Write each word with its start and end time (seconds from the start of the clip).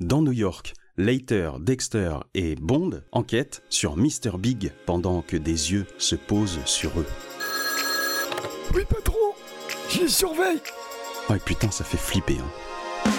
Dans 0.00 0.22
New 0.22 0.30
York, 0.30 0.74
Leiter, 0.96 1.50
Dexter 1.58 2.18
et 2.32 2.54
Bond 2.54 3.02
enquêtent 3.10 3.64
sur 3.68 3.96
Mr. 3.96 4.38
Big 4.38 4.70
pendant 4.86 5.22
que 5.22 5.36
des 5.36 5.72
yeux 5.72 5.86
se 5.98 6.14
posent 6.14 6.60
sur 6.66 7.00
eux. 7.00 7.06
Oui, 8.76 8.82
patron 8.88 9.16
Je 9.90 10.02
les 10.02 10.08
surveille 10.08 10.60
Oh 11.28 11.34
putain, 11.44 11.72
ça 11.72 11.82
fait 11.82 11.96
flipper. 11.96 12.36
Hein. 12.38 13.10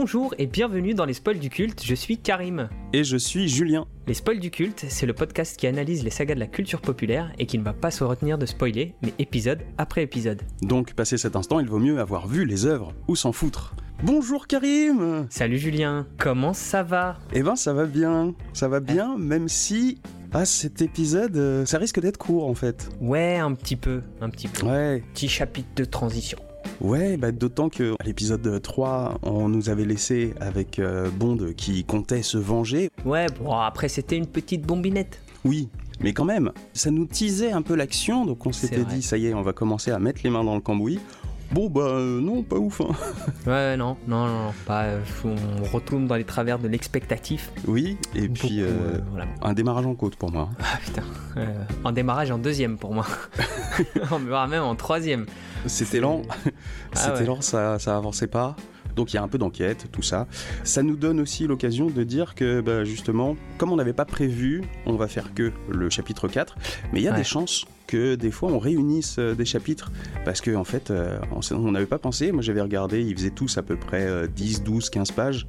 Bonjour 0.00 0.32
et 0.38 0.46
bienvenue 0.46 0.94
dans 0.94 1.06
les 1.06 1.12
spoils 1.12 1.40
du 1.40 1.50
culte, 1.50 1.82
je 1.84 1.94
suis 1.96 2.18
Karim. 2.18 2.68
Et 2.92 3.02
je 3.02 3.16
suis 3.16 3.48
Julien. 3.48 3.88
Les 4.06 4.14
spoils 4.14 4.38
du 4.38 4.52
culte, 4.52 4.86
c'est 4.88 5.06
le 5.06 5.12
podcast 5.12 5.58
qui 5.58 5.66
analyse 5.66 6.04
les 6.04 6.10
sagas 6.10 6.36
de 6.36 6.38
la 6.38 6.46
culture 6.46 6.80
populaire 6.80 7.32
et 7.40 7.46
qui 7.46 7.58
ne 7.58 7.64
va 7.64 7.72
pas 7.72 7.90
se 7.90 8.04
retenir 8.04 8.38
de 8.38 8.46
spoiler, 8.46 8.94
mais 9.02 9.12
épisode 9.18 9.58
après 9.76 10.04
épisode. 10.04 10.42
Donc, 10.62 10.94
passé 10.94 11.18
cet 11.18 11.34
instant, 11.34 11.58
il 11.58 11.66
vaut 11.66 11.80
mieux 11.80 11.98
avoir 11.98 12.28
vu 12.28 12.44
les 12.44 12.64
œuvres 12.64 12.94
ou 13.08 13.16
s'en 13.16 13.32
foutre. 13.32 13.74
Bonjour 14.04 14.46
Karim 14.46 15.26
Salut 15.30 15.58
Julien, 15.58 16.06
comment 16.16 16.52
ça 16.52 16.84
va? 16.84 17.18
Eh 17.32 17.42
ben 17.42 17.56
ça 17.56 17.72
va 17.72 17.86
bien, 17.86 18.36
ça 18.52 18.68
va 18.68 18.78
bien, 18.78 19.18
même 19.18 19.48
si... 19.48 20.00
Ah, 20.32 20.44
cet 20.44 20.80
épisode, 20.80 21.36
euh, 21.36 21.66
ça 21.66 21.78
risque 21.78 21.98
d'être 21.98 22.18
court 22.18 22.46
en 22.46 22.54
fait. 22.54 22.88
Ouais, 23.00 23.38
un 23.38 23.52
petit 23.54 23.74
peu, 23.74 24.02
un 24.20 24.30
petit 24.30 24.46
peu. 24.46 24.64
Ouais, 24.64 25.02
Petit 25.12 25.28
chapitre 25.28 25.70
de 25.74 25.84
transition. 25.84 26.38
Ouais, 26.80 27.16
bah 27.16 27.32
d'autant 27.32 27.68
que 27.68 27.94
à 27.98 28.04
l'épisode 28.04 28.60
3, 28.62 29.18
on 29.22 29.48
nous 29.48 29.68
avait 29.70 29.84
laissé 29.84 30.34
avec 30.40 30.78
euh, 30.78 31.10
Bond 31.10 31.38
qui 31.56 31.84
comptait 31.84 32.22
se 32.22 32.38
venger. 32.38 32.90
Ouais, 33.04 33.26
bon, 33.40 33.52
après 33.52 33.88
c'était 33.88 34.16
une 34.16 34.26
petite 34.26 34.62
bombinette. 34.62 35.20
Oui, 35.44 35.68
mais 36.00 36.12
quand 36.12 36.24
même, 36.24 36.52
ça 36.74 36.90
nous 36.90 37.06
teasait 37.06 37.52
un 37.52 37.62
peu 37.62 37.74
l'action, 37.74 38.24
donc 38.26 38.44
on 38.46 38.52
s'était 38.52 38.84
dit, 38.84 39.02
ça 39.02 39.16
y 39.18 39.26
est, 39.26 39.34
on 39.34 39.42
va 39.42 39.52
commencer 39.52 39.90
à 39.90 39.98
mettre 39.98 40.20
les 40.24 40.30
mains 40.30 40.44
dans 40.44 40.54
le 40.54 40.60
cambouis. 40.60 40.98
Bon 41.50 41.70
bah 41.70 41.80
euh, 41.80 42.20
non, 42.20 42.42
pas 42.42 42.56
ouf. 42.56 42.82
Hein. 42.82 42.88
Ouais, 43.46 43.74
non, 43.78 43.96
non, 44.06 44.26
non, 44.26 44.44
non, 44.44 44.52
pas, 44.66 44.82
euh, 44.84 45.00
on 45.24 45.64
retourne 45.64 46.06
dans 46.06 46.16
les 46.16 46.24
travers 46.24 46.58
de 46.58 46.68
l'expectatif. 46.68 47.50
Oui, 47.66 47.96
et 48.14 48.28
Beaucoup, 48.28 48.34
puis 48.48 48.60
euh, 48.60 48.98
voilà. 49.10 49.26
un 49.40 49.54
démarrage 49.54 49.86
en 49.86 49.94
côte 49.94 50.16
pour 50.16 50.30
moi. 50.30 50.50
Ah 50.60 50.76
putain, 50.84 51.04
euh, 51.38 51.46
en 51.84 51.92
démarrage 51.92 52.30
en 52.30 52.36
deuxième 52.36 52.76
pour 52.76 52.92
moi. 52.92 53.06
Voire 54.26 54.46
même 54.46 54.62
en 54.62 54.74
troisième. 54.74 55.24
C'était 55.66 56.00
lent, 56.00 56.22
Ah 56.28 56.34
c'était 56.94 57.18
ouais. 57.20 57.26
lent, 57.26 57.40
ça, 57.40 57.78
ça 57.78 57.96
avançait 57.96 58.26
pas. 58.26 58.56
Donc 58.96 59.12
il 59.12 59.16
y 59.16 59.18
a 59.18 59.22
un 59.22 59.28
peu 59.28 59.38
d'enquête, 59.38 59.86
tout 59.92 60.02
ça. 60.02 60.26
Ça 60.64 60.82
nous 60.82 60.96
donne 60.96 61.20
aussi 61.20 61.46
l'occasion 61.46 61.86
de 61.86 62.02
dire 62.02 62.34
que 62.34 62.60
bah, 62.60 62.82
justement, 62.82 63.36
comme 63.56 63.70
on 63.70 63.76
n'avait 63.76 63.92
pas 63.92 64.04
prévu, 64.06 64.62
on 64.86 64.96
va 64.96 65.06
faire 65.06 65.34
que 65.34 65.52
le 65.70 65.88
chapitre 65.88 66.26
4, 66.26 66.56
mais 66.92 66.98
il 67.00 67.04
y 67.04 67.08
a 67.08 67.12
Ouais. 67.12 67.18
des 67.18 67.24
chances 67.24 67.64
que 67.86 68.16
des 68.16 68.30
fois 68.32 68.50
on 68.50 68.58
réunisse 68.58 69.16
euh, 69.18 69.34
des 69.34 69.44
chapitres 69.46 69.90
parce 70.24 70.40
que 70.42 70.54
en 70.54 70.64
fait 70.64 70.90
euh, 70.90 71.18
on 71.52 71.70
n'avait 71.70 71.86
pas 71.86 71.98
pensé, 71.98 72.32
moi 72.32 72.42
j'avais 72.42 72.60
regardé, 72.60 73.00
ils 73.02 73.16
faisaient 73.16 73.30
tous 73.30 73.56
à 73.56 73.62
peu 73.62 73.76
près 73.76 74.04
euh, 74.04 74.26
10, 74.26 74.62
12, 74.64 74.90
15 74.90 75.12
pages, 75.12 75.46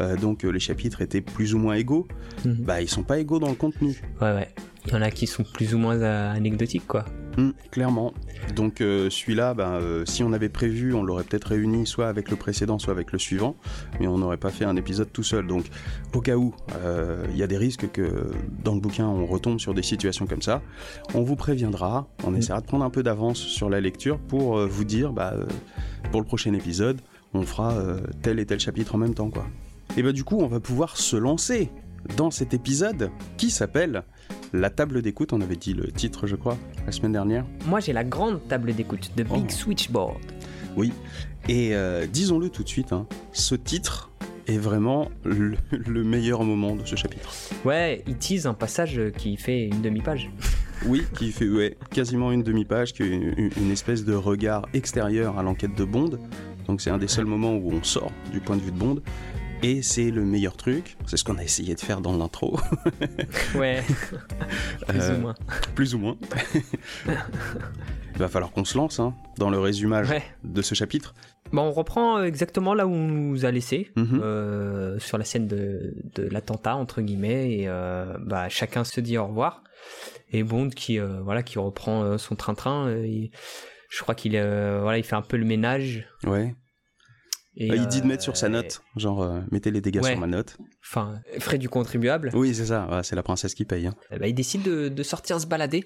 Euh, 0.00 0.16
donc 0.16 0.42
les 0.44 0.58
chapitres 0.60 1.00
étaient 1.02 1.20
plus 1.20 1.54
ou 1.54 1.58
moins 1.58 1.74
égaux. 1.74 2.08
Mhm. 2.46 2.54
Bah 2.60 2.80
ils 2.80 2.88
sont 2.88 3.02
pas 3.04 3.18
égaux 3.18 3.38
dans 3.38 3.50
le 3.50 3.54
contenu. 3.56 4.00
Ouais, 4.22 4.32
ouais. 4.32 4.48
Il 4.86 4.92
y 4.92 4.96
en 4.96 5.02
a 5.02 5.10
qui 5.10 5.26
sont 5.26 5.42
plus 5.44 5.74
ou 5.74 5.78
moins 5.78 6.00
anecdotiques, 6.00 6.86
quoi. 6.86 7.04
Hmm, 7.36 7.50
clairement. 7.70 8.14
Donc 8.54 8.80
euh, 8.80 9.10
celui-là, 9.10 9.52
ben, 9.52 9.72
euh, 9.72 10.06
si 10.06 10.22
on 10.22 10.32
avait 10.32 10.48
prévu, 10.48 10.94
on 10.94 11.02
l'aurait 11.02 11.24
peut-être 11.24 11.48
réuni 11.48 11.86
soit 11.86 12.08
avec 12.08 12.30
le 12.30 12.36
précédent, 12.36 12.78
soit 12.78 12.92
avec 12.92 13.12
le 13.12 13.18
suivant, 13.18 13.56
mais 14.00 14.06
on 14.06 14.16
n'aurait 14.16 14.38
pas 14.38 14.50
fait 14.50 14.64
un 14.64 14.76
épisode 14.76 15.12
tout 15.12 15.22
seul. 15.22 15.46
Donc 15.46 15.66
au 16.14 16.20
cas 16.20 16.36
où, 16.36 16.54
euh, 16.76 17.26
il 17.30 17.36
y 17.36 17.42
a 17.42 17.46
des 17.46 17.58
risques 17.58 17.90
que 17.92 18.30
dans 18.64 18.74
le 18.74 18.80
bouquin 18.80 19.06
on 19.06 19.26
retombe 19.26 19.60
sur 19.60 19.74
des 19.74 19.82
situations 19.82 20.26
comme 20.26 20.40
ça, 20.40 20.62
on 21.14 21.22
vous 21.22 21.36
préviendra, 21.36 22.08
on 22.24 22.34
essaiera 22.34 22.62
de 22.62 22.66
prendre 22.66 22.84
un 22.84 22.90
peu 22.90 23.02
d'avance 23.02 23.38
sur 23.38 23.68
la 23.68 23.80
lecture 23.80 24.18
pour 24.18 24.58
vous 24.66 24.84
dire, 24.84 25.12
bah, 25.12 25.34
pour 26.10 26.20
le 26.20 26.26
prochain 26.26 26.54
épisode, 26.54 27.00
on 27.34 27.42
fera 27.42 27.74
tel 28.22 28.38
et 28.38 28.46
tel 28.46 28.60
chapitre 28.60 28.94
en 28.94 28.98
même 28.98 29.14
temps, 29.14 29.30
quoi. 29.30 29.46
Et 29.96 30.02
bah 30.02 30.12
du 30.12 30.24
coup, 30.24 30.38
on 30.40 30.46
va 30.46 30.60
pouvoir 30.60 30.96
se 30.96 31.16
lancer 31.16 31.70
dans 32.16 32.30
cet 32.30 32.54
épisode 32.54 33.10
qui 33.36 33.50
s'appelle 33.50 34.04
La 34.52 34.70
table 34.70 35.02
d'écoute. 35.02 35.32
On 35.32 35.40
avait 35.40 35.56
dit 35.56 35.74
le 35.74 35.90
titre, 35.90 36.26
je 36.26 36.36
crois, 36.36 36.56
la 36.86 36.92
semaine 36.92 37.12
dernière. 37.12 37.44
Moi, 37.66 37.80
j'ai 37.80 37.92
la 37.92 38.04
grande 38.04 38.46
table 38.48 38.74
d'écoute, 38.74 39.10
The 39.16 39.22
Big 39.22 39.44
Oh. 39.46 39.50
Switchboard. 39.50 40.18
Oui. 40.76 40.92
Et 41.48 41.74
euh, 41.74 42.06
disons-le 42.06 42.48
tout 42.50 42.62
de 42.62 42.68
suite, 42.68 42.92
hein, 42.92 43.06
ce 43.32 43.54
titre 43.54 44.10
est 44.46 44.58
vraiment 44.58 45.10
le, 45.24 45.56
le 45.72 46.04
meilleur 46.04 46.44
moment 46.44 46.76
de 46.76 46.84
ce 46.84 46.96
chapitre. 46.96 47.32
Ouais, 47.64 48.02
il 48.06 48.16
tease 48.16 48.46
un 48.46 48.54
passage 48.54 49.00
qui 49.16 49.36
fait 49.36 49.66
une 49.66 49.82
demi-page. 49.82 50.30
Oui, 50.84 51.04
qui 51.16 51.32
fait 51.32 51.48
ouais, 51.48 51.74
quasiment 51.90 52.32
une 52.32 52.42
demi-page, 52.42 52.92
qui 52.92 53.02
est 53.02 53.06
une, 53.06 53.50
une 53.56 53.70
espèce 53.70 54.04
de 54.04 54.12
regard 54.12 54.68
extérieur 54.74 55.38
à 55.38 55.42
l'enquête 55.42 55.74
de 55.74 55.84
Bond. 55.84 56.18
Donc 56.66 56.82
c'est 56.82 56.90
un 56.90 56.98
des 56.98 57.08
seuls 57.08 57.24
moments 57.24 57.54
où 57.54 57.72
on 57.72 57.82
sort 57.82 58.12
du 58.30 58.40
point 58.40 58.56
de 58.56 58.60
vue 58.60 58.72
de 58.72 58.76
Bond. 58.76 58.96
Et 59.68 59.82
c'est 59.82 60.10
le 60.12 60.24
meilleur 60.24 60.56
truc. 60.56 60.96
C'est 61.06 61.16
ce 61.16 61.24
qu'on 61.24 61.38
a 61.38 61.42
essayé 61.42 61.74
de 61.74 61.80
faire 61.80 62.00
dans 62.00 62.16
l'intro, 62.16 62.56
Ouais, 63.56 63.82
plus 64.86 65.00
Euh, 65.00 65.16
ou 65.16 65.20
moins. 65.20 65.34
plus 65.74 65.94
ou 65.94 65.98
moins. 65.98 66.16
Il 67.06 68.18
va 68.18 68.28
falloir 68.28 68.52
qu'on 68.52 68.64
se 68.64 68.78
lance 68.78 69.00
hein, 69.00 69.14
dans 69.38 69.50
le 69.50 69.58
résumage 69.58 70.08
Ouais. 70.10 70.22
de 70.44 70.62
ce 70.62 70.74
chapitre. 70.74 71.14
Bon, 71.52 71.62
on 71.62 71.72
reprend 71.72 72.22
exactement 72.22 72.74
là 72.74 72.86
où 72.86 72.90
on 72.92 73.08
nous 73.08 73.44
a 73.44 73.50
laissé, 73.50 73.90
Mhm. 73.96 74.20
euh, 74.22 74.98
sur 75.00 75.18
la 75.18 75.24
scène 75.24 75.46
de, 75.48 75.94
de 76.14 76.22
l'attentat, 76.28 76.76
entre 76.76 77.02
guillemets, 77.02 77.50
et 77.52 77.64
euh, 77.68 78.16
bah, 78.20 78.48
chacun 78.48 78.84
se 78.84 79.00
dit 79.00 79.18
au 79.18 79.26
revoir. 79.26 79.62
Et 80.32 80.42
Bond 80.44 80.70
qui, 80.70 80.98
voilà, 80.98 81.42
qui 81.42 81.58
reprend 81.58 82.18
son 82.18 82.34
train-train, 82.36 82.88
je 82.88 84.00
crois 84.00 84.14
qu'il 84.14 84.32
voilà, 84.32 84.98
il 84.98 85.04
fait 85.04 85.14
un 85.16 85.22
peu 85.22 85.36
le 85.36 85.44
ménage. 85.44 86.06
Ouais. 86.24 86.54
Et, 87.58 87.68
Bah, 87.68 87.76
il 87.76 87.86
dit 87.86 88.00
de 88.00 88.04
euh, 88.04 88.08
mettre 88.08 88.22
sur 88.22 88.36
sa 88.36 88.48
note, 88.50 88.82
genre 88.96 89.22
euh, 89.22 89.40
mettez 89.50 89.70
les 89.70 89.80
dégâts 89.80 90.02
Ouais. 90.02 90.10
sur 90.10 90.20
ma 90.20 90.26
note. 90.26 90.58
Enfin, 90.84 91.20
frais 91.38 91.56
du 91.56 91.68
contribuable. 91.70 92.30
Oui, 92.34 92.54
c'est 92.54 92.66
ça. 92.66 92.86
Ouais, 92.90 93.02
c'est 93.02 93.16
la 93.16 93.22
princesse 93.22 93.54
qui 93.54 93.64
paye. 93.64 93.86
hein. 93.86 93.94
Eh 94.10 94.18
ben, 94.18 94.26
il 94.26 94.34
décide 94.34 94.62
de, 94.62 94.88
de 94.88 95.02
sortir 95.02 95.40
se 95.40 95.46
balader, 95.46 95.82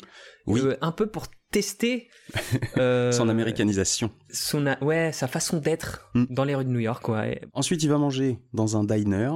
Oui. 0.47 0.61
euh, 0.65 0.77
un 0.81 0.91
peu 0.91 1.07
pour 1.07 1.27
tester 1.53 2.09
euh, 2.79 3.13
Son 3.13 3.29
américanisation. 3.29 4.11
son 4.31 4.67
a- 4.67 4.83
ouais, 4.83 5.13
sa 5.13 5.29
façon 5.29 5.59
d'être 5.59 6.11
Mm. 6.15 6.25
dans 6.31 6.45
les 6.45 6.55
rues 6.55 6.65
de 6.65 6.71
New 6.71 6.81
York. 6.81 7.09
Ouais. 7.09 7.41
Ensuite, 7.53 7.83
il 7.83 7.89
va 7.89 7.99
manger 7.99 8.39
dans 8.53 8.77
un 8.77 8.85
diner, 8.85 9.31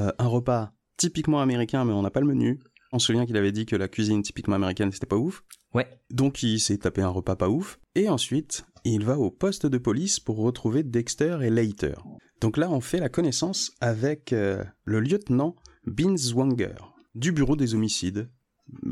euh, 0.00 0.10
un 0.18 0.26
repas 0.26 0.72
typiquement 0.96 1.40
américain, 1.40 1.84
mais 1.84 1.92
on 1.92 2.02
n'a 2.02 2.10
pas 2.10 2.20
le 2.20 2.26
menu. 2.26 2.58
On 2.92 2.98
se 2.98 3.06
souvient 3.06 3.26
qu'il 3.26 3.36
avait 3.36 3.52
dit 3.52 3.66
que 3.66 3.76
la 3.76 3.88
cuisine 3.88 4.22
typiquement 4.22 4.54
américaine, 4.56 4.90
c'était 4.92 5.06
pas 5.06 5.16
ouf. 5.16 5.42
Ouais. 5.74 5.86
Donc, 6.10 6.42
il 6.42 6.58
s'est 6.60 6.78
tapé 6.78 7.02
un 7.02 7.08
repas 7.08 7.36
pas 7.36 7.48
ouf. 7.48 7.78
Et 7.94 8.08
ensuite, 8.08 8.64
il 8.94 9.04
va 9.04 9.18
au 9.18 9.30
poste 9.30 9.66
de 9.66 9.78
police 9.78 10.20
pour 10.20 10.36
retrouver 10.38 10.82
Dexter 10.82 11.38
et 11.42 11.50
Leiter. 11.50 11.94
Donc 12.40 12.56
là, 12.56 12.70
on 12.70 12.80
fait 12.80 13.00
la 13.00 13.08
connaissance 13.08 13.72
avec 13.80 14.32
euh, 14.32 14.62
le 14.84 15.00
lieutenant 15.00 15.56
Binswanger 15.86 16.74
du 17.14 17.32
bureau 17.32 17.56
des 17.56 17.74
homicides. 17.74 18.28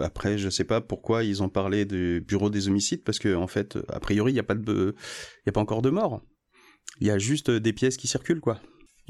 Après, 0.00 0.38
je 0.38 0.49
sais 0.49 0.65
pas 0.65 0.81
pourquoi 0.81 1.25
ils 1.25 1.43
ont 1.43 1.49
parlé 1.49 1.84
du 1.84 2.25
bureau 2.27 2.49
des 2.49 2.69
homicides, 2.69 3.04
parce 3.04 3.19
que 3.19 3.34
en 3.34 3.47
fait, 3.47 3.78
a 3.88 4.00
priori, 4.00 4.33
il 4.33 4.34
n'y 4.34 4.41
a 4.41 4.44
pas 4.44 4.54
de, 4.54 4.94
y 5.47 5.49
a 5.49 5.53
pas 5.53 5.60
encore 5.60 5.83
de 5.83 5.91
mort. 5.91 6.22
Il 7.00 7.06
y 7.06 7.10
a 7.10 7.19
juste 7.19 7.50
des 7.50 7.72
pièces 7.72 7.97
qui 7.97 8.06
circulent, 8.06 8.41
quoi. 8.41 8.60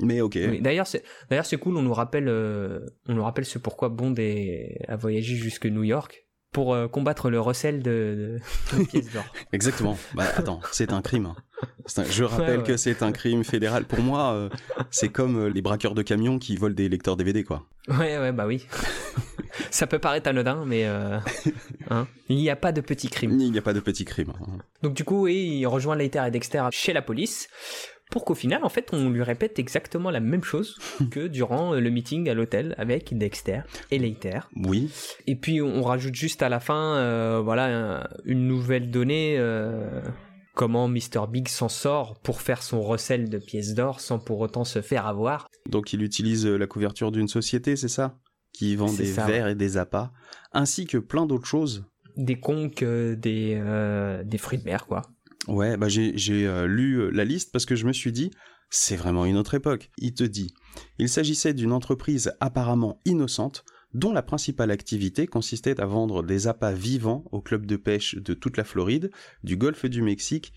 Mais 0.01 0.21
ok. 0.21 0.39
D'ailleurs, 0.61 0.87
c'est 0.87 1.05
d'ailleurs 1.31 1.47
c'est 1.47 1.59
cool. 1.59 1.77
On 1.77 1.83
nous 1.83 1.93
rappelle, 1.93 2.29
euh, 2.29 2.81
on 3.07 3.15
nous 3.15 3.23
rappelle 3.23 3.45
ce 3.45 3.59
pourquoi 3.59 3.91
Bond 3.91 4.15
a 4.89 4.97
voyagé 4.97 5.37
jusque 5.37 5.67
New 5.67 5.85
York 5.85 6.24
pour 6.55 6.73
euh, 6.73 6.89
combattre 6.89 7.29
le 7.29 7.39
recel 7.41 7.83
de, 7.83 8.39
de, 8.73 8.79
de 8.79 8.85
pièces 8.89 9.13
d'or. 9.13 9.25
Exactement. 9.53 9.99
Bah 10.15 10.25
attends, 10.37 10.61
c'est 10.73 10.93
un 10.95 11.03
crime. 11.03 11.27
hein. 11.27 11.37
Un- 11.99 12.05
Je 12.05 12.25
rappelle 12.25 12.59
ouais. 12.61 12.65
que 12.65 12.77
c'est 12.79 13.03
un 13.03 13.13
crime 13.13 13.45
fédéral. 13.45 13.85
Pour 13.85 14.01
moi, 14.01 14.33
euh, 14.33 14.49
c'est 14.91 15.09
comme 15.11 15.37
euh, 15.37 15.49
les 15.51 15.61
braqueurs 15.63 15.95
de 15.95 16.03
camions 16.03 16.39
qui 16.39 16.57
volent 16.57 16.75
des 16.75 16.89
lecteurs 16.89 17.17
DVD, 17.17 17.45
quoi. 17.45 17.67
ouais, 17.89 18.19
ouais, 18.19 18.33
bah 18.33 18.47
oui. 18.47 18.67
Ça 19.71 19.87
peut 19.87 19.99
paraître 20.01 20.29
anodin, 20.29 20.65
mais 20.67 20.85
euh, 20.87 21.19
hein, 21.91 22.07
il 22.29 22.37
n'y 22.37 22.51
a 22.51 22.57
pas 22.57 22.73
de 22.73 22.81
petit 22.81 23.09
crime. 23.09 23.39
Il 23.41 23.53
n'y 23.53 23.59
a 23.59 23.63
pas 23.63 23.73
de 23.73 23.81
petits 23.81 24.05
crimes. 24.05 24.33
hein. 24.41 24.59
Donc 24.83 24.95
du 24.95 25.05
coup, 25.05 25.23
oui, 25.25 25.59
il 25.61 25.67
rejoint 25.67 25.95
Leiter 25.97 26.23
et 26.27 26.31
Dexter 26.31 26.65
chez 26.73 26.93
la 26.93 27.03
police 27.03 27.49
pour 28.15 28.25
qu'au 28.25 28.35
final, 28.37 28.63
en 28.65 28.69
fait, 28.69 28.91
on 28.93 29.11
lui 29.11 29.25
répète 29.25 29.59
exactement 29.59 30.11
la 30.13 30.21
même 30.21 30.45
chose 30.45 30.79
que 31.11 31.27
durant 31.27 31.75
le 31.75 31.91
meeting 31.91 32.29
à 32.31 32.35
l'hôtel 32.35 32.75
avec 32.79 33.13
Dexter 33.19 33.63
et 33.91 33.99
Leiter. 33.99 34.39
Oui. 34.55 34.89
Et 35.27 35.35
puis 35.35 35.61
on 35.61 35.83
rajoute 35.83 36.15
juste 36.15 36.41
à 36.43 36.49
la 36.49 36.61
fin, 36.61 36.97
euh, 36.99 37.41
voilà, 37.45 37.65
un- 38.03 38.09
une 38.25 38.47
nouvelle 38.47 38.91
donnée. 38.93 39.35
euh, 39.37 40.01
comment 40.55 40.87
Mr. 40.87 41.27
Big 41.29 41.49
s'en 41.49 41.69
sort 41.69 42.21
pour 42.21 42.41
faire 42.41 42.63
son 42.63 42.81
recel 42.81 43.29
de 43.29 43.39
pièces 43.39 43.75
d'or 43.75 43.99
sans 43.99 44.21
pour 44.21 44.39
autant 44.39 44.63
se 44.63 44.81
faire 44.83 45.09
avoir. 45.09 45.49
Donc 45.69 45.93
il 45.93 46.01
utilise 46.01 46.47
euh, 46.47 46.57
la 46.57 46.69
couverture 46.69 47.11
d'une 47.11 47.27
société, 47.27 47.75
c'est 47.75 47.89
ça? 47.89 48.19
Qui 48.53 48.77
vend 48.77 48.93
des 48.93 49.07
ça, 49.07 49.27
verres 49.27 49.49
et 49.49 49.57
des 49.57 49.77
appâts, 49.79 50.13
ainsi 50.53 50.87
que 50.87 50.99
plein 50.99 51.27
d'autres 51.27 51.47
choses 51.49 51.85
des 52.17 52.39
conques, 52.39 52.85
euh, 52.85 53.17
des, 53.17 53.59
euh, 53.61 54.23
des 54.23 54.39
fruits 54.39 54.59
de 54.59 54.65
mer, 54.65 54.87
quoi. 54.87 55.03
Ouais, 55.49 55.77
bah 55.77 55.89
j'ai 55.89 56.47
euh, 56.47 56.67
lu 56.67 57.01
euh, 57.01 57.11
la 57.11 57.25
liste 57.25 57.53
parce 57.53 57.67
que 57.67 57.77
je 57.77 57.87
me 57.87 57.93
suis 57.93 58.13
dit, 58.13 58.31
c'est 58.71 58.97
vraiment 58.97 59.25
une 59.25 59.37
autre 59.37 59.55
époque. 59.55 59.91
Il 59.99 60.15
te 60.15 60.25
dit, 60.25 60.55
il 60.99 61.09
s'agissait 61.09 61.55
d'une 61.55 61.73
entreprise 61.73 62.33
apparemment 62.41 63.01
innocente 63.05 63.65
dont 63.93 64.13
la 64.13 64.23
principale 64.23 64.71
activité 64.71 65.27
consistait 65.27 65.81
à 65.81 65.87
vendre 65.87 66.23
des 66.23 66.49
appâts 66.49 66.73
vivants 66.73 67.25
aux 67.31 67.41
clubs 67.41 67.67
de 67.67 67.77
pêche 67.77 68.17
de 68.17 68.35
toute 68.35 68.57
la 68.57 68.65
Floride, 68.65 69.11
du 69.45 69.57
golfe 69.57 69.87
du 69.87 70.03
Mexique 70.03 70.53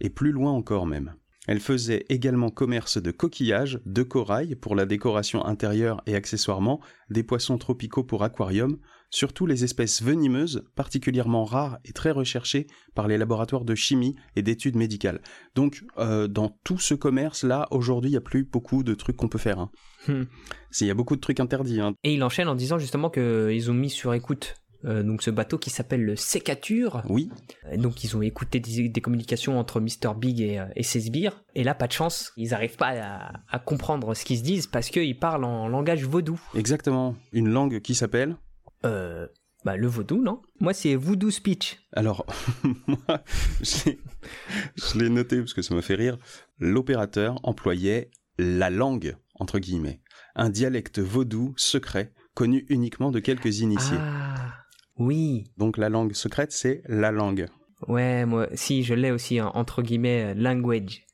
et 0.00 0.10
plus 0.10 0.32
loin 0.32 0.50
encore 0.50 0.86
même. 0.86 1.14
Elle 1.48 1.60
faisait 1.60 2.04
également 2.08 2.50
commerce 2.50 3.02
de 3.02 3.10
coquillages, 3.10 3.80
de 3.86 4.02
corail 4.02 4.54
pour 4.54 4.76
la 4.76 4.86
décoration 4.86 5.44
intérieure 5.44 6.02
et 6.06 6.14
accessoirement, 6.14 6.80
des 7.10 7.24
poissons 7.24 7.58
tropicaux 7.58 8.04
pour 8.04 8.22
aquarium, 8.22 8.78
surtout 9.12 9.46
les 9.46 9.62
espèces 9.62 10.02
venimeuses, 10.02 10.64
particulièrement 10.74 11.44
rares 11.44 11.78
et 11.84 11.92
très 11.92 12.10
recherchées 12.10 12.66
par 12.94 13.06
les 13.06 13.18
laboratoires 13.18 13.64
de 13.64 13.74
chimie 13.74 14.16
et 14.36 14.42
d'études 14.42 14.74
médicales. 14.74 15.20
Donc, 15.54 15.84
euh, 15.98 16.26
dans 16.26 16.58
tout 16.64 16.78
ce 16.78 16.94
commerce-là, 16.94 17.68
aujourd'hui, 17.70 18.10
il 18.10 18.14
n'y 18.14 18.18
a 18.18 18.22
plus 18.22 18.44
beaucoup 18.44 18.82
de 18.82 18.94
trucs 18.94 19.16
qu'on 19.16 19.28
peut 19.28 19.38
faire. 19.38 19.60
hein. 19.60 19.70
Hmm. 20.08 20.22
C'est- 20.70 20.86
Il 20.86 20.88
y 20.88 20.90
a 20.90 20.94
beaucoup 20.94 21.14
de 21.14 21.20
trucs 21.20 21.38
interdits. 21.40 21.80
hein. 21.80 21.92
Et 22.02 22.14
il 22.14 22.24
enchaîne 22.24 22.48
en 22.48 22.54
disant 22.54 22.78
justement 22.78 23.10
qu'ils 23.10 23.70
ont 23.70 23.74
mis 23.74 23.90
sur 23.90 24.14
écoute 24.14 24.54
euh, 24.84 25.04
donc 25.04 25.22
ce 25.22 25.30
bateau 25.30 25.58
qui 25.58 25.70
s'appelle 25.70 26.02
le 26.02 26.16
Sécature. 26.16 27.02
Oui, 27.08 27.30
Donc 27.76 28.02
ils 28.02 28.16
ont 28.16 28.22
écouté 28.22 28.58
des, 28.58 28.88
des 28.88 29.00
communications 29.00 29.56
entre 29.60 29.78
Mr. 29.80 30.12
Big 30.16 30.40
et, 30.40 30.58
euh, 30.58 30.64
et 30.74 30.82
ses 30.82 30.98
sbires. 31.02 31.44
Et 31.54 31.62
là, 31.62 31.74
pas 31.76 31.86
de 31.86 31.92
chance, 31.92 32.32
ils 32.36 32.48
n'arrivent 32.50 32.76
pas 32.76 32.88
à, 33.00 33.32
à 33.48 33.58
comprendre 33.60 34.12
ce 34.14 34.24
qu'ils 34.24 34.38
se 34.38 34.42
disent 34.42 34.66
parce 34.66 34.88
qu'ils 34.90 35.16
parlent 35.18 35.44
en 35.44 35.68
langage 35.68 36.02
vaudou. 36.04 36.40
exactement. 36.56 37.14
Une 37.32 37.48
langue 37.48 37.80
qui 37.80 37.94
s'appelle 37.94 38.36
Euh, 38.84 39.26
bah 39.64 39.76
le 39.76 39.86
vaudou, 39.86 40.20
non? 40.22 40.42
Moi, 40.60 40.74
c'est 40.74 40.96
voodoo 40.96 41.30
speech. 41.30 41.78
Alors, 41.92 42.26
moi, 42.86 43.22
je 43.60 44.98
l'ai- 44.98 45.08
noté 45.08 45.38
parce 45.38 45.54
que 45.54 45.62
ça 45.62 45.74
m'a 45.74 45.82
fait 45.82 45.94
rire. 45.94 46.18
L'opérateur 46.58 47.38
employait 47.44 48.10
la 48.38 48.70
langue, 48.70 49.16
entre 49.36 49.58
guillemets, 49.60 50.00
un 50.34 50.50
dialecte 50.50 50.98
vaudou 50.98 51.54
secret 51.56 52.12
connu 52.34 52.66
uniquement 52.70 53.10
de 53.12 53.20
quelques 53.20 53.60
initiés. 53.60 53.98
Ah, 54.00 54.54
oui. 54.96 55.44
Donc 55.58 55.76
la 55.78 55.88
langue 55.88 56.14
secrète, 56.14 56.50
c'est 56.52 56.82
la 56.86 57.12
langue. 57.12 57.46
Ouais, 57.88 58.24
moi, 58.26 58.48
si, 58.54 58.82
je 58.84 58.94
l'ai 58.94 59.10
aussi, 59.10 59.38
hein, 59.38 59.50
entre 59.54 59.82
guillemets, 59.82 60.32
euh, 60.32 60.34
language. 60.34 61.04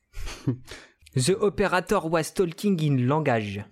The 1.15 1.31
operator 1.39 2.05
was 2.11 2.33
talking 2.35 2.79
in 2.83 3.07
language. 3.07 3.63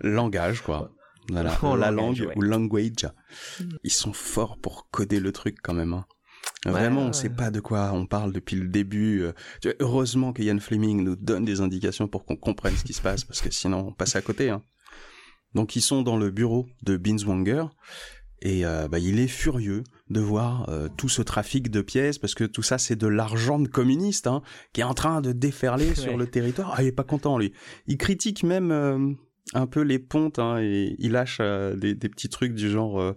Langage, 0.00 0.60
quoi. 0.62 0.90
Voilà, 1.28 1.56
Oh, 1.62 1.76
la 1.76 1.90
langage, 1.90 2.20
langue 2.20 2.28
ouais. 2.28 2.36
ou 2.36 2.42
language. 2.42 3.08
Ils 3.84 3.92
sont 3.92 4.12
forts 4.12 4.58
pour 4.58 4.88
coder 4.90 5.20
le 5.20 5.32
truc 5.32 5.58
quand 5.62 5.74
même. 5.74 5.92
hein. 5.94 6.04
Vraiment, 6.66 7.00
Ouais, 7.00 7.02
on 7.04 7.06
ouais. 7.08 7.12
sait 7.12 7.30
pas 7.30 7.50
de 7.50 7.60
quoi 7.60 7.92
on 7.92 8.06
parle 8.06 8.32
depuis 8.32 8.56
le 8.56 8.68
début. 8.68 9.22
euh. 9.22 9.32
Tu 9.60 9.68
vois, 9.68 9.76
Heureusement 9.80 10.32
que 10.32 10.42
Ian 10.42 10.58
Fleming 10.58 11.02
nous 11.04 11.16
donne 11.16 11.44
des 11.44 11.60
indications 11.60 12.08
pour 12.08 12.24
qu'on 12.24 12.36
comprenne 12.36 12.76
ce 12.76 12.84
qui 12.84 12.92
se 12.92 13.00
passe, 13.02 13.24
parce 13.24 13.40
que 13.40 13.50
sinon 13.52 13.88
on 13.88 13.92
passe 13.92 14.16
à 14.16 14.22
côté. 14.22 14.50
hein. 14.50 14.62
Donc 15.54 15.76
ils 15.76 15.82
sont 15.82 16.02
dans 16.02 16.16
le 16.16 16.30
bureau 16.30 16.66
de 16.82 16.96
Binswanger 16.96 17.64
et 18.40 18.64
euh, 18.64 18.88
bah, 18.88 18.98
il 18.98 19.20
est 19.20 19.28
furieux 19.28 19.84
de 20.08 20.20
voir 20.20 20.68
euh, 20.68 20.88
tout 20.96 21.08
ce 21.08 21.22
trafic 21.22 21.70
de 21.70 21.80
pièces, 21.82 22.18
parce 22.18 22.34
que 22.34 22.44
tout 22.44 22.62
ça 22.62 22.78
c'est 22.78 22.96
de 22.96 23.06
l'argent 23.06 23.58
de 23.60 23.68
communistes 23.68 24.26
hein, 24.26 24.42
qui 24.72 24.80
est 24.80 24.84
en 24.84 24.94
train 24.94 25.20
de 25.20 25.32
déferler 25.32 25.94
sur 25.96 26.16
le 26.16 26.26
territoire. 26.26 26.74
Ah, 26.76 26.82
il 26.82 26.88
est 26.88 26.92
pas 26.92 27.04
content 27.04 27.38
lui. 27.38 27.52
Il 27.86 27.98
critique 27.98 28.42
même 28.44 28.72
euh, 28.72 29.12
un 29.54 29.66
peu 29.66 29.80
les 29.82 29.98
pontes 29.98 30.38
hein, 30.38 30.58
et 30.60 30.94
il 30.98 31.12
lâche 31.12 31.38
euh, 31.40 31.74
des, 31.76 31.94
des 31.94 32.08
petits 32.08 32.28
trucs 32.28 32.54
du 32.54 32.70
genre 32.70 33.00
euh, 33.00 33.12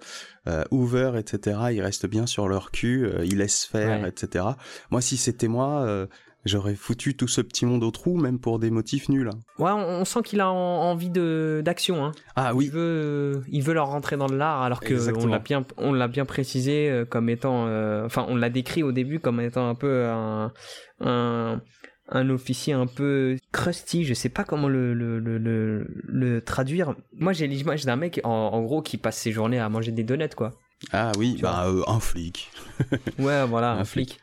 euh, 0.47 0.63
Hoover, 0.71 1.13
etc. 1.17 1.57
Ils 1.71 1.81
restent 1.81 2.07
bien 2.07 2.25
sur 2.25 2.47
leur 2.47 2.71
cul, 2.71 3.07
ils 3.23 3.37
laissent 3.37 3.65
faire, 3.65 4.01
Ouais. 4.01 4.09
etc. 4.09 4.45
Moi, 4.91 5.01
si 5.01 5.17
c'était 5.17 5.47
moi, 5.47 6.07
j'aurais 6.43 6.75
foutu 6.75 7.15
tout 7.15 7.27
ce 7.27 7.41
petit 7.41 7.65
monde 7.65 7.83
au 7.83 7.89
trou, 7.91 8.17
même 8.17 8.39
pour 8.39 8.59
des 8.59 8.69
motifs 8.69 9.09
nuls. 9.09 9.29
hein. 9.33 9.39
Ouais, 9.57 9.71
on, 9.71 10.01
on 10.01 10.05
sent 10.05 10.21
qu'il 10.23 10.41
a 10.41 10.49
en- 10.51 10.55
envie 10.91 11.09
de 11.09 11.61
d'action. 11.65 12.05
Hein. 12.05 12.11
Ah 12.35 12.49
Il 12.53 12.57
oui, 12.57 12.69
veut, 12.69 13.41
il 13.47 13.63
veut 13.63 13.73
leur 13.73 13.87
rentrer 13.87 14.17
dans 14.17 14.27
l'art, 14.27 14.61
alors 14.61 14.81
que 14.81 14.93
Exactement. 14.93 15.25
on 15.25 15.27
l'a 15.29 15.39
bien, 15.39 15.65
on 15.77 15.93
l'a 15.93 16.07
bien 16.07 16.25
précisé 16.25 17.03
comme 17.09 17.29
étant, 17.29 17.63
enfin, 18.05 18.25
on 18.29 18.35
l'a 18.35 18.49
décrit 18.49 18.83
au 18.83 18.91
début 18.91 19.19
comme 19.19 19.39
étant 19.41 19.69
un 19.69 19.75
peu 19.75 20.05
un, 20.05 20.51
un, 20.99 21.61
un 22.09 22.29
officier 22.29 22.73
un 22.73 22.87
peu 22.87 23.37
crusty. 23.51 24.03
Je 24.05 24.13
sais 24.13 24.29
pas 24.29 24.43
comment 24.43 24.67
le 24.67 24.93
le, 24.93 25.19
le, 25.19 25.37
le, 25.37 25.87
le 26.07 26.41
traduire. 26.41 26.95
Moi, 27.13 27.33
j'ai 27.33 27.47
l'image 27.47 27.85
d'un 27.85 27.95
mec 27.95 28.21
en, 28.23 28.29
en 28.29 28.61
gros 28.63 28.81
qui 28.81 28.97
passe 28.97 29.17
ses 29.17 29.31
journées 29.31 29.59
à 29.59 29.69
manger 29.69 29.91
des 29.91 30.03
donuts, 30.03 30.29
quoi. 30.35 30.51
ah 30.91 31.11
oui, 31.17 31.35
Tu 31.37 31.41
bah 31.41 31.65
euh, 31.67 31.81
un 31.87 31.99
flic. 31.99 32.51
Ouais, 33.19 33.45
voilà, 33.47 33.71
Un 33.71 33.79
un, 33.79 33.85
flic. 33.85 34.19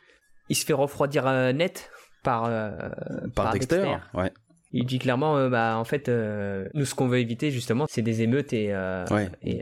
Il 0.49 0.55
se 0.55 0.65
fait 0.65 0.73
refroidir 0.73 1.25
euh, 1.27 1.51
net 1.53 1.89
par 2.23 2.45
euh, 2.45 2.71
Par, 3.35 3.51
Dexter. 3.53 3.95
Ouais. 4.13 4.31
Il 4.75 4.85
dit 4.85 4.97
clairement, 4.97 5.37
euh, 5.37 5.49
bah 5.49 5.77
en 5.77 5.83
fait, 5.83 6.09
nous 6.73 6.85
ce 6.85 6.95
qu'on 6.95 7.07
veut 7.07 7.19
éviter 7.19 7.51
justement, 7.51 7.85
c'est 7.89 8.01
des 8.01 8.21
émeutes 8.23 8.53
et 8.53 8.73
Ouais. 9.11 9.29
et, 9.43 9.61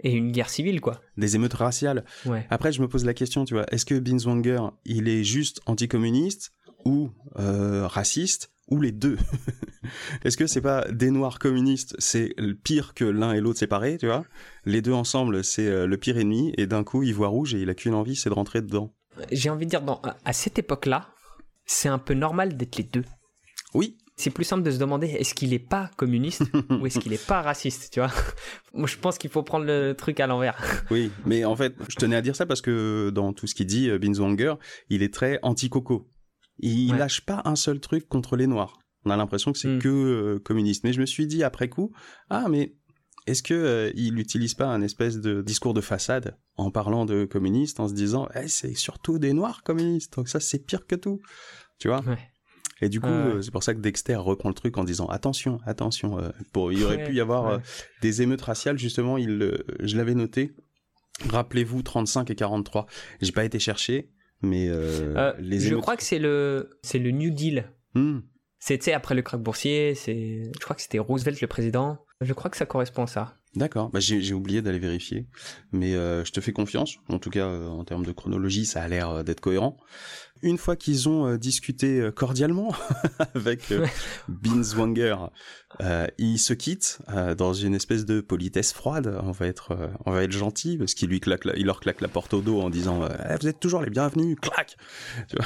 et 0.00 0.12
une 0.12 0.30
guerre 0.32 0.48
civile, 0.48 0.80
quoi. 0.80 1.00
Des 1.16 1.34
émeutes 1.34 1.54
raciales. 1.54 2.04
Ouais. 2.26 2.46
Après, 2.50 2.70
je 2.72 2.80
me 2.80 2.86
pose 2.88 3.04
la 3.04 3.14
question, 3.14 3.44
tu 3.44 3.54
vois, 3.54 3.64
est-ce 3.72 3.84
que 3.84 3.98
Binswanger, 3.98 4.60
il 4.84 5.08
est 5.08 5.24
juste 5.24 5.60
anticommuniste 5.66 6.52
ou 6.84 7.10
euh, 7.38 7.86
raciste 7.86 8.50
ou 8.68 8.80
les 8.80 8.92
deux 8.92 9.18
Est-ce 10.24 10.36
que 10.36 10.46
c'est 10.46 10.60
pas 10.60 10.90
des 10.90 11.10
noirs 11.10 11.38
communistes, 11.38 11.94
c'est 11.98 12.32
le 12.38 12.54
pire 12.54 12.94
que 12.94 13.04
l'un 13.04 13.32
et 13.32 13.40
l'autre 13.40 13.58
séparés, 13.58 13.98
tu 13.98 14.06
vois? 14.06 14.24
Les 14.64 14.80
deux 14.80 14.92
ensemble, 14.92 15.44
c'est 15.44 15.66
euh, 15.66 15.86
le 15.86 15.96
pire 15.98 16.16
ennemi, 16.16 16.54
et 16.56 16.66
d'un 16.66 16.84
coup, 16.84 17.02
il 17.02 17.14
voit 17.14 17.28
rouge 17.28 17.54
et 17.54 17.60
il 17.60 17.68
a 17.68 17.74
qu'une 17.74 17.94
envie, 17.94 18.16
c'est 18.16 18.30
de 18.30 18.34
rentrer 18.34 18.62
dedans. 18.62 18.94
J'ai 19.30 19.50
envie 19.50 19.66
de 19.66 19.70
dire, 19.70 19.82
dans, 19.82 20.00
à 20.24 20.32
cette 20.32 20.58
époque-là, 20.58 21.08
c'est 21.66 21.88
un 21.88 21.98
peu 21.98 22.14
normal 22.14 22.56
d'être 22.56 22.76
les 22.76 22.84
deux. 22.84 23.04
Oui, 23.74 23.96
C'est 24.16 24.30
plus 24.30 24.44
simple 24.44 24.62
de 24.62 24.70
se 24.70 24.78
demander 24.78 25.08
est-ce 25.08 25.34
qu'il 25.34 25.52
est 25.52 25.58
pas 25.58 25.90
communiste 25.96 26.42
ou 26.70 26.86
est-ce 26.86 27.00
qu'il 27.00 27.12
est 27.12 27.26
pas 27.26 27.42
raciste, 27.42 27.92
tu 27.92 28.00
vois? 28.00 28.12
Moi, 28.72 28.86
je 28.86 28.96
pense 28.96 29.18
qu'il 29.18 29.30
faut 29.30 29.42
prendre 29.42 29.66
le 29.66 29.94
truc 29.94 30.20
à 30.20 30.26
l'envers. 30.26 30.56
oui, 30.90 31.10
mais 31.26 31.44
en 31.44 31.56
fait, 31.56 31.74
je 31.88 31.96
tenais 31.96 32.16
à 32.16 32.22
dire 32.22 32.36
ça 32.36 32.46
parce 32.46 32.60
que 32.60 33.10
dans 33.10 33.32
tout 33.32 33.46
ce 33.46 33.54
qu'il 33.54 33.66
dit, 33.66 33.90
euh, 33.90 33.98
Binswanger, 33.98 34.54
il 34.88 35.02
est 35.02 35.12
très 35.12 35.38
anti-coco. 35.42 36.08
Il 36.58 36.92
Ouais. 36.92 36.98
lâche 36.98 37.20
pas 37.22 37.42
un 37.44 37.56
seul 37.56 37.80
truc 37.80 38.08
contre 38.08 38.36
les 38.36 38.46
noirs. 38.46 38.78
On 39.04 39.10
a 39.10 39.16
l'impression 39.16 39.52
que 39.52 39.58
c'est 39.58 39.68
Mm. 39.76 39.78
que 39.80 39.88
euh, 39.88 40.38
communiste. 40.38 40.84
Mais 40.84 40.92
je 40.92 41.00
me 41.00 41.06
suis 41.06 41.26
dit 41.26 41.42
après 41.42 41.68
coup, 41.68 41.92
ah 42.30 42.46
mais 42.48 42.74
est-ce 43.26 43.42
que 43.42 43.54
euh, 43.54 43.90
il 43.94 44.14
n'utilise 44.14 44.54
pas 44.54 44.66
un 44.66 44.80
espèce 44.82 45.18
de 45.20 45.42
discours 45.42 45.74
de 45.74 45.80
façade 45.80 46.36
en 46.56 46.70
parlant 46.70 47.04
de 47.06 47.24
communistes, 47.24 47.80
en 47.80 47.88
se 47.88 47.94
disant, 47.94 48.28
Eh, 48.34 48.48
c'est 48.48 48.74
surtout 48.74 49.18
des 49.18 49.32
noirs 49.32 49.62
communistes, 49.62 50.14
donc 50.16 50.28
ça 50.28 50.40
c'est 50.40 50.58
pire 50.64 50.86
que 50.86 50.94
tout, 50.94 51.20
tu 51.78 51.88
vois? 51.88 52.00
Ouais. 52.06 52.18
Et 52.80 52.88
du 52.88 53.00
coup, 53.00 53.06
euh, 53.08 53.40
c'est 53.40 53.50
pour 53.52 53.62
ça 53.62 53.72
que 53.74 53.80
Dexter 53.80 54.16
reprend 54.16 54.48
le 54.48 54.54
truc 54.54 54.76
en 54.78 54.84
disant, 54.84 55.06
attention, 55.06 55.58
attention, 55.64 56.18
pour, 56.52 56.72
il 56.72 56.82
aurait 56.84 56.96
Ouais, 56.96 57.04
pu 57.04 57.14
y 57.14 57.20
avoir 57.20 57.60
des 58.02 58.20
émeutes 58.22 58.42
raciales 58.42 58.78
justement. 58.78 59.16
Il, 59.16 59.56
je 59.80 59.96
l'avais 59.96 60.14
noté. 60.14 60.52
Rappelez-vous 61.28 61.82
35 61.82 62.30
et 62.30 62.34
43. 62.34 62.86
J'ai 63.20 63.32
pas 63.32 63.44
été 63.44 63.58
chercher, 63.58 64.10
mais 64.44 64.68
euh, 64.68 65.14
Euh, 65.16 65.32
les 65.38 65.60
je 65.60 65.74
crois 65.74 65.96
que 65.96 66.02
c'est 66.02 66.18
le, 66.18 66.78
c'est 66.82 66.98
le 66.98 67.10
New 67.10 67.30
Deal. 67.30 67.70
Hmm. 67.94 68.20
Sais, 68.58 68.94
après 68.94 69.14
le 69.14 69.20
crack 69.20 69.42
boursier, 69.42 69.94
c'est, 69.94 70.42
je 70.44 70.64
crois 70.64 70.74
que 70.74 70.80
c'était 70.80 70.98
Roosevelt 70.98 71.40
le 71.40 71.46
président. 71.46 71.98
Je 72.22 72.32
crois 72.32 72.50
que 72.50 72.56
ça 72.56 72.64
correspond 72.64 73.02
à 73.02 73.06
ça. 73.06 73.36
D'accord, 73.56 73.90
bah, 73.90 74.00
j'ai 74.00 74.20
j'ai 74.20 74.34
oublié 74.34 74.62
d'aller 74.62 74.80
vérifier, 74.80 75.28
mais 75.70 75.94
euh, 75.94 76.24
je 76.24 76.32
te 76.32 76.40
fais 76.40 76.52
confiance. 76.52 76.96
En 77.08 77.18
tout 77.18 77.30
cas, 77.30 77.46
euh, 77.46 77.68
en 77.68 77.84
termes 77.84 78.04
de 78.04 78.10
chronologie, 78.10 78.64
ça 78.64 78.82
a 78.82 78.88
l'air 78.88 79.10
euh, 79.10 79.22
d'être 79.22 79.40
cohérent. 79.40 79.76
Une 80.44 80.58
fois 80.58 80.76
qu'ils 80.76 81.08
ont 81.08 81.26
euh, 81.26 81.38
discuté 81.38 82.00
euh, 82.00 82.10
cordialement 82.12 82.72
avec 83.34 83.72
euh. 83.72 83.86
Binswanger, 84.28 85.16
ils 86.18 86.38
se 86.38 86.52
quittent 86.52 86.98
dans 87.36 87.52
une 87.52 87.74
espèce 87.74 88.04
de 88.04 88.20
politesse 88.20 88.72
froide. 88.72 89.18
On 89.24 89.32
va 89.32 89.46
être, 89.46 89.76
on 90.06 90.12
va 90.12 90.22
être 90.22 90.32
gentil 90.32 90.76
parce 90.78 90.94
qu'il 90.94 91.08
lui 91.08 91.18
claque, 91.20 91.44
la- 91.44 91.56
il 91.56 91.66
leur 91.66 91.80
claque 91.80 92.00
la 92.00 92.08
porte 92.08 92.34
au 92.34 92.40
dos 92.42 92.60
en 92.60 92.70
disant 92.70 93.00
Eh, 93.28 93.34
"Vous 93.40 93.48
êtes 93.48 93.58
toujours 93.58 93.80
les 93.82 93.90
bienvenus." 93.90 94.36
Clac. 94.40 94.76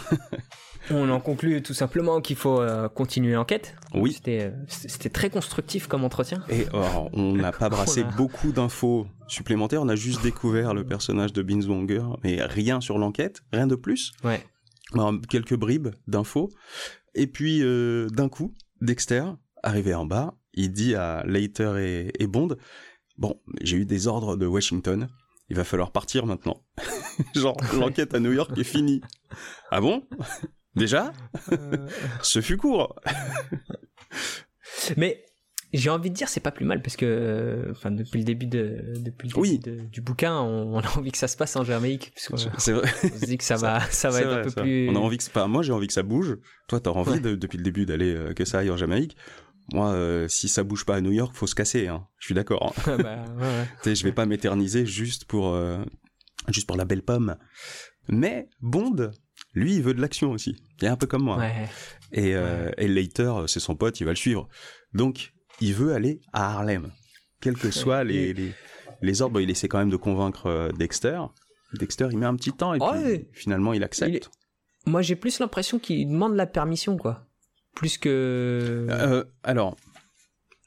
On 0.90 1.11
en 1.11 1.21
conclut 1.21 1.62
tout 1.62 1.75
simplement 1.75 2.21
qu'il 2.21 2.37
faut 2.37 2.61
euh, 2.61 2.88
continuer 2.88 3.35
l'enquête. 3.35 3.75
Oui. 3.95 4.12
C'était, 4.14 4.52
c'était 4.69 5.11
très 5.11 5.28
constructif 5.28 5.87
comme 5.87 6.02
entretien. 6.05 6.43
Et 6.49 6.67
alors, 6.69 7.11
on 7.12 7.33
n'a 7.35 7.52
pas 7.52 7.69
brassé 7.69 8.05
beaucoup 8.17 8.52
d'infos 8.52 9.07
supplémentaires. 9.26 9.83
On 9.83 9.88
a 9.88 9.97
juste 9.97 10.23
découvert 10.23 10.73
le 10.75 10.85
personnage 10.85 11.33
de 11.35 11.43
Binswanger, 11.43 12.02
mais 12.25 12.43
rien 12.43 12.81
sur 12.81 12.97
l'enquête, 12.99 13.43
rien 13.52 13.67
de 13.67 13.75
plus. 13.75 14.12
Ouais. 14.25 14.40
Alors, 14.95 15.14
quelques 15.28 15.57
bribes 15.57 15.88
d'infos. 16.07 16.50
Et 17.14 17.26
puis, 17.26 17.62
euh, 17.62 18.09
d'un 18.09 18.28
coup, 18.28 18.54
Dexter, 18.80 19.25
arrivé 19.62 19.95
en 19.95 20.07
bas, 20.07 20.35
il 20.54 20.73
dit 20.73 20.95
à 20.95 21.25
Leiter 21.26 21.75
et, 21.78 22.23
et 22.23 22.26
Bond, 22.26 22.57
bon, 23.16 23.40
j'ai 23.61 23.76
eu 23.76 23.85
des 23.85 24.07
ordres 24.07 24.37
de 24.37 24.47
Washington, 24.47 25.09
il 25.49 25.57
va 25.57 25.64
falloir 25.64 25.90
partir 25.90 26.26
maintenant. 26.26 26.62
Genre, 27.35 27.57
l'enquête 27.75 28.14
à 28.14 28.21
New 28.21 28.33
York 28.33 28.57
est 28.57 28.64
finie. 28.64 29.00
Ah 29.71 29.80
bon? 29.80 30.07
Déjà? 30.75 31.12
Ce 32.23 32.40
fut 32.40 32.57
court. 32.57 32.95
Mais 34.97 35.25
j'ai 35.73 35.91
envie 35.91 36.09
de 36.11 36.15
dire 36.15 36.29
c'est 36.29 36.41
pas 36.41 36.51
plus 36.51 36.65
mal 36.65 36.81
parce 36.83 36.97
que 36.97 37.05
euh, 37.07 37.71
enfin 37.73 37.91
depuis 37.91 38.19
le 38.19 38.25
début 38.25 38.47
de 38.47 38.95
depuis 38.99 39.29
le 39.29 39.35
début 39.35 39.41
Oui. 39.41 39.59
de- 39.59 39.81
du 39.93 40.01
bouquin 40.01 40.35
on, 40.41 40.75
on 40.77 40.81
a 40.81 40.89
envie 40.99 41.13
que 41.13 41.19
ça 41.19 41.29
se 41.29 41.37
passe 41.37 41.57
en 41.57 41.65
Jamaïque 41.65 42.13
qu'on 42.29 42.37
C'est 42.37 42.73
vrai. 42.73 42.91
on 43.05 43.19
se 43.19 43.27
dit 43.27 43.37
que 43.39 43.45
ça 43.45 43.57
va 43.57 43.81
ça 43.91 44.09
va 44.11 44.21
être 44.21 44.27
vrai, 44.29 44.41
un 44.41 44.45
peu 44.45 44.63
plus 44.63 44.89
On 44.89 44.97
a 44.97 44.99
envie 44.99 45.19
que, 45.19 45.25
enfin, 45.25 45.47
moi 45.47 45.63
j'ai 45.63 45.73
envie 45.73 45.87
que 45.87 45.93
ça 45.93 46.03
bouge. 46.03 46.37
Toi, 46.69 46.81
t'as 46.81 46.91
envie 46.91 47.11
Ouais. 47.13 47.21
de- 47.21 47.35
depuis 47.35 47.59
le 47.59 47.65
début 47.65 47.85
d'aller 47.87 48.15
euh, 48.15 48.33
que 48.33 48.45
ça 48.45 48.61
aille 48.61 48.71
en 48.71 48.77
Jamaïque. 48.77 49.17
Moi, 49.75 49.91
euh, 49.93 50.27
si 50.29 50.49
ça 50.49 50.63
bouge 50.65 50.87
pas 50.87 50.97
à 50.97 51.01
New 51.03 51.13
York, 51.13 51.35
faut 51.35 51.47
se 51.47 51.55
casser. 51.55 51.89
Hein. 51.89 52.07
Je 52.19 52.25
suis 52.27 52.35
d'accord. 52.35 52.75
hein. 52.87 52.97
Bah, 53.03 53.25
ouais, 53.39 53.45
ouais. 53.85 53.95
Je 53.95 54.03
vais 54.05 54.13
pas 54.13 54.25
m'éterniser 54.25 54.87
juste 54.87 55.27
pour 55.27 55.55
euh, 55.55 55.85
juste 56.49 56.67
pour 56.67 56.79
la 56.79 56.87
belle 56.87 57.03
pomme. 57.03 57.37
Mais 58.09 58.49
Bond, 58.63 59.11
lui, 59.53 59.75
il 59.77 59.83
veut 59.83 59.93
de 59.93 60.01
l'action 60.01 60.31
aussi. 60.31 60.57
Il 60.81 60.87
est 60.87 60.89
un 60.89 60.97
peu 60.97 61.07
comme 61.07 61.25
moi. 61.25 61.45
Et, 62.13 62.35
euh, 62.35 62.71
et 62.79 62.89
Leiter, 62.89 63.33
c'est 63.47 63.61
son 63.61 63.77
pote, 63.77 64.01
il 64.01 64.05
va 64.05 64.13
le 64.13 64.17
suivre. 64.17 64.49
Donc, 64.95 65.35
il 65.61 65.75
veut 65.75 65.93
aller 65.93 66.21
à 66.33 66.53
Harlem. 66.55 66.91
Quels 67.41 67.57
que 67.57 67.71
soient 67.71 68.05
les, 68.05 68.33
les, 68.33 68.53
les 69.03 69.23
ordres, 69.23 69.41
il 69.41 69.50
essaie 69.50 69.69
quand 69.69 69.79
même 69.79 69.91
de 69.91 69.97
convaincre 69.97 70.47
euh, 70.47 70.71
Dexter. 70.73 71.21
Dexter, 71.75 72.09
il 72.11 72.19
met 72.19 72.27
un 72.27 72.35
petit 72.37 72.53
temps 72.53 72.75
et 72.75 72.79
puis 72.79 73.27
finalement, 73.33 73.73
il 73.73 73.83
accepte. 73.85 74.11
Il 74.11 74.17
est- 74.17 74.29
Moi 74.91 75.03
j'ai 75.03 75.17
plus 75.17 75.38
l'impression 75.38 75.79
qu'il 75.79 76.09
demande 76.09 76.35
la 76.35 76.47
permission 76.47 76.97
quoi. 76.97 77.27
Plus 77.75 77.99
que 77.99 78.87
Euh, 78.91 79.25
alors, 79.45 79.77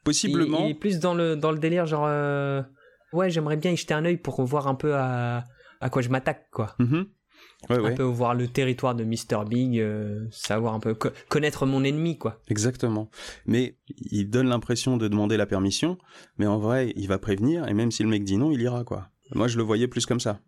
possiblement. 0.03 0.65
il 0.65 0.71
est 0.71 0.75
plus 0.75 1.00
dans 1.00 1.13
le 1.13 1.36
dans 1.36 1.51
le 1.51 1.60
délire 1.60 1.86
genre 1.86 2.05
euh, 2.07 2.62
ouais 3.13 3.29
j'aimerais 3.29 3.57
bien 3.57 3.71
y 3.71 3.77
jeter 3.77 3.93
un 3.93 4.05
œil 4.05 4.17
pour 4.17 4.41
voir 4.43 4.67
un 4.67 4.75
peu 4.75 4.95
à 4.95 5.43
à 5.81 5.89
quoi 5.89 6.01
je 6.01 6.10
m'attaque 6.10 6.48
quoi. 6.51 6.75
Mhm. 6.79 7.05
Ouais, 7.69 7.91
Un 7.91 7.95
peu 7.95 8.03
voir 8.03 8.33
le 8.33 8.48
territoire 8.48 8.95
de 8.95 9.03
Mr 9.03 9.45
Big, 9.48 9.79
euh, 9.79 10.25
savoir 10.31 10.74
un 10.74 10.79
peu 10.79 10.93
co- 10.93 11.10
connaître 11.29 11.65
mon 11.65 11.83
ennemi 11.83 12.17
quoi. 12.17 12.41
exactement. 12.48 13.10
Mais 13.45 13.77
il 13.88 14.29
donne 14.29 14.48
l'impression 14.50 14.98
de 14.98 15.07
demander 15.07 15.38
la 15.38 15.45
permission, 15.45 15.98
mais 16.38 16.48
en 16.48 16.57
vrai, 16.60 16.93
il 16.95 17.07
va 17.07 17.19
prévenir, 17.19 17.67
et 17.67 17.74
même 17.74 17.91
si 17.91 18.03
le 18.03 18.10
mec 18.10 18.24
dit 18.24 18.38
non, 18.38 18.51
il 18.51 18.62
ira, 18.62 18.83
quoi. 18.83 19.10
Moi, 19.33 19.48
je 19.48 19.57
le 19.57 19.63
voyais 19.63 19.88
plus 19.88 20.05
comme 20.05 20.19
ça. 20.19 20.39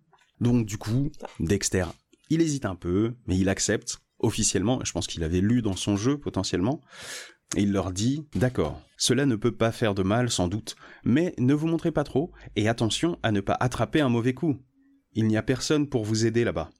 Donc, 0.41 0.65
du 0.65 0.77
coup, 0.77 1.11
Dexter, 1.39 1.85
il 2.29 2.41
hésite 2.41 2.65
un 2.65 2.75
peu, 2.75 3.13
mais 3.27 3.37
il 3.37 3.47
accepte 3.49 3.99
officiellement. 4.19 4.79
Je 4.83 4.91
pense 4.91 5.07
qu'il 5.07 5.23
avait 5.23 5.41
lu 5.41 5.61
dans 5.61 5.75
son 5.75 5.95
jeu, 5.95 6.17
potentiellement. 6.17 6.81
Et 7.55 7.61
il 7.61 7.71
leur 7.71 7.91
dit, 7.91 8.25
d'accord, 8.33 8.81
cela 8.97 9.25
ne 9.27 9.35
peut 9.35 9.55
pas 9.55 9.71
faire 9.71 9.93
de 9.93 10.01
mal, 10.01 10.31
sans 10.31 10.47
doute, 10.47 10.75
mais 11.05 11.35
ne 11.37 11.53
vous 11.53 11.67
montrez 11.67 11.91
pas 11.91 12.03
trop, 12.03 12.31
et 12.55 12.67
attention 12.67 13.19
à 13.21 13.31
ne 13.31 13.41
pas 13.41 13.55
attraper 13.59 14.01
un 14.01 14.09
mauvais 14.09 14.33
coup. 14.33 14.57
Il 15.13 15.27
n'y 15.27 15.37
a 15.37 15.43
personne 15.43 15.87
pour 15.87 16.03
vous 16.03 16.25
aider 16.25 16.43
là-bas. 16.43 16.71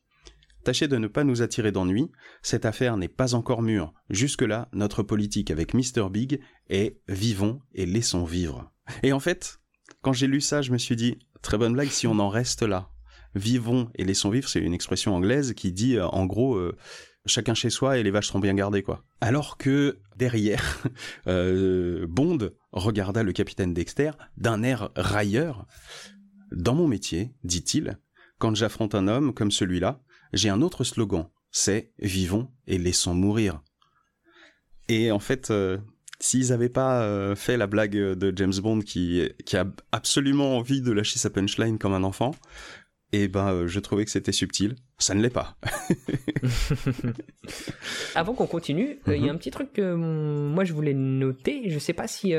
Tâchez 0.64 0.88
de 0.88 0.98
ne 0.98 1.08
pas 1.08 1.26
nous 1.26 1.42
attirer 1.42 1.72
d'ennui, 1.72 2.10
cette 2.42 2.66
affaire 2.66 2.96
n'est 2.96 3.10
pas 3.10 3.36
encore 3.36 3.62
mûre. 3.62 3.94
Jusque-là, 4.10 4.70
notre 4.72 5.04
politique 5.04 5.52
avec 5.52 5.74
Mr. 5.74 6.10
Big 6.10 6.40
est 6.70 7.02
vivons 7.10 7.60
et 7.74 7.86
laissons 7.86 8.24
vivre. 8.24 8.72
Et 9.04 9.12
en 9.12 9.20
fait, 9.20 9.60
quand 10.02 10.14
j'ai 10.14 10.28
lu 10.28 10.40
ça, 10.40 10.62
je 10.62 10.72
me 10.72 10.78
suis 10.78 10.96
dit, 10.96 11.20
très 11.42 11.58
bonne 11.58 11.74
blague 11.74 11.90
si 11.90 12.08
on 12.08 12.20
en 12.20 12.30
reste 12.30 12.64
là. 12.64 12.90
Vivons 13.36 13.90
et 13.96 14.06
laissons 14.06 14.30
vivre, 14.30 14.48
c'est 14.48 14.60
une 14.60 14.74
expression 14.74 15.16
anglaise 15.16 15.54
qui 15.54 15.72
dit 15.72 15.98
euh, 15.98 16.06
en 16.08 16.26
gros 16.26 16.56
euh, 16.56 16.78
chacun 17.26 17.56
chez 17.56 17.72
soi 17.72 17.98
et 17.98 18.04
les 18.04 18.12
vaches 18.12 18.28
seront 18.28 18.40
bien 18.40 18.54
gardées 18.54 18.84
quoi. 18.84 19.04
Alors 19.22 19.58
que 19.58 20.00
derrière, 20.16 20.84
euh, 21.28 22.06
Bond 22.08 22.52
regarda 22.72 23.24
le 23.24 23.34
capitaine 23.34 23.74
Dexter 23.74 24.12
d'un 24.38 24.64
air 24.64 24.90
railleur. 24.96 25.66
Dans 26.52 26.76
mon 26.76 26.88
métier, 26.88 27.34
dit-il, 27.44 27.98
quand 28.38 28.56
j'affronte 28.56 28.94
un 28.94 29.08
homme 29.08 29.34
comme 29.34 29.52
celui-là, 29.52 30.00
j'ai 30.34 30.50
un 30.50 30.62
autre 30.62 30.84
slogan, 30.84 31.28
c'est 31.52 31.92
vivons 32.00 32.50
et 32.68 32.78
laissons 32.78 33.14
mourir. 33.14 33.62
Et 34.90 35.12
en 35.12 35.20
fait, 35.20 35.52
euh, 35.52 35.78
s'ils 36.20 36.50
n'avaient 36.50 36.70
pas 36.70 37.04
euh, 37.04 37.36
fait 37.36 37.58
la 37.58 37.68
blague 37.68 37.96
de 37.96 38.34
James 38.36 38.54
Bond 38.62 38.80
qui, 38.82 39.30
qui 39.46 39.58
a 39.58 39.66
absolument 39.92 40.58
envie 40.58 40.82
de 40.82 40.92
lâcher 40.92 41.20
sa 41.20 41.30
punchline 41.30 41.78
comme 41.78 41.94
un 41.94 42.04
enfant, 42.04 42.32
et 43.12 43.28
ben 43.28 43.48
euh, 43.54 43.68
je 43.68 43.80
trouvais 43.80 44.06
que 44.06 44.12
c'était 44.12 44.32
subtil. 44.32 44.76
Ça 44.98 45.14
ne 45.14 45.22
l'est 45.22 45.30
pas. 45.30 45.58
Avant 48.16 48.34
qu'on 48.34 48.48
continue, 48.48 49.00
il 49.08 49.14
Mhm. 49.14 49.26
y 49.26 49.30
a 49.30 49.34
un 49.34 49.38
petit 49.38 49.52
truc 49.52 49.74
que 49.74 49.94
hum, 49.94 50.54
moi 50.54 50.64
je 50.64 50.74
voulais 50.74 50.94
noter. 50.94 51.70
Je 51.70 51.80
sais 51.80 51.94
pas 51.94 52.08
si 52.08 52.34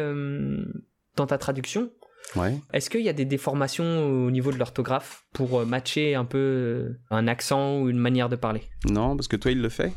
dans 1.17 1.27
ta 1.27 1.39
traduction, 1.39 1.91
Ouais. 2.37 2.59
est-ce 2.73 2.90
qu'il 2.90 3.02
y 3.02 3.09
a 3.09 3.12
des 3.12 3.25
déformations 3.25 4.07
au 4.26 4.31
niveau 4.31 4.50
de 4.50 4.57
l'orthographe 4.59 5.25
pour 5.33 5.61
euh, 5.61 5.64
matcher 5.64 6.14
un 6.14 6.25
peu 6.25 6.38
euh, 6.38 6.99
un 7.11 7.28
accent 7.28 7.81
ou 7.81 7.88
une 7.90 7.99
manière 7.99 8.28
de 8.28 8.37
parler? 8.37 8.62
Non, 8.88 9.16
parce 9.16 9.28
que 9.28 9.37
toi, 9.37 9.50
il 9.52 9.61
le 9.61 9.69
fait. 9.69 9.93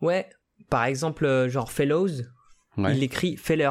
Ouais, 0.00 0.28
par 0.70 0.84
exemple, 0.84 1.24
euh, 1.24 1.48
genre 1.48 1.72
fellows, 1.72 2.08
Ouais. 2.76 2.96
il 2.96 3.02
écrit 3.02 3.36
fellers. 3.36 3.70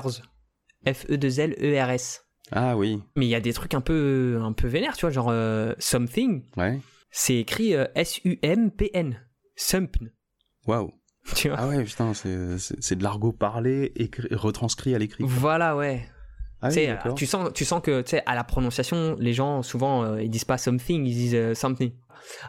E 0.88 0.94
F-E-2-L-E-R-S. 0.94 2.24
Ah 2.52 2.78
oui. 2.78 3.02
Mais 3.16 3.26
il 3.26 3.30
y 3.30 3.36
a 3.36 3.40
des 3.42 3.54
trucs 3.54 3.74
un 3.74 3.82
peu, 3.82 4.40
un 4.42 4.54
peu 4.54 4.68
vénères, 4.68 4.96
tu 4.96 5.02
vois, 5.02 5.12
genre 5.12 5.30
euh, 5.30 5.74
something, 5.80 6.44
Ouais. 6.56 6.80
c'est 7.12 7.36
écrit 7.38 7.76
euh, 7.76 7.86
S-U-M-P-N. 7.96 9.20
Sumpn. 9.56 10.12
Waouh. 10.66 10.92
Tu 11.36 11.50
vois? 11.50 11.58
Ah 11.60 11.68
ouais, 11.68 11.84
putain, 11.84 12.14
c'est 12.14 12.96
de 12.96 13.04
l'argot 13.04 13.34
parlé 13.34 13.92
et 13.98 14.10
retranscrit 14.32 14.96
à 14.96 14.98
l'écrit. 15.00 15.24
Voilà, 15.28 15.76
ouais. 15.76 16.08
Ah 16.62 16.70
oui, 16.70 16.88
d'accord. 16.88 17.14
tu 17.16 17.26
sens, 17.26 17.50
tu 17.54 17.66
sens 17.66 17.82
que, 17.82 18.02
tu 18.02 18.12
sais, 18.12 18.24
à 18.26 18.34
la 18.36 18.44
prononciation, 18.44 19.16
les 19.20 19.34
gens 19.34 19.62
souvent 19.62 20.04
euh, 20.04 20.22
ils 20.24 20.30
disent 20.30 20.46
pas 20.46 20.58
something, 20.58 21.06
ils 21.06 21.14
disent 21.14 21.36
euh, 21.36 21.54
something. 21.54 21.92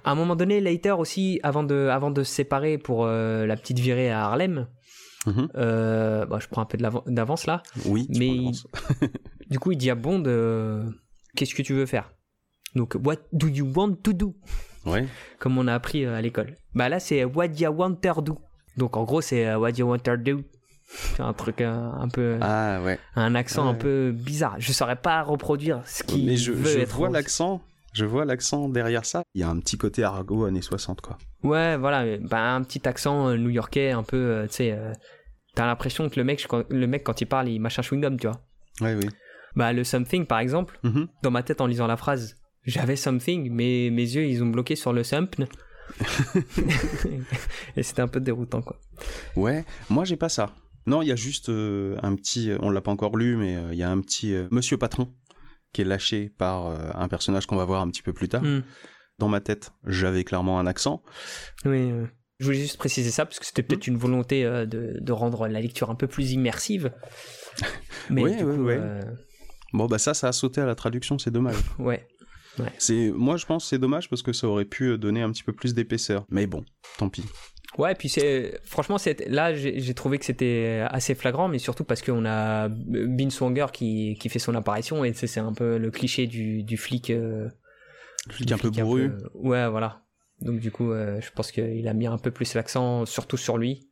À 0.04 0.10
un 0.12 0.14
moment 0.14 0.34
donné, 0.34 0.60
later 0.60 0.98
aussi, 0.98 1.38
avant 1.42 1.62
de, 1.62 1.88
avant 1.92 2.10
de 2.10 2.22
se 2.22 2.32
séparer 2.32 2.78
pour 2.78 3.04
euh, 3.04 3.46
la 3.46 3.56
petite 3.56 3.78
virée 3.78 4.10
à 4.10 4.24
Harlem, 4.24 4.66
Mhm. 5.26 5.48
euh, 5.56 6.24
bah, 6.26 6.38
je 6.40 6.46
prends 6.48 6.62
un 6.62 6.64
peu 6.64 6.78
d'avance 7.06 7.46
là. 7.46 7.62
Oui, 7.84 8.06
Mais-. 8.10 8.50
Du 9.50 9.58
coup, 9.58 9.72
il 9.72 9.76
dit 9.78 9.90
à 9.90 9.94
Bond, 9.94 10.22
euh, 10.26 10.84
qu'est-ce 11.36 11.54
que 11.54 11.62
tu 11.62 11.74
veux 11.74 11.86
faire? 11.86 12.10
Donc, 12.74 12.96
what 13.04 13.16
do 13.32 13.48
you 13.48 13.66
want 13.74 13.94
to 14.04 14.12
do? 14.12 14.34
Ouais. 14.86 15.06
Comme 15.38 15.58
on 15.58 15.66
a 15.66 15.74
appris 15.74 16.04
euh, 16.04 16.14
à 16.14 16.22
l'école. 16.22 16.54
Bah 16.74 16.88
là, 16.88 17.00
c'est 17.00 17.24
what 17.24 17.46
you 17.58 17.68
want 17.70 17.96
to 17.96 18.22
do. 18.22 18.38
Donc, 18.76 18.96
en 18.96 19.04
gros, 19.04 19.20
c'est 19.20 19.46
euh, 19.46 19.58
what 19.58 19.70
you 19.72 19.86
want 19.88 19.98
to 19.98 20.16
do. 20.16 20.42
Un 21.18 21.32
truc 21.34 21.60
euh, 21.60 21.90
un 21.92 22.08
peu, 22.08 22.38
Ah 22.40 22.80
ouais. 22.82 22.98
un 23.14 23.34
accent 23.34 23.64
Ouais. 23.64 23.70
un 23.70 23.74
peu 23.74 24.12
bizarre. 24.12 24.56
Je 24.58 24.72
saurais 24.72 24.96
pas 24.96 25.22
reproduire 25.22 25.82
ce 25.86 26.02
qui 26.02 26.24
Mais 26.24 26.36
je, 26.36 26.52
veut 26.52 26.64
je 26.70 26.78
être. 26.80 26.94
vois 26.96 27.10
l'accent. 27.10 27.60
Je 27.92 28.04
vois 28.04 28.24
l'accent 28.24 28.68
derrière 28.68 29.04
ça. 29.04 29.22
Il 29.34 29.40
y 29.40 29.44
a 29.44 29.48
un 29.48 29.58
petit 29.60 29.76
côté 29.76 30.02
argot 30.04 30.44
années 30.44 30.62
60, 30.62 31.00
quoi. 31.00 31.18
Ouais, 31.42 31.76
voilà, 31.76 32.16
bah, 32.18 32.40
un 32.54 32.62
petit 32.62 32.86
accent 32.88 33.28
euh, 33.28 33.36
new-yorkais, 33.36 33.90
un 33.90 34.02
peu, 34.02 34.16
euh, 34.16 34.46
tu 34.46 34.54
sais. 34.54 34.72
euh, 34.72 34.92
T'as 35.54 35.66
l'impression 35.66 36.08
que 36.08 36.16
le 36.16 36.24
mec, 36.24 36.46
quand- 36.48 36.64
le 36.70 36.86
mec, 36.86 37.02
quand 37.04 37.20
il 37.20 37.26
parle, 37.26 37.48
il 37.48 37.58
mâche 37.58 37.78
un 37.78 37.82
chewing-gum, 37.82 38.18
tu 38.18 38.28
vois. 38.28 38.40
Ouais, 38.80 38.94
oui. 38.94 39.08
Bah, 39.56 39.72
le 39.72 39.82
something, 39.84 40.24
par 40.26 40.38
exemple, 40.38 40.78
Mhm. 40.84 41.08
dans 41.22 41.30
ma 41.32 41.42
tête 41.42 41.60
en 41.60 41.66
lisant 41.66 41.86
la 41.88 41.96
phrase, 41.96 42.36
j'avais 42.64 42.94
something, 42.96 43.50
mais 43.50 43.90
mes 43.90 44.02
yeux, 44.02 44.26
ils 44.26 44.42
ont 44.44 44.46
bloqué 44.48 44.76
sur 44.76 44.92
le 44.92 45.02
something. 45.02 45.46
Et 47.76 47.82
c'était 47.82 48.02
un 48.02 48.08
peu 48.08 48.20
déroutant, 48.20 48.62
quoi. 48.62 48.76
Ouais, 49.36 49.64
moi 49.90 50.04
j'ai 50.04 50.16
pas 50.16 50.28
ça. 50.28 50.50
Non, 50.88 51.02
il 51.02 51.08
y 51.08 51.12
a 51.12 51.16
juste 51.16 51.48
euh, 51.50 51.96
un 52.02 52.14
petit, 52.16 52.50
on 52.60 52.70
l'a 52.70 52.80
pas 52.80 52.90
encore 52.90 53.16
lu, 53.16 53.36
mais 53.36 53.56
euh, 53.56 53.72
il 53.72 53.78
y 53.78 53.82
a 53.82 53.90
un 53.90 54.00
petit 54.00 54.34
euh, 54.34 54.48
Monsieur 54.50 54.76
Patron 54.78 55.12
qui 55.72 55.82
est 55.82 55.84
lâché 55.84 56.30
par 56.38 56.66
euh, 56.66 56.90
un 56.94 57.08
personnage 57.08 57.46
qu'on 57.46 57.56
va 57.56 57.64
voir 57.66 57.82
un 57.82 57.88
petit 57.90 58.02
peu 58.02 58.12
plus 58.12 58.28
tard. 58.28 58.42
Hmm. 58.42 58.62
Dans 59.18 59.28
ma 59.28 59.40
tête, 59.40 59.72
j'avais 59.86 60.24
clairement 60.24 60.58
un 60.58 60.66
accent. 60.66 61.02
Oui, 61.64 61.90
euh, 61.90 62.06
je 62.38 62.46
voulais 62.46 62.58
juste 62.58 62.78
préciser 62.78 63.10
ça 63.10 63.26
parce 63.26 63.38
que 63.38 63.44
c'était 63.46 63.62
peut-être 63.62 63.86
une 63.86 63.98
volonté 63.98 64.44
euh, 64.44 64.64
de, 64.64 64.94
de 65.00 65.12
rendre 65.12 65.46
la 65.48 65.60
lecture 65.60 65.90
un 65.90 65.94
peu 65.94 66.06
plus 66.06 66.32
immersive. 66.32 66.92
Mais 68.10 68.22
Ouais, 68.22 68.36
du 68.36 68.44
ouais, 68.44 68.56
coup, 68.56 68.62
ouais. 68.64 68.78
euh, 68.80 69.02
Bon 69.74 69.84
bah 69.86 69.98
ça, 69.98 70.14
ça 70.14 70.28
a 70.28 70.32
sauté 70.32 70.60
à 70.62 70.66
la 70.66 70.74
traduction, 70.74 71.18
c'est 71.18 71.30
dommage. 71.30 71.56
ouais. 71.78 72.06
C'est, 72.78 73.12
moi 73.14 73.36
je 73.36 73.44
pense 73.46 73.64
que 73.64 73.68
c'est 73.68 73.78
dommage 73.78 74.08
parce 74.08 74.22
que 74.22 74.32
ça 74.32 74.48
aurait 74.48 74.64
pu 74.64 74.84
euh, 74.90 74.98
donner 74.98 75.20
un 75.22 75.30
petit 75.30 75.42
peu 75.42 75.52
plus 75.52 75.74
d'épaisseur. 75.74 76.24
Mais 76.30 76.46
bon, 76.46 76.64
tant 76.96 77.08
pis. 77.08 77.24
Ouais, 77.78 77.94
puis 77.94 78.08
c'est 78.08 78.58
franchement 78.64 78.98
c'est 78.98 79.26
là 79.28 79.54
j'ai 79.54 79.94
trouvé 79.94 80.18
que 80.18 80.24
c'était 80.24 80.84
assez 80.90 81.14
flagrant, 81.14 81.46
mais 81.48 81.58
surtout 81.58 81.84
parce 81.84 82.02
qu'on 82.02 82.24
a 82.26 82.68
Bin 82.68 83.30
Swanger 83.30 83.66
qui, 83.72 84.16
qui 84.20 84.28
fait 84.28 84.40
son 84.40 84.54
apparition 84.56 85.04
et 85.04 85.12
c'est 85.14 85.38
un 85.40 85.52
peu 85.52 85.78
le 85.78 85.90
cliché 85.92 86.26
du, 86.26 86.64
du 86.64 86.76
flic. 86.76 87.10
euh, 87.10 87.48
Le 88.26 88.32
flic 88.32 88.48
du 88.48 88.54
un 88.54 88.58
peu 88.58 88.68
flic 88.72 88.82
bourru. 88.82 89.12
Ouais, 89.34 89.68
voilà. 89.68 90.02
Donc 90.40 90.58
du 90.60 90.70
coup, 90.72 90.90
euh, 90.92 91.20
je 91.20 91.30
pense 91.30 91.52
qu'il 91.52 91.86
a 91.86 91.94
mis 91.94 92.06
un 92.08 92.18
peu 92.18 92.30
plus 92.32 92.54
l'accent, 92.54 93.06
surtout 93.06 93.36
sur 93.36 93.58
lui. 93.58 93.88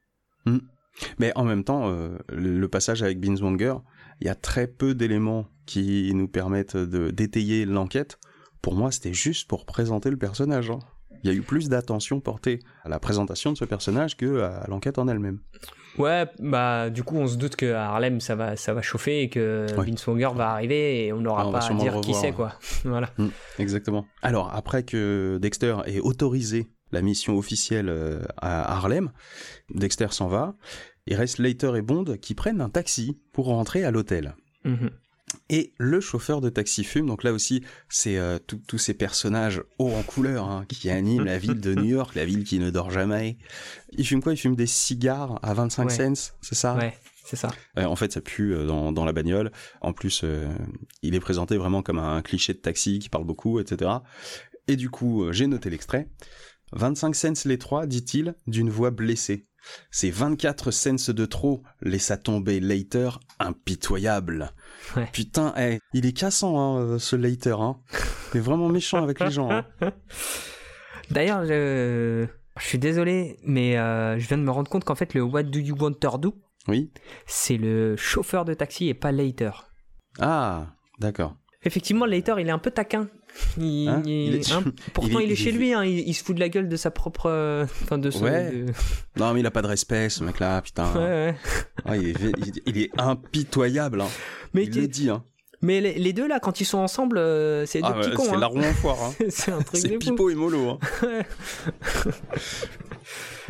Mais 1.19 1.33
en 1.37 1.45
même 1.45 1.63
temps, 1.65 1.89
euh, 1.91 2.17
le 2.31 2.67
passage 2.69 3.03
avec 3.03 3.21
Binswanger, 3.21 3.75
il 4.21 4.27
y 4.27 4.31
a 4.31 4.35
très 4.35 4.67
peu 4.67 4.95
d'éléments 4.95 5.47
qui 5.67 6.11
nous 6.15 6.27
permettent 6.29 6.77
de 6.77 7.11
d'étayer 7.11 7.65
l'enquête. 7.67 8.19
Pour 8.63 8.75
moi, 8.75 8.91
c'était 8.91 9.13
juste 9.13 9.47
pour 9.49 9.65
présenter 9.67 10.11
le 10.11 10.17
personnage. 10.17 10.71
hein. 10.71 10.79
Il 11.23 11.31
y 11.31 11.33
a 11.33 11.37
eu 11.37 11.43
plus 11.43 11.69
d'attention 11.69 12.21
portée 12.21 12.61
à 12.85 12.89
la 12.89 12.99
présentation 12.99 13.53
de 13.53 13.57
ce 13.57 13.65
personnage 13.65 14.17
que 14.17 14.41
à 14.43 14.65
l'enquête 14.69 14.99
en 14.99 15.09
elle-même. 15.09 15.41
Ouais, 15.99 16.27
bah 16.41 16.91
du 16.91 17.03
coup 17.03 17.17
on 17.17 17.27
se 17.27 17.37
doute 17.37 17.57
qu'à 17.57 17.87
Harlem 17.89 18.21
ça 18.21 18.35
va 18.35 18.55
ça 18.57 18.75
va 18.75 18.83
chauffer 18.83 19.23
et 19.23 19.29
que 19.31 19.67
Ouais. 19.79 19.87
Bin 19.87 19.97
Swanger 19.97 20.31
va 20.35 20.51
arriver 20.51 21.07
et 21.07 21.13
on 21.13 21.21
n'aura 21.21 21.45
Ah, 21.49 21.53
pas 21.53 21.67
à 21.67 21.75
dire 21.75 22.01
qui 22.03 22.13
c'est 22.13 22.27
ouais. 22.27 22.33
quoi. 22.33 22.53
voilà. 22.85 23.09
Mm, 23.17 23.29
exactement. 23.59 24.07
Alors, 24.21 24.55
après 24.55 24.83
que 24.83 25.39
Dexter 25.41 25.77
ait 25.87 26.01
autorisé 26.01 26.67
la 26.93 27.01
mission 27.03 27.37
officielle 27.39 27.89
euh, 27.89 28.21
à 28.37 28.75
Harlem, 28.77 29.11
Dexter 29.75 30.09
s'en 30.11 30.29
va. 30.29 30.55
Il 31.07 31.15
reste 31.17 31.39
Leiter 31.39 31.73
et 31.77 31.83
Bond 31.83 32.05
qui 32.21 32.35
prennent 32.35 32.61
un 32.61 32.69
taxi 32.69 33.19
pour 33.33 33.47
rentrer 33.47 33.85
à 33.85 33.91
l'hôtel. 33.91 34.35
Mhm. 34.65 34.91
Et 35.49 35.73
le 35.79 36.01
chauffeur 36.01 36.41
de 36.41 36.49
taxi 36.49 36.85
fume, 36.85 37.07
donc 37.07 37.23
là 37.23 37.33
aussi, 37.33 37.63
c'est 37.89 38.17
euh, 38.19 38.39
tous 38.39 38.79
ces 38.79 38.95
personnages 38.95 39.63
hauts 39.79 39.93
en 39.93 40.03
couleur 40.03 40.49
hein, 40.49 40.65
qui 40.69 40.91
animent 40.91 41.25
la 41.25 41.39
ville 41.39 41.61
de 41.61 41.75
New 41.75 41.85
York, 41.85 42.15
la 42.15 42.25
ville 42.25 42.45
qui 42.45 42.59
ne 42.59 42.71
dort 42.71 42.91
jamais. 42.91 43.39
Il 43.93 44.07
fume 44.07 44.23
quoi? 44.23 44.33
Il 44.33 44.37
fume 44.37 44.57
des 44.57 44.67
cigares 44.67 45.39
à 45.43 45.55
25 45.55 45.85
Ouais. 45.87 46.15
cents, 46.15 46.33
c'est 46.41 46.55
ça? 46.55 46.75
Ouais, 46.77 46.95
c'est 47.25 47.37
ça. 47.37 47.49
Euh, 47.79 47.85
En 47.85 47.97
fait, 47.97 48.13
ça 48.13 48.21
pue 48.21 48.55
euh, 48.55 48.67
dans, 48.67 48.93
dans 48.93 49.05
la 49.05 49.13
bagnole. 49.13 49.53
En 49.81 49.93
plus, 49.93 50.23
euh, 50.25 50.47
il 51.03 51.15
est 51.15 51.21
présenté 51.21 51.57
vraiment 51.57 51.83
comme 51.83 51.99
un 51.99 52.23
cliché 52.23 52.53
de 52.53 52.59
taxi 52.59 52.99
qui 52.99 53.09
parle 53.09 53.25
beaucoup, 53.25 53.61
etc. 53.61 53.91
Et 54.69 54.77
du 54.77 54.91
coup, 54.91 55.33
j'ai 55.33 55.47
noté 55.47 55.71
l'extrait. 55.71 56.09
25 56.73 57.15
cents 57.15 57.33
les 57.45 57.59
trois, 57.59 57.87
dit-il, 57.87 58.35
d'une 58.49 58.71
voix 58.71 58.91
blessée. 58.91 59.47
C'est 59.91 60.11
24 60.11 60.71
cents 60.71 61.13
de 61.13 61.27
trop, 61.27 61.63
laissa 61.81 62.17
tomber 62.17 62.61
Later, 62.61 63.19
impitoyable. 63.39 64.53
Ouais. 64.95 65.09
Putain, 65.13 65.53
eh, 65.59 65.79
il 65.93 66.07
est 66.07 66.13
cassant, 66.13 66.59
hein, 66.59 66.81
euh, 66.81 66.99
ce 66.99 67.17
Later. 67.17 67.61
Hein. 67.61 67.81
Il 68.33 68.39
est 68.39 68.41
vraiment 68.41 68.69
méchant 68.69 69.03
avec 69.03 69.19
les 69.21 69.31
gens. 69.31 69.51
hein. 69.51 69.65
D'ailleurs, 71.11 71.45
je... 71.45 72.27
je 72.59 72.65
suis 72.65 72.79
désolé, 72.79 73.39
mais 73.45 73.79
euh, 73.79 74.19
je 74.19 74.27
viens 74.29 74.39
de 74.39 74.43
me 74.43 74.51
rendre 74.51 74.71
compte 74.71 74.85
qu'en 74.85 74.95
fait, 74.95 75.15
le 75.15 75.23
What 75.23 75.45
Do 75.45 75.59
You 75.59 75.77
Want 75.79 75.95
to 75.95 76.19
do, 76.19 76.35
Oui 76.69 76.91
c'est 77.27 77.57
le 77.57 77.97
chauffeur 77.97 78.45
de 78.45 78.55
taxi 78.55 78.89
et 78.89 78.95
pas 78.95 79.13
Later. 79.13 79.51
Ah, 80.19 80.67
d'accord. 80.99 81.37
Effectivement, 81.63 82.07
Later, 82.07 82.35
il 82.39 82.49
est 82.49 82.53
un 82.53 82.59
peu 82.59 82.71
taquin. 82.71 83.09
Il, 83.59 83.89
Hein 83.89 84.03
il- 84.07 84.35
est- 84.37 84.53
hein, 84.53 84.63
pourtant, 84.95 85.19
il 85.21 85.27
il 85.27 85.31
est- 85.31 85.33
est, 85.33 85.37
chez 85.37 85.53
lui, 85.53 85.73
hein, 85.75 85.85
il, 85.85 86.01
il 86.09 86.15
se 86.15 86.25
fout 86.25 86.35
de 86.35 86.41
la 86.41 86.49
gueule 86.49 86.69
de 86.69 86.77
sa 86.77 86.91
propre. 86.91 87.27
euh, 87.27 87.65
Enfin, 87.83 87.99
de 87.99 88.11
son. 88.11 88.25
Ouais. 88.25 88.51
de- 88.51 88.67
Non, 89.21 89.33
mais 89.35 89.41
il 89.41 89.47
a 89.47 89.51
pas 89.51 89.63
de 89.63 89.67
respect, 89.67 90.09
ce 90.09 90.25
mec-là, 90.25 90.63
putain. 90.63 90.93
Ouais, 90.95 90.99
ouais. 91.01 91.35
Ah, 91.85 91.97
il, 91.97 92.09
est, 92.11 92.15
il- 92.47 92.63
il 92.67 92.79
est 92.79 92.91
impitoyable. 92.99 94.01
Hein. 94.01 94.09
Mais, 94.55 94.65
il 94.65 94.75
le 94.75 94.87
dit. 94.89 95.11
Hein. 95.11 95.23
mais 95.63 95.81
les, 95.81 95.95
les 95.95 96.13
deux, 96.13 96.27
là, 96.29 96.39
quand 96.41 96.61
ils 96.61 96.65
sont 96.65 96.79
ensemble, 96.79 97.19
euh, 97.19 97.67
c'est 97.67 97.81
deux 97.81 97.89
Ah, 97.91 97.95
petits 97.95 98.11
ouais, 98.11 98.15
cons. 98.17 98.25
c'est 98.25 98.35
hein. 98.37 98.41
la 98.41 98.47
roue 98.47 98.61
en 98.61 98.73
foire. 98.75 98.97
Hein. 99.05 99.25
c'est 99.29 99.53
un 99.53 99.61
truc 99.63 99.83
de 99.83 99.89
fou. 99.93 99.99
Pipo 99.99 100.31
et 100.31 100.35
Molo. 100.35 100.71
Hein. 100.71 100.79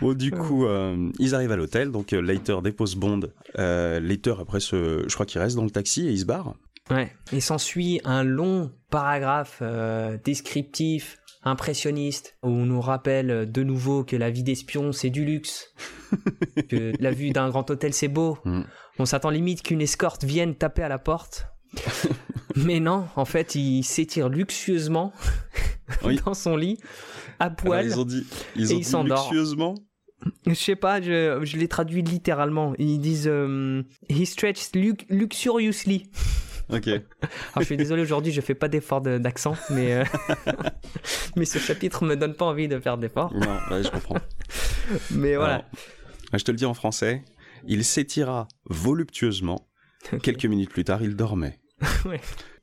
Bon, 0.00 0.12
du 0.12 0.30
coup, 0.30 0.66
euh, 0.66 1.10
ils 1.18 1.34
arrivent 1.34 1.52
à 1.52 1.56
l'hôtel. 1.56 1.90
Donc, 1.90 2.10
Leiter 2.10 2.56
dépose 2.62 2.96
Bond. 2.96 3.20
Euh, 3.58 3.98
Leiter, 4.00 4.34
après, 4.40 4.60
se... 4.60 5.04
je 5.08 5.14
crois 5.14 5.24
qu'il 5.26 5.40
reste 5.40 5.56
dans 5.56 5.64
le 5.64 5.70
taxi 5.70 6.06
et 6.06 6.10
il 6.10 6.18
se 6.20 6.26
barre. 6.26 6.54
Ouais. 6.90 7.12
Et 7.32 7.40
s'ensuit 7.40 8.00
un 8.04 8.22
long 8.22 8.70
paragraphe 8.90 9.58
euh, 9.62 10.16
descriptif, 10.24 11.18
impressionniste, 11.42 12.36
où 12.42 12.48
on 12.48 12.66
nous 12.66 12.80
rappelle 12.80 13.50
de 13.50 13.62
nouveau 13.62 14.04
que 14.04 14.14
la 14.16 14.30
vie 14.30 14.42
d'espion 14.44 14.92
c'est 14.92 15.10
du 15.10 15.24
luxe, 15.24 15.72
que 16.68 16.92
la 17.00 17.10
vue 17.10 17.30
d'un 17.30 17.48
grand 17.48 17.68
hôtel 17.70 17.92
c'est 17.92 18.08
beau. 18.08 18.38
Mm. 18.44 18.62
On 18.98 19.04
s'attend 19.04 19.30
limite 19.30 19.62
qu'une 19.62 19.80
escorte 19.82 20.24
vienne 20.24 20.54
taper 20.54 20.82
à 20.82 20.88
la 20.88 20.98
porte. 20.98 21.46
Mais 22.56 22.80
non, 22.80 23.06
en 23.16 23.24
fait, 23.26 23.54
il 23.54 23.82
s'étire 23.82 24.28
luxueusement 24.30 25.12
Oui. 26.04 26.18
dans 26.24 26.32
son 26.34 26.56
lit, 26.56 26.78
à 27.38 27.44
Alors, 27.46 27.56
poil. 27.56 27.86
ils 27.86 28.00
ont 28.00 28.04
dit, 28.04 28.24
ils 28.54 28.62
Et 28.70 28.74
ont 28.74 28.78
il 28.78 28.78
dit 28.78 28.84
s'endort. 28.84 29.28
luxueusement? 29.30 29.74
Je 30.46 30.54
sais 30.54 30.76
pas, 30.76 31.02
je, 31.02 31.40
je 31.44 31.56
l'ai 31.58 31.68
traduit 31.68 32.00
littéralement. 32.00 32.72
Ils 32.78 32.98
disent 32.98 33.28
euh, 33.30 33.82
He 34.08 34.24
stretched 34.24 34.74
lu- 34.74 34.96
luxuriously. 35.10 36.10
Ok. 36.68 36.88
Alors 36.88 37.02
je 37.58 37.62
suis 37.64 37.76
désolé 37.76 38.02
aujourd'hui, 38.02 38.32
je 38.32 38.40
fais 38.40 38.54
pas 38.54 38.68
d'effort 38.68 39.00
de- 39.00 39.18
d'accent, 39.18 39.54
mais 39.70 39.94
euh, 39.94 40.04
mais 41.36 41.44
ce 41.44 41.58
chapitre 41.58 42.04
me 42.04 42.16
donne 42.16 42.34
pas 42.34 42.44
envie 42.46 42.68
de 42.68 42.78
faire 42.80 42.98
d'effort. 42.98 43.32
Non, 43.34 43.58
ouais, 43.70 43.82
je 43.82 43.88
comprends. 43.90 44.16
Mais 45.10 45.36
voilà. 45.36 45.54
Alors, 45.54 45.64
je 46.34 46.44
te 46.44 46.50
le 46.50 46.56
dis 46.56 46.64
en 46.64 46.74
français. 46.74 47.24
Il 47.66 47.84
s'étira 47.84 48.46
voluptueusement. 48.66 49.66
Quelques 50.22 50.46
minutes 50.46 50.70
plus 50.70 50.84
tard, 50.84 51.02
il 51.02 51.16
dormait. 51.16 51.58
Ouais. 52.04 52.20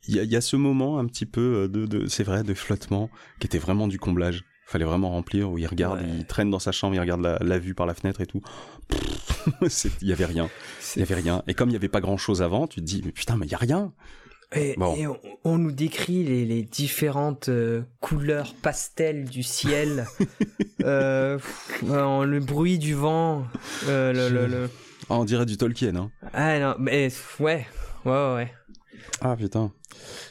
Il 0.08 0.16
y, 0.16 0.20
a- 0.20 0.24
il 0.24 0.32
y 0.32 0.36
a 0.36 0.42
ce 0.42 0.56
moment 0.58 1.00
un 1.00 1.06
petit 1.06 1.26
peu 1.26 1.70
de, 1.70 1.86
de 1.86 2.08
c'est 2.08 2.24
vrai, 2.24 2.44
de 2.44 2.54
flottement 2.54 3.10
qui 3.40 3.48
était 3.48 3.58
vraiment 3.58 3.88
du 3.88 4.00
comblage. 4.00 4.44
Fallait 4.66 4.86
vraiment 4.86 5.10
remplir 5.12 5.52
où 5.52 5.58
il 5.58 5.68
regarde, 5.68 6.00
Ouais. 6.00 6.08
il 6.20 6.26
traîne 6.26 6.50
dans 6.50 6.60
sa 6.60 6.72
chambre, 6.72 6.96
il 6.96 7.00
regarde 7.00 7.22
la, 7.22 7.38
la 7.42 7.60
vue 7.60 7.74
par 7.76 7.86
la 7.86 7.94
fenêtre 7.94 8.22
et 8.22 8.26
tout. 8.26 8.42
Il 10.02 10.08
y 10.08 10.12
avait 10.14 10.26
rien. 10.26 10.50
Il 10.96 11.00
y 11.00 11.02
avait 11.04 11.16
rien. 11.16 11.44
Et 11.48 11.54
comme 11.54 11.70
il 11.70 11.74
y 11.74 11.76
avait 11.76 11.90
pas 11.90 12.02
grand 12.02 12.18
chose 12.18 12.42
avant, 12.42 12.68
tu 12.68 12.80
te 12.80 12.86
dis 12.86 13.02
mais 13.06 13.12
putain 13.12 13.36
mais 13.38 13.46
il 13.46 13.52
y 13.52 13.56
a 13.56 13.58
rien. 13.58 13.94
Et, 14.56 14.76
Bon. 14.78 14.96
et 14.96 15.08
on, 15.08 15.18
on 15.44 15.58
nous 15.58 15.72
décrit 15.72 16.24
les, 16.24 16.46
les 16.46 16.62
différentes 16.62 17.50
euh, 17.50 17.82
couleurs 18.02 18.54
pastel 18.62 19.26
du 19.26 19.42
ciel, 19.42 20.06
euh, 20.84 21.38
pff, 21.38 21.84
euh, 21.90 22.24
le 22.24 22.40
bruit 22.40 22.78
du 22.78 22.94
vent, 22.94 23.46
euh, 23.88 24.14
le, 24.14 24.30
le, 24.30 24.46
le- 24.48 24.70
Ah, 25.10 25.16
on 25.16 25.26
dirait 25.26 25.48
du 25.48 25.58
Tolkien. 25.58 25.96
Hein. 25.96 26.12
Ah 26.34 26.60
non, 26.60 26.76
mais 26.78 27.10
ouais, 27.40 27.66
ouais, 28.06 28.34
ouais. 28.36 28.54
Ah 29.22 29.36
putain. 29.36 29.72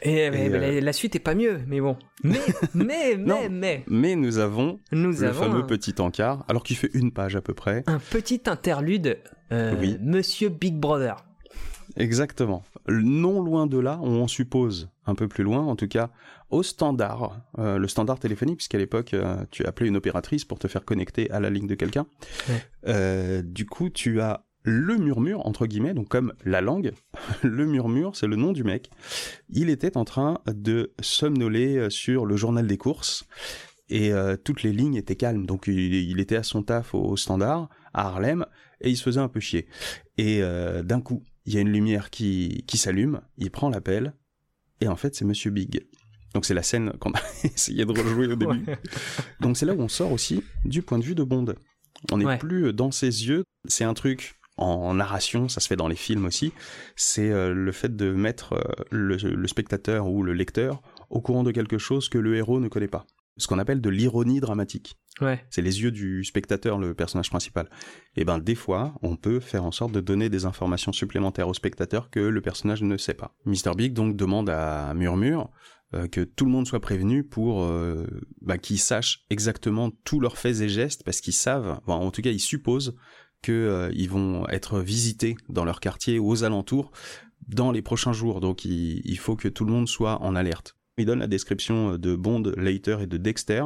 Et, 0.03 0.31
mais- 0.31 0.47
Et, 0.47 0.49
mais 0.51 0.57
euh, 0.57 0.75
la, 0.75 0.81
la 0.81 0.93
suite 0.93 1.15
est 1.17 1.21
pas 1.21 1.35
mieux, 1.35 1.61
mais 1.67 1.81
bon. 1.81 1.97
Mais, 2.25 2.39
mais, 2.75 3.17
Non. 3.17 3.41
mais, 3.43 3.49
mais, 3.49 3.85
Mais 3.89 4.17
nous 4.17 4.39
avons 4.39 4.79
nous 4.93 5.13
le 5.13 5.25
avons 5.25 5.45
fameux 5.45 5.63
un, 5.63 5.67
petit 5.67 5.95
encart, 6.01 6.45
alors 6.49 6.63
qu'il 6.63 6.77
fait 6.77 6.91
une 6.95 7.13
page 7.13 7.37
à 7.37 7.41
peu 7.43 7.55
près. 7.55 7.85
un 7.87 7.99
petit 7.99 8.43
interlude, 8.47 9.19
euh, 9.53 9.75
Oui. 9.81 9.97
Monsieur 10.01 10.49
Big 10.49 10.75
Brother. 10.75 11.25
Exactement. 11.97 12.63
Non 12.89 13.43
loin 13.43 13.67
de 13.67 13.79
là, 13.79 13.99
on 14.03 14.23
en 14.23 14.27
suppose 14.29 14.89
un 15.07 15.15
peu 15.15 15.29
plus 15.29 15.45
loin, 15.45 15.61
en 15.61 15.77
tout 15.77 15.89
cas 15.89 16.11
au 16.51 16.63
standard, 16.63 17.41
euh, 17.59 17.79
le 17.79 17.89
standard 17.89 18.19
téléphonique, 18.19 18.57
puisqu'à 18.59 18.79
l'époque, 18.79 19.15
tu 19.51 19.65
appelais 19.65 19.89
une 19.89 19.97
opératrice 19.97 20.45
pour 20.45 20.59
te 20.59 20.69
faire 20.69 20.85
connecter 20.85 21.31
à 21.31 21.41
la 21.41 21.49
ligne 21.51 21.67
de 21.67 21.75
quelqu'un. 21.75 22.07
Ouais. 22.85 23.43
Du 23.43 23.65
coup, 23.67 23.89
tu 23.91 24.21
as 24.21 24.45
le 24.65 24.97
murmure, 24.97 25.45
entre 25.47 25.67
guillemets, 25.67 25.95
donc 25.95 26.09
comme 26.09 26.35
la 26.45 26.61
langue, 26.61 26.93
le 27.43 27.67
murmure, 27.67 28.15
c'est 28.17 28.27
le 28.27 28.37
nom 28.37 28.53
du 28.53 28.65
mec. 28.65 28.91
Il 29.51 29.71
était 29.71 29.97
en 29.97 30.05
train 30.05 30.39
de 30.47 30.93
somnoler 31.01 31.77
euh, 31.77 31.91
sur 31.91 32.27
le 32.27 32.37
journal 32.37 32.67
des 32.67 32.79
courses. 32.79 33.25
Et 33.89 34.13
euh, 34.13 34.37
toutes 34.37 34.63
les 34.63 34.73
lignes 34.73 34.95
étaient 34.95 35.17
calmes, 35.17 35.45
donc 35.45 35.65
il, 35.67 35.95
il 35.95 36.19
était 36.21 36.37
à 36.37 36.43
son 36.43 36.63
taf 36.63 36.95
au, 36.95 37.03
au 37.03 37.17
standard, 37.17 37.69
à 37.93 38.07
Harlem, 38.07 38.47
et 38.81 38.89
il 38.89 38.97
se 38.97 39.03
faisait 39.03 39.21
un 39.21 39.29
peu 39.29 39.41
chier. 39.41 39.67
Et 40.17 40.43
euh, 40.43 40.83
d'un 40.83 41.01
coup, 41.03 41.23
il 41.45 41.53
y 41.55 41.59
a 41.59 41.61
une 41.61 41.69
lumière 41.73 42.09
qui, 42.09 42.65
qui 42.67 42.79
s'allume, 42.79 43.21
il 43.37 43.51
prend 43.51 43.69
l'appel, 43.69 44.15
et 44.81 44.89
en 44.89 44.97
fait, 44.97 45.15
c'est 45.15 45.25
Monsieur 45.27 45.51
Big. 45.51 45.85
Donc 46.33 46.47
c'est 46.47 46.55
la 46.55 46.63
scène 46.63 46.93
qu'on 47.01 47.11
a 47.13 47.21
essayé 47.45 47.85
de 47.85 47.91
rejouer 47.91 48.29
au 48.29 48.37
début. 48.37 48.65
Ouais. 48.65 48.79
Donc 49.41 49.59
c'est 49.59 49.67
là 49.67 49.75
où 49.75 49.81
on 49.83 49.89
sort 49.89 50.13
aussi 50.13 50.43
du 50.65 50.81
point 50.81 50.99
de 50.99 51.05
vue 51.05 51.15
de 51.15 51.23
Bond. 51.25 51.55
On 52.11 52.17
n'est 52.19 52.25
Ouais. 52.25 52.39
plus 52.39 52.73
dans 52.73 52.91
ses 52.91 53.27
yeux. 53.29 53.45
C'est 53.69 53.85
un 53.85 53.93
truc 53.95 54.37
en 54.63 54.95
narration, 54.95 55.49
ça 55.49 55.61
se 55.61 55.69
fait 55.69 55.77
dans 55.77 55.89
les 55.89 55.97
films 55.97 56.25
aussi. 56.25 56.53
C'est 56.97 57.31
euh, 57.31 57.53
le 57.53 57.73
fait 57.73 57.95
de 57.95 58.13
mettre 58.13 58.55
euh, 58.55 58.85
le, 58.91 59.17
le 59.17 59.49
spectateur 59.49 60.09
ou 60.09 60.23
le 60.23 60.33
lecteur 60.33 60.83
au 61.11 61.21
courant 61.21 61.43
de 61.43 61.51
quelque 61.51 61.79
chose 61.79 62.09
que 62.09 62.19
le 62.19 62.37
héros 62.37 62.61
ne 62.61 62.69
connaît 62.69 62.89
pas. 62.89 63.07
Ce 63.39 63.47
qu'on 63.47 63.59
appelle 63.59 63.81
de 63.81 63.89
l'ironie 63.89 64.41
dramatique. 64.41 64.99
Ouais. 65.21 65.45
C'est 65.51 65.63
les 65.63 65.83
yeux 65.83 65.91
du 65.91 66.25
spectateur, 66.25 66.79
le 66.79 66.95
personnage 66.95 67.31
principal. 67.31 67.69
Et 68.17 68.25
ben 68.25 68.39
des 68.39 68.55
fois, 68.55 68.95
on 69.03 69.17
peut 69.17 69.41
faire 69.41 69.65
en 69.65 69.73
sorte 69.73 69.93
de 69.93 70.01
donner 70.01 70.29
des 70.29 70.45
informations 70.45 70.93
supplémentaires 70.93 71.49
au 71.49 71.55
spectateur 71.55 72.11
que 72.11 72.21
le 72.21 72.41
personnage 72.41 72.83
ne 72.83 72.97
sait 72.97 73.15
pas. 73.15 73.35
Mr. 73.47 73.75
Big 73.77 73.95
donc 73.95 74.17
demande 74.17 74.51
à 74.51 74.93
Murmure 74.95 75.51
euh, 75.95 76.09
que 76.09 76.23
tout 76.23 76.47
le 76.47 76.51
monde 76.51 76.67
soit 76.67 76.81
prévenu 76.81 77.23
pour 77.23 77.65
euh, 77.65 78.07
bah, 78.41 78.57
qu'ils 78.57 78.79
sachent 78.79 79.27
exactement 79.29 79.91
tous 80.05 80.21
leurs 80.21 80.39
faits 80.39 80.61
et 80.61 80.69
gestes 80.69 81.03
parce 81.05 81.21
qu'ils 81.21 81.35
savent, 81.35 81.81
enfin, 81.87 81.97
en 81.99 82.11
tout 82.11 82.23
cas 82.23 82.31
ils 82.31 82.41
supposent 82.41 82.97
qu'ils 83.43 84.09
vont 84.09 84.49
être 84.49 84.81
visités 84.81 85.37
dans 85.49 85.65
leur 85.65 85.81
quartier 85.81 86.19
ou 86.19 86.31
aux 86.31 86.45
alentours 86.45 86.93
dans 87.49 87.73
les 87.73 87.83
prochains 87.83 88.13
jours. 88.13 88.41
Donc 88.41 88.65
il, 88.65 89.03
il 89.05 89.19
faut 89.19 89.37
que 89.37 89.49
tout 89.49 89.65
le 89.65 89.73
monde 89.73 89.89
soit 89.89 90.23
en 90.23 90.35
alerte. 90.35 90.77
Il 90.99 91.07
donne 91.07 91.21
la 91.21 91.27
description 91.27 91.97
de 91.97 92.17
Bond, 92.17 92.53
Later 92.57 92.99
et 93.01 93.07
de 93.07 93.17
Dexter. 93.17 93.65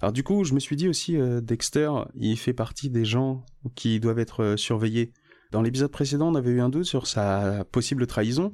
Alors 0.00 0.12
du 0.12 0.22
coup, 0.22 0.44
je 0.44 0.54
me 0.54 0.60
suis 0.60 0.76
dit 0.76 0.88
aussi, 0.88 1.16
euh, 1.16 1.40
Dexter, 1.40 1.90
il 2.14 2.36
fait 2.36 2.52
partie 2.52 2.90
des 2.90 3.04
gens 3.04 3.44
qui 3.74 3.98
doivent 3.98 4.20
être 4.20 4.42
euh, 4.42 4.56
surveillés. 4.56 5.12
Dans 5.50 5.62
l'épisode 5.62 5.90
précédent, 5.90 6.28
on 6.28 6.34
avait 6.34 6.50
eu 6.50 6.60
un 6.60 6.68
doute 6.68 6.84
sur 6.84 7.06
sa 7.06 7.64
possible 7.72 8.06
trahison. 8.06 8.52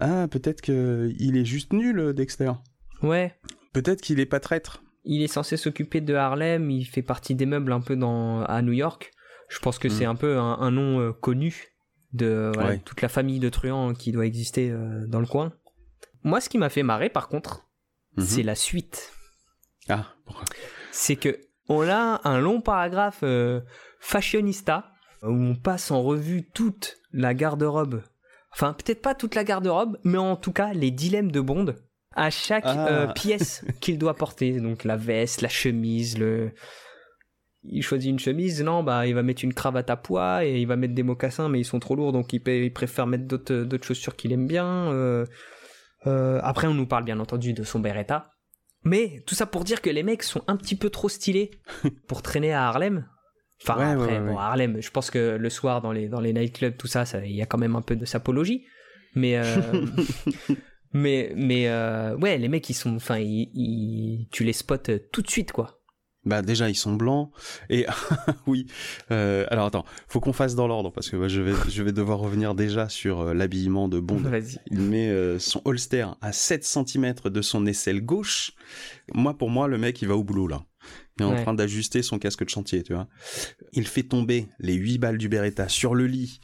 Ah, 0.00 0.26
peut-être 0.28 0.60
qu'il 0.62 1.36
est 1.36 1.44
juste 1.44 1.72
nul, 1.72 1.98
euh, 1.98 2.12
Dexter. 2.12 2.52
Ouais. 3.02 3.34
Peut-être 3.72 4.00
qu'il 4.00 4.18
est 4.18 4.26
pas 4.26 4.40
traître. 4.40 4.82
Il 5.04 5.22
est 5.22 5.28
censé 5.28 5.56
s'occuper 5.56 6.00
de 6.00 6.14
Harlem, 6.14 6.70
il 6.70 6.84
fait 6.84 7.02
partie 7.02 7.34
des 7.34 7.46
meubles 7.46 7.72
un 7.72 7.80
peu 7.80 7.96
dans, 7.96 8.42
à 8.42 8.60
New 8.60 8.72
York. 8.72 9.12
Je 9.50 9.58
pense 9.58 9.78
que 9.78 9.88
Mm. 9.88 9.90
c'est 9.90 10.04
un 10.06 10.14
peu 10.14 10.38
un, 10.38 10.58
un 10.60 10.70
nom 10.70 11.00
euh, 11.00 11.12
connu 11.12 11.66
de 12.12 12.50
voilà, 12.54 12.70
Ouais. 12.70 12.78
toute 12.84 13.02
la 13.02 13.08
famille 13.08 13.38
de 13.40 13.48
truands 13.50 13.92
qui 13.94 14.12
doit 14.12 14.24
exister 14.26 14.70
euh, 14.70 15.04
dans 15.06 15.20
le 15.20 15.26
coin. 15.26 15.52
Moi, 16.22 16.40
ce 16.40 16.48
qui 16.48 16.56
m'a 16.58 16.68
fait 16.70 16.82
marrer, 16.82 17.08
par 17.10 17.28
contre, 17.28 17.66
Mhm. 18.16 18.24
c'est 18.24 18.42
la 18.42 18.54
suite. 18.54 19.12
Ah, 19.88 20.06
pourquoi? 20.24 20.44
C'est 20.92 21.16
que 21.16 21.38
on 21.68 21.82
a 21.88 22.20
un 22.24 22.40
long 22.40 22.60
paragraphe 22.60 23.20
euh, 23.22 23.60
fashionista 24.00 24.90
où 25.22 25.28
on 25.32 25.54
passe 25.54 25.90
en 25.90 26.02
revue 26.02 26.48
toute 26.52 26.96
la 27.12 27.34
garde-robe. 27.34 28.02
Enfin, 28.52 28.72
peut-être 28.72 29.02
pas 29.02 29.14
toute 29.14 29.34
la 29.34 29.44
garde-robe, 29.44 29.98
mais 30.04 30.18
en 30.18 30.36
tout 30.36 30.52
cas 30.52 30.72
les 30.72 30.90
dilemmes 30.90 31.30
de 31.30 31.40
Bond 31.40 31.74
à 32.16 32.30
chaque 32.30 32.64
Ah. 32.66 33.12
pièce 33.14 33.64
qu'il 33.80 33.98
doit 33.98 34.14
porter. 34.14 34.60
Donc 34.60 34.82
la 34.84 34.96
veste, 34.96 35.42
la 35.42 35.48
chemise, 35.48 36.18
le 36.18 36.52
il 37.64 37.82
choisit 37.82 38.10
une 38.10 38.18
chemise, 38.18 38.62
non, 38.62 38.82
bah 38.82 39.06
il 39.06 39.14
va 39.14 39.22
mettre 39.22 39.44
une 39.44 39.52
cravate 39.54 39.90
à 39.90 39.96
pois 39.96 40.44
et 40.46 40.60
il 40.60 40.66
va 40.66 40.76
mettre 40.76 40.94
des 40.94 41.02
mocassins, 41.02 41.48
mais 41.48 41.60
ils 41.60 41.64
sont 41.64 41.78
trop 41.80 41.94
lourds, 41.94 42.12
donc 42.12 42.32
il, 42.32 42.40
il 42.48 42.72
préfère 42.72 43.06
mettre 43.06 43.24
d'autres 43.26 43.54
d'autres 43.64 43.86
chaussures 43.86 44.16
qu'il 44.16 44.32
aime 44.32 44.46
bien. 44.46 44.66
Euh, 44.92 45.26
euh, 46.06 46.40
après, 46.42 46.66
on 46.66 46.74
nous 46.74 46.86
parle 46.86 47.04
bien 47.04 47.18
entendu 47.20 47.52
de 47.52 47.62
son 47.62 47.78
Beretta. 47.80 48.32
Mais 48.82 49.22
tout 49.26 49.34
ça 49.34 49.44
pour 49.44 49.64
dire 49.64 49.82
que 49.82 49.90
les 49.90 50.02
mecs 50.02 50.22
sont 50.22 50.42
un 50.46 50.56
petit 50.56 50.74
peu 50.74 50.88
trop 50.88 51.10
stylés 51.10 51.50
pour 52.08 52.22
traîner 52.22 52.52
à 52.54 52.66
Harlem. 52.66 53.06
Enfin, 53.62 53.76
Ouais, 53.76 53.84
après, 53.92 54.18
ouais, 54.20 54.26
bon, 54.32 54.38
à 54.38 54.44
Harlem, 54.44 54.80
je 54.80 54.90
pense 54.90 55.10
que 55.10 55.36
le 55.36 55.50
soir, 55.50 55.82
dans 55.82 55.92
les, 55.92 56.08
dans 56.08 56.20
les 56.20 56.32
nightclubs, 56.32 56.78
tout 56.78 56.86
ça, 56.86 57.04
il 57.22 57.32
y 57.36 57.42
a 57.42 57.46
quand 57.46 57.58
même 57.58 57.76
un 57.76 57.82
peu 57.82 57.94
de 57.94 58.06
sapologie. 58.06 58.64
Mais, 59.14 59.36
euh, 59.36 59.84
mais, 60.92 61.32
mais, 61.36 61.68
euh, 61.68 62.16
ouais, 62.16 62.38
les 62.38 62.48
mecs, 62.48 62.68
ils 62.70 62.74
sont, 62.74 62.96
enfin, 62.96 63.18
ils, 63.18 63.50
ils- 63.54 64.28
tu 64.30 64.44
les 64.44 64.52
spots 64.54 64.76
euh, 64.88 64.98
tout 65.12 65.22
de 65.22 65.28
suite, 65.28 65.52
quoi. 65.52 65.79
Bah 66.26 66.42
déjà 66.42 66.68
ils 66.68 66.74
sont 66.74 66.92
blancs 66.94 67.30
et 67.70 67.86
oui. 68.46 68.66
euh, 69.10 69.46
alors 69.48 69.66
attends, 69.66 69.86
faut 70.06 70.20
qu'on 70.20 70.34
fasse 70.34 70.54
dans 70.54 70.66
l'ordre 70.66 70.90
parce 70.92 71.08
que 71.08 71.16
moi, 71.16 71.28
je 71.28 71.40
vais 71.40 71.54
je 71.68 71.82
vais 71.82 71.92
devoir 71.92 72.18
revenir 72.18 72.54
déjà 72.54 72.90
sur 72.90 73.20
euh, 73.20 73.34
l'habillement 73.34 73.88
de 73.88 74.00
Bond. 74.00 74.18
Vas-y. 74.18 74.58
Il 74.70 74.80
met 74.82 75.08
euh, 75.08 75.38
son 75.38 75.62
holster 75.64 76.06
à 76.20 76.32
7 76.32 76.62
cm 76.64 77.14
de 77.24 77.42
son 77.42 77.64
aisselle 77.64 78.02
gauche. 78.04 78.52
Moi, 79.14 79.36
pour 79.36 79.48
moi, 79.48 79.66
le 79.66 79.78
mec, 79.78 80.02
il 80.02 80.08
va 80.08 80.16
au 80.16 80.22
boulot, 80.22 80.46
là. 80.46 80.62
Il 81.18 81.22
est 81.22 81.26
en 81.26 81.42
train 81.42 81.54
d'ajuster 81.54 82.02
son 82.02 82.18
casque 82.18 82.44
de 82.44 82.48
chantier, 82.48 82.82
tu 82.82 82.94
vois. 82.94 83.06
Il 83.72 83.86
fait 83.86 84.02
tomber 84.02 84.48
les 84.58 84.74
8 84.74 84.98
balles 84.98 85.18
du 85.18 85.28
Beretta 85.28 85.68
sur 85.68 85.94
le 85.94 86.06
lit. 86.06 86.40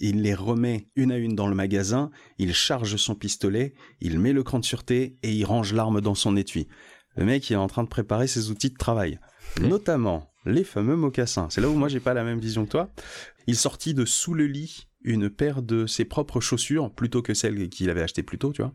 Il 0.00 0.22
les 0.22 0.34
remet 0.34 0.88
une 0.96 1.12
à 1.12 1.18
une 1.18 1.34
dans 1.34 1.46
le 1.46 1.54
magasin. 1.54 2.10
Il 2.38 2.54
charge 2.54 2.96
son 2.96 3.14
pistolet. 3.14 3.74
Il 4.00 4.18
met 4.18 4.32
le 4.32 4.42
cran 4.42 4.58
de 4.58 4.64
sûreté 4.64 5.18
et 5.22 5.32
il 5.32 5.44
range 5.44 5.74
l'arme 5.74 6.00
dans 6.00 6.14
son 6.14 6.36
étui. 6.36 6.68
Le 7.16 7.24
mec, 7.24 7.48
il 7.48 7.54
est 7.54 7.56
en 7.56 7.68
train 7.68 7.84
de 7.84 7.88
préparer 7.88 8.26
ses 8.26 8.50
outils 8.50 8.70
de 8.70 8.76
travail. 8.76 9.18
Notamment 9.60 10.30
les 10.46 10.64
fameux 10.64 10.96
mocassins. 10.96 11.48
C'est 11.50 11.60
là 11.60 11.68
où 11.68 11.74
moi, 11.74 11.88
j'ai 11.88 12.00
pas 12.00 12.14
la 12.14 12.24
même 12.24 12.40
vision 12.40 12.64
que 12.64 12.70
toi. 12.70 12.90
Il 13.46 13.56
sortit 13.56 13.94
de 13.94 14.04
sous 14.04 14.34
le 14.34 14.46
lit 14.46 14.88
une 15.02 15.30
paire 15.30 15.62
de 15.62 15.86
ses 15.86 16.04
propres 16.04 16.40
chaussures 16.40 16.90
plutôt 16.90 17.22
que 17.22 17.34
celles 17.34 17.68
qu'il 17.68 17.90
avait 17.90 18.02
achetées 18.02 18.22
plus 18.22 18.38
tôt, 18.38 18.52
tu 18.52 18.62
vois, 18.62 18.72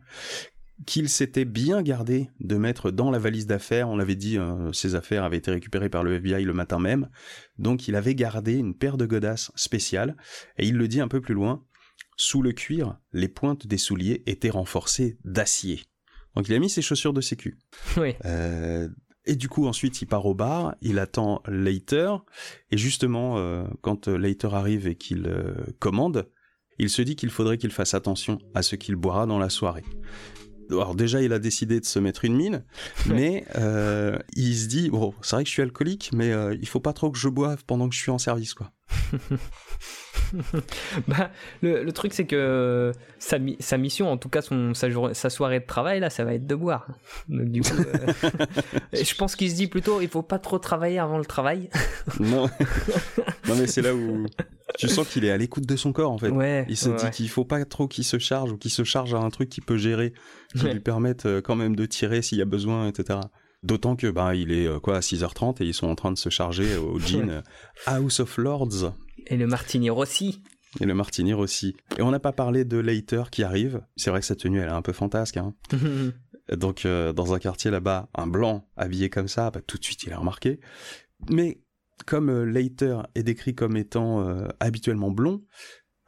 qu'il 0.85 1.09
s'était 1.09 1.45
bien 1.45 1.81
gardé 1.81 2.29
de 2.39 2.55
mettre 2.55 2.91
dans 2.91 3.11
la 3.11 3.19
valise 3.19 3.47
d'affaires. 3.47 3.89
On 3.89 3.97
l'avait 3.97 4.15
dit, 4.15 4.37
euh, 4.37 4.71
ses 4.71 4.95
affaires 4.95 5.23
avaient 5.23 5.37
été 5.37 5.51
récupérées 5.51 5.89
par 5.89 6.03
le 6.03 6.13
FBI 6.13 6.43
le 6.43 6.53
matin 6.53 6.79
même, 6.79 7.09
donc 7.57 7.87
il 7.87 7.95
avait 7.95 8.15
gardé 8.15 8.53
une 8.53 8.75
paire 8.75 8.97
de 8.97 9.05
godasses 9.05 9.51
spéciales. 9.55 10.15
Et 10.57 10.67
il 10.67 10.77
le 10.77 10.87
dit 10.87 11.01
un 11.01 11.07
peu 11.07 11.19
plus 11.21 11.33
loin. 11.33 11.63
Sous 12.15 12.41
le 12.41 12.51
cuir, 12.51 12.97
les 13.13 13.29
pointes 13.29 13.65
des 13.65 13.77
souliers 13.77 14.23
étaient 14.25 14.49
renforcées 14.49 15.17
d'acier. 15.23 15.83
Donc 16.35 16.47
il 16.47 16.55
a 16.55 16.59
mis 16.59 16.69
ses 16.69 16.81
chaussures 16.81 17.13
de 17.13 17.21
sécu. 17.21 17.57
Oui. 17.97 18.15
Euh, 18.25 18.87
et 19.29 19.35
du 19.35 19.47
coup, 19.47 19.67
ensuite, 19.67 20.01
il 20.01 20.07
part 20.07 20.25
au 20.25 20.33
bar, 20.33 20.75
il 20.81 20.97
attend 20.97 21.43
Later, 21.47 22.15
et 22.71 22.77
justement, 22.77 23.37
euh, 23.37 23.63
quand 23.81 24.07
euh, 24.07 24.17
Later 24.17 24.55
arrive 24.55 24.87
et 24.87 24.95
qu'il 24.95 25.27
euh, 25.27 25.53
commande, 25.77 26.27
il 26.79 26.89
se 26.89 27.03
dit 27.03 27.15
qu'il 27.15 27.29
faudrait 27.29 27.59
qu'il 27.59 27.71
fasse 27.71 27.93
attention 27.93 28.39
à 28.55 28.63
ce 28.63 28.75
qu'il 28.75 28.95
boira 28.95 29.27
dans 29.27 29.37
la 29.37 29.49
soirée. 29.49 29.83
Alors 30.71 30.95
déjà, 30.95 31.21
il 31.21 31.31
a 31.31 31.37
décidé 31.37 31.79
de 31.79 31.85
se 31.85 31.99
mettre 31.99 32.25
une 32.25 32.35
mine, 32.35 32.63
mais 33.07 33.45
euh, 33.55 34.17
il 34.33 34.55
se 34.55 34.67
dit, 34.67 34.89
bon, 34.89 35.13
c'est 35.21 35.35
vrai 35.35 35.43
que 35.43 35.47
je 35.49 35.53
suis 35.53 35.61
alcoolique, 35.61 36.11
mais 36.13 36.31
il 36.59 36.67
faut 36.67 36.79
pas 36.79 36.93
trop 36.93 37.11
que 37.11 37.17
je 37.17 37.27
boive 37.27 37.65
pendant 37.65 37.89
que 37.89 37.95
je 37.95 37.99
suis 37.99 38.11
en 38.11 38.19
service, 38.19 38.53
quoi. 38.53 38.71
Bah, 41.07 41.31
le, 41.61 41.83
le 41.83 41.91
truc, 41.91 42.13
c'est 42.13 42.25
que 42.25 42.91
sa, 43.19 43.39
mi- 43.39 43.57
sa 43.59 43.77
mission, 43.77 44.11
en 44.11 44.17
tout 44.17 44.29
cas 44.29 44.41
son, 44.41 44.73
sa, 44.73 44.89
jour- 44.89 45.11
sa 45.13 45.29
soirée 45.29 45.59
de 45.59 45.65
travail, 45.65 45.99
là, 45.99 46.09
ça 46.09 46.23
va 46.23 46.33
être 46.33 46.47
de 46.47 46.55
boire. 46.55 46.87
Donc, 47.27 47.49
du 47.49 47.61
coup, 47.61 47.77
euh, 47.77 48.29
je 48.93 49.15
pense 49.15 49.35
qu'il 49.35 49.49
se 49.49 49.55
dit 49.55 49.67
plutôt, 49.67 50.01
il 50.01 50.07
faut 50.09 50.21
pas 50.21 50.39
trop 50.39 50.59
travailler 50.59 50.99
avant 50.99 51.17
le 51.17 51.25
travail. 51.25 51.69
Non, 52.19 52.49
non 53.47 53.55
mais 53.55 53.67
c'est 53.67 53.81
là 53.81 53.93
où 53.95 54.25
tu 54.77 54.87
sens 54.87 55.07
qu'il 55.07 55.25
est 55.25 55.31
à 55.31 55.37
l'écoute 55.37 55.65
de 55.65 55.75
son 55.75 55.91
corps, 55.93 56.11
en 56.11 56.17
fait. 56.17 56.29
Ouais. 56.29 56.65
Il 56.69 56.77
se 56.77 56.89
ouais, 56.89 56.95
dit 56.97 57.03
ouais. 57.05 57.11
qu'il 57.11 57.29
faut 57.29 57.45
pas 57.45 57.63
trop 57.65 57.87
qu'il 57.87 58.03
se 58.03 58.19
charge 58.19 58.51
ou 58.51 58.57
qu'il 58.57 58.71
se 58.71 58.83
charge 58.83 59.13
à 59.13 59.17
un 59.17 59.29
truc 59.29 59.49
qui 59.49 59.61
peut 59.61 59.77
gérer, 59.77 60.13
qui 60.55 60.65
lui 60.67 60.79
permette 60.79 61.25
euh, 61.25 61.41
quand 61.41 61.55
même 61.55 61.75
de 61.75 61.85
tirer 61.85 62.21
s'il 62.21 62.37
y 62.37 62.41
a 62.41 62.45
besoin, 62.45 62.87
etc. 62.87 63.19
D'autant 63.63 63.95
que 63.95 64.07
ben 64.07 64.33
il 64.33 64.51
est 64.51 64.67
euh, 64.67 64.79
quoi 64.79 64.97
à 64.97 64.99
6h30 65.01 65.61
et 65.61 65.65
ils 65.67 65.73
sont 65.73 65.87
en 65.87 65.95
train 65.95 66.11
de 66.11 66.17
se 66.17 66.29
charger 66.29 66.77
au 66.77 66.97
gin 67.05 67.29
euh, 67.29 67.41
House 67.85 68.19
of 68.21 68.37
Lords 68.37 68.93
Et 69.27 69.35
le 69.37 69.47
Martini 69.47 69.89
Rossi. 69.89 70.41
et 70.79 70.85
le 70.85 70.93
Martini 70.93 71.33
aussi. 71.33 71.75
Et 71.97 72.01
on 72.01 72.11
n'a 72.11 72.19
pas 72.19 72.31
parlé 72.31 72.63
de 72.63 72.77
Later 72.77 73.23
qui 73.31 73.43
arrive. 73.43 73.81
C'est 73.97 74.09
vrai 74.11 74.21
que 74.21 74.25
sa 74.25 74.35
tenue 74.35 74.59
elle 74.59 74.69
est 74.69 74.71
un 74.71 74.81
peu 74.81 74.93
fantasque. 74.93 75.37
Hein. 75.37 75.53
Donc 76.57 76.85
euh, 76.85 77.13
dans 77.13 77.33
un 77.33 77.39
quartier 77.39 77.69
là-bas, 77.69 78.09
un 78.15 78.27
blanc 78.27 78.67
habillé 78.77 79.09
comme 79.09 79.27
ça, 79.27 79.51
bah, 79.51 79.61
tout 79.65 79.77
de 79.77 79.83
suite 79.83 80.03
il 80.03 80.11
est 80.11 80.15
remarqué. 80.15 80.59
Mais 81.29 81.61
comme 82.05 82.29
euh, 82.29 82.45
Later 82.45 83.01
est 83.15 83.23
décrit 83.23 83.53
comme 83.55 83.75
étant 83.77 84.21
euh, 84.27 84.47
habituellement 84.61 85.11
blond, 85.11 85.43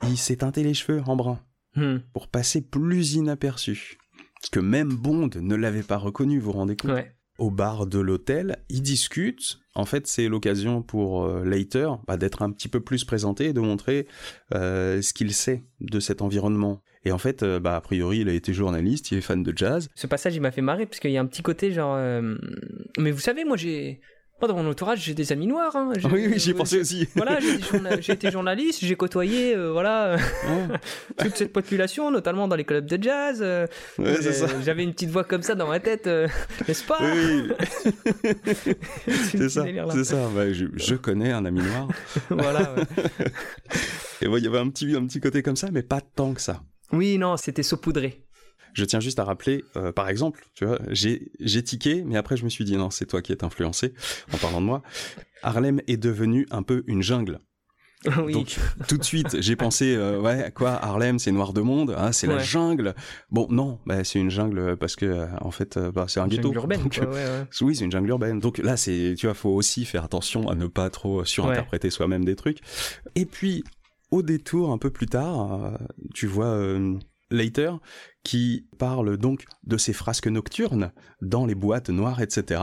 il 0.03 0.17
s'est 0.17 0.37
teinté 0.37 0.63
les 0.63 0.73
cheveux 0.73 1.01
en 1.05 1.15
brun 1.15 1.39
Hmm. 1.75 1.99
pour 2.13 2.27
passer 2.27 2.59
plus 2.61 3.13
inaperçu. 3.13 3.97
Parce 4.41 4.49
que 4.49 4.59
même 4.59 4.89
Bond 4.93 5.29
ne 5.39 5.55
l'avait 5.55 5.83
pas 5.83 5.95
reconnu, 5.95 6.37
vous 6.37 6.47
vous 6.47 6.57
rendez 6.57 6.75
compte? 6.75 6.91
Ouais. 6.91 7.15
Au 7.37 7.49
bar 7.49 7.87
de 7.87 7.99
l'hôtel, 7.99 8.57
ils 8.69 8.81
discutent. 8.81 9.59
En 9.73 9.85
fait, 9.85 10.05
c'est 10.05 10.27
l'occasion 10.27 10.81
pour 10.81 11.23
euh, 11.23 11.43
Later 11.43 11.91
bah, 12.05 12.17
d'être 12.17 12.41
un 12.41 12.51
petit 12.51 12.67
peu 12.67 12.81
plus 12.81 13.05
présenté 13.05 13.45
et 13.45 13.53
de 13.53 13.61
montrer 13.61 14.07
euh, 14.53 15.01
ce 15.01 15.13
qu'il 15.13 15.33
sait 15.33 15.63
de 15.79 15.99
cet 15.99 16.21
environnement. 16.21 16.83
Et 17.03 17.11
en 17.11 17.17
fait, 17.17 17.41
euh, 17.41 17.59
bah, 17.59 17.77
a 17.77 17.81
priori, 17.81 18.19
il 18.19 18.29
a 18.29 18.33
été 18.33 18.53
journaliste, 18.53 19.11
il 19.11 19.17
est 19.17 19.21
fan 19.21 19.43
de 19.43 19.53
jazz. 19.55 19.89
Ce 19.95 20.07
passage, 20.07 20.35
il 20.35 20.41
m'a 20.41 20.51
fait 20.51 20.61
marrer 20.61 20.85
parce 20.85 20.99
qu'il 20.99 21.11
y 21.11 21.17
a 21.17 21.21
un 21.21 21.25
petit 21.25 21.41
côté 21.41 21.71
genre. 21.71 21.97
Mais 22.97 23.11
vous 23.11 23.19
savez, 23.19 23.45
moi, 23.45 23.57
j'ai. 23.57 24.01
Moi, 24.41 24.47
dans 24.47 24.55
mon 24.55 24.67
entourage, 24.69 25.01
j'ai 25.03 25.13
des 25.13 25.31
amis 25.31 25.45
noirs. 25.45 25.75
hein. 25.75 25.91
J'ai- 25.95 26.07
oui, 26.07 26.27
oui, 26.27 26.33
j'y 26.39 26.49
ai 26.49 26.53
pensé 26.55 26.79
aussi. 26.79 27.07
Voilà, 27.15 27.39
j'ai 27.39 27.57
des 27.57 27.63
journa- 27.63 28.01
j'ai 28.01 28.13
été 28.13 28.31
journaliste, 28.31 28.79
j'ai 28.83 28.95
côtoyé, 28.95 29.55
euh, 29.55 29.71
voilà, 29.71 30.15
Ouais, 30.47 30.77
toute 31.17 31.35
cette 31.37 31.53
population, 31.53 32.09
notamment 32.09 32.47
dans 32.47 32.55
les 32.55 32.63
clubs 32.65 32.85
de 32.85 33.01
jazz. 33.01 33.39
euh, 33.41 33.67
ouais, 33.99 34.15
c'est 34.19 34.33
ça. 34.33 34.45
euh, 34.45 34.61
J'avais 34.65 34.83
une 34.83 34.93
petite 34.93 35.11
voix 35.11 35.23
comme 35.23 35.43
ça 35.43 35.53
dans 35.53 35.67
ma 35.67 35.79
tête, 35.79 36.07
euh, 36.07 36.27
n'est-ce 36.67 36.83
pas? 36.83 36.97
Oui, 37.01 37.49
Ce 39.05 39.13
c'est 39.37 39.49
ça, 39.49 39.65
c'est 39.91 40.03
ça. 40.03 40.27
Bah, 40.35 40.51
je, 40.51 40.65
je 40.75 40.95
connais 40.95 41.31
un 41.31 41.45
ami 41.45 41.61
noir. 41.61 41.87
voilà. 42.29 42.73
ouais. 42.73 43.05
Et 44.23 44.27
ouais, 44.27 44.39
il 44.39 44.43
y 44.43 44.47
avait 44.47 44.59
un 44.59 44.69
petit, 44.69 44.95
un 44.95 45.05
petit 45.05 45.19
côté 45.19 45.43
comme 45.43 45.55
ça, 45.55 45.69
mais 45.71 45.83
pas 45.83 46.01
tant 46.01 46.33
que 46.33 46.41
ça. 46.41 46.61
Oui, 46.91 47.17
non, 47.17 47.37
c'était 47.37 47.63
saupoudré. 47.63 48.23
Je 48.73 48.85
tiens 48.85 48.99
juste 48.99 49.19
à 49.19 49.23
rappeler, 49.23 49.63
euh, 49.75 49.91
par 49.91 50.09
exemple, 50.09 50.45
tu 50.53 50.65
vois, 50.65 50.79
j'ai 50.89 51.31
j'ai 51.39 51.63
tiqué, 51.63 52.03
mais 52.05 52.17
après 52.17 52.37
je 52.37 52.43
me 52.43 52.49
suis 52.49 52.65
dit 52.65 52.77
non, 52.77 52.89
c'est 52.89 53.05
toi 53.05 53.21
qui 53.21 53.31
es 53.31 53.43
influencé 53.43 53.93
en 54.33 54.37
parlant 54.37 54.61
de 54.61 54.65
moi. 54.65 54.81
Harlem 55.43 55.81
est 55.87 55.97
devenu 55.97 56.47
un 56.51 56.63
peu 56.63 56.83
une 56.87 57.01
jungle. 57.01 57.39
oui. 58.25 58.33
Donc 58.33 58.57
tout 58.87 58.97
de 58.97 59.03
suite, 59.03 59.41
j'ai 59.41 59.55
pensé 59.55 59.93
euh, 59.95 60.19
ouais 60.19 60.51
quoi, 60.55 60.71
Harlem 60.71 61.19
c'est 61.19 61.31
noir 61.31 61.53
de 61.53 61.61
monde, 61.61 61.93
hein, 61.95 62.11
c'est 62.11 62.25
la 62.25 62.39
jungle. 62.39 62.95
Bon 63.29 63.47
non, 63.51 63.79
bah, 63.85 64.03
c'est 64.03 64.17
une 64.17 64.31
jungle 64.31 64.75
parce 64.77 64.95
que 64.95 65.05
euh, 65.05 65.27
en 65.41 65.51
fait 65.51 65.77
bah, 65.77 66.05
c'est 66.07 66.19
un 66.19 66.27
ghetto. 66.27 66.47
Jungle 66.47 66.57
urbaine, 66.57 66.81
Donc, 66.81 66.97
quoi, 66.97 67.07
ouais, 67.07 67.13
ouais. 67.13 67.45
oui, 67.61 67.75
c'est 67.75 67.85
une 67.85 67.91
jungle 67.91 68.09
urbaine. 68.09 68.39
Donc 68.39 68.57
là, 68.57 68.75
c'est, 68.75 69.13
tu 69.17 69.27
vois, 69.27 69.35
faut 69.35 69.49
aussi 69.49 69.85
faire 69.85 70.03
attention 70.03 70.49
à 70.49 70.55
ne 70.55 70.65
pas 70.65 70.89
trop 70.89 71.25
surinterpréter 71.25 71.91
soi-même 71.91 72.25
des 72.25 72.35
trucs. 72.35 72.59
Et 73.13 73.25
puis, 73.25 73.63
au 74.09 74.23
détour, 74.23 74.71
un 74.71 74.79
peu 74.79 74.89
plus 74.89 75.07
tard, 75.07 75.77
tu 76.15 76.25
vois 76.25 76.57
Later 77.31 77.79
qui 78.23 78.67
parle 78.77 79.17
donc 79.17 79.45
de 79.63 79.77
ces 79.77 79.93
frasques 79.93 80.27
nocturnes 80.27 80.91
dans 81.21 81.45
les 81.47 81.55
boîtes 81.55 81.89
noires, 81.89 82.21
etc. 82.21 82.61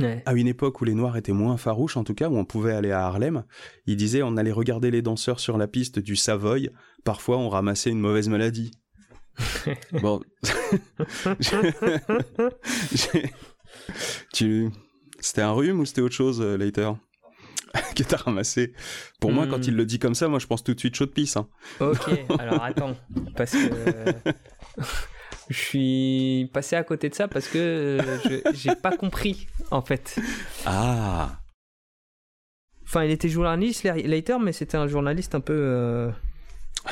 Ouais. 0.00 0.22
À 0.26 0.34
une 0.34 0.46
époque 0.48 0.80
où 0.80 0.84
les 0.84 0.94
noirs 0.94 1.16
étaient 1.16 1.32
moins 1.32 1.56
farouches, 1.56 1.96
en 1.96 2.04
tout 2.04 2.14
cas, 2.14 2.28
où 2.28 2.36
on 2.36 2.44
pouvait 2.44 2.74
aller 2.74 2.90
à 2.92 3.06
Harlem, 3.06 3.44
il 3.86 3.96
disait 3.96 4.22
on 4.22 4.36
allait 4.36 4.52
regarder 4.52 4.90
les 4.90 5.00
danseurs 5.02 5.40
sur 5.40 5.56
la 5.56 5.66
piste 5.66 5.98
du 5.98 6.14
Savoy. 6.14 6.70
Parfois, 7.04 7.38
on 7.38 7.48
ramassait 7.48 7.90
une 7.90 8.00
mauvaise 8.00 8.28
maladie. 8.28 8.70
bon, 10.02 10.20
tu, 14.32 14.70
c'était 15.20 15.42
un 15.42 15.52
rhume 15.52 15.80
ou 15.80 15.86
c'était 15.86 16.00
autre 16.00 16.14
chose, 16.14 16.40
euh, 16.40 16.56
Later? 16.56 16.92
Que 17.94 18.02
t'as 18.02 18.16
ramassé? 18.16 18.72
Pour 19.20 19.32
moi, 19.32 19.46
Hmm. 19.46 19.50
quand 19.50 19.66
il 19.66 19.76
le 19.76 19.84
dit 19.84 19.98
comme 19.98 20.14
ça, 20.14 20.28
moi 20.28 20.38
je 20.38 20.46
pense 20.46 20.64
tout 20.64 20.72
de 20.74 20.78
suite 20.80 20.94
chaud 20.96 21.06
de 21.06 21.10
pisse. 21.10 21.36
hein. 21.36 21.48
Ok, 21.80 22.08
alors 22.38 22.62
attends, 22.62 22.96
parce 23.36 23.52
que 23.52 23.58
je 25.50 25.56
suis 25.58 26.50
passé 26.52 26.76
à 26.76 26.84
côté 26.84 27.08
de 27.08 27.14
ça 27.14 27.28
parce 27.28 27.48
que 27.48 27.58
euh, 27.58 28.18
je- 28.24 28.52
j'ai 28.54 28.74
pas 28.74 28.96
compris 28.96 29.46
en 29.70 29.82
fait. 29.82 30.16
Ah, 30.66 31.40
Enfin, 32.84 33.04
il 33.04 33.10
était 33.10 33.28
journaliste 33.28 33.84
later, 33.84 34.38
mais 34.40 34.52
c'était 34.52 34.78
un 34.78 34.86
journaliste 34.86 35.34
un 35.34 35.40
peu 35.40 35.52
euh, 35.54 36.10
Ah, 36.86 36.90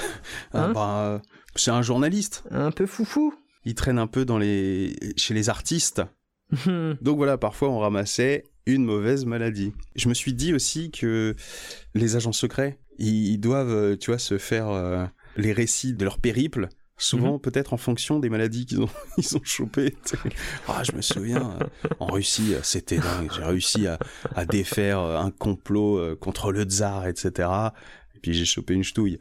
Hein 0.53 0.72
bah, 0.75 1.22
c'est 1.55 1.70
un 1.70 1.81
journaliste. 1.81 2.42
un 2.51 2.70
peu 2.70 2.85
foufou. 2.85 3.33
Il 3.64 3.75
traîne 3.75 3.99
un 3.99 4.07
peu 4.07 4.27
dans 4.27 4.37
les 4.38 4.94
chez 5.16 5.33
les 5.33 5.49
artistes. 5.49 6.03
Donc 6.66 7.16
voilà, 7.16 7.38
parfois 7.38 7.70
on 7.70 7.79
ramassait 7.79 8.44
une 8.66 8.85
mauvaise 8.85 9.25
maladie. 9.25 9.72
Je 9.94 10.09
me 10.11 10.14
suis 10.14 10.35
dit 10.35 10.53
aussi 10.53 10.90
que 10.90 11.35
les 11.94 12.14
agents 12.16 12.33
secrets, 12.33 12.79
ils 12.99 13.38
doivent, 13.38 13.70
euh, 13.72 13.96
tu 13.96 14.11
vois, 14.11 14.18
se 14.18 14.37
faire 14.38 14.68
euh, 14.68 15.07
les 15.37 15.53
récits 15.55 15.94
de 15.94 16.05
leur 16.05 16.18
périple 16.18 16.68
Souvent, 16.99 17.35
Mhm. 17.35 17.41
peut-être 17.41 17.73
en 17.75 17.77
fonction 17.77 18.19
des 18.21 18.31
maladies 18.31 18.65
qu'ils 18.67 18.81
ont, 18.81 18.89
ils 19.19 19.37
ont 19.37 19.41
chopées. 19.45 19.95
Ah, 20.67 20.83
je 20.83 20.93
me 20.93 21.03
souviens, 21.03 21.59
euh, 21.61 21.67
en 22.01 22.07
Russie, 22.07 22.55
euh, 22.55 22.61
c'était 22.63 22.97
dingue. 22.99 23.31
J'ai 23.37 23.45
réussi 23.45 23.87
à, 23.87 23.99
à 24.35 24.47
défaire 24.47 25.01
euh, 25.01 25.19
un 25.19 25.31
complot 25.31 26.17
contre 26.17 26.53
le 26.53 26.63
tsar, 26.63 27.07
etc. 27.07 27.49
Et 28.15 28.19
puis 28.21 28.33
j'ai 28.33 28.47
chopé 28.47 28.73
une 28.73 28.83
ch'touille. 28.83 29.19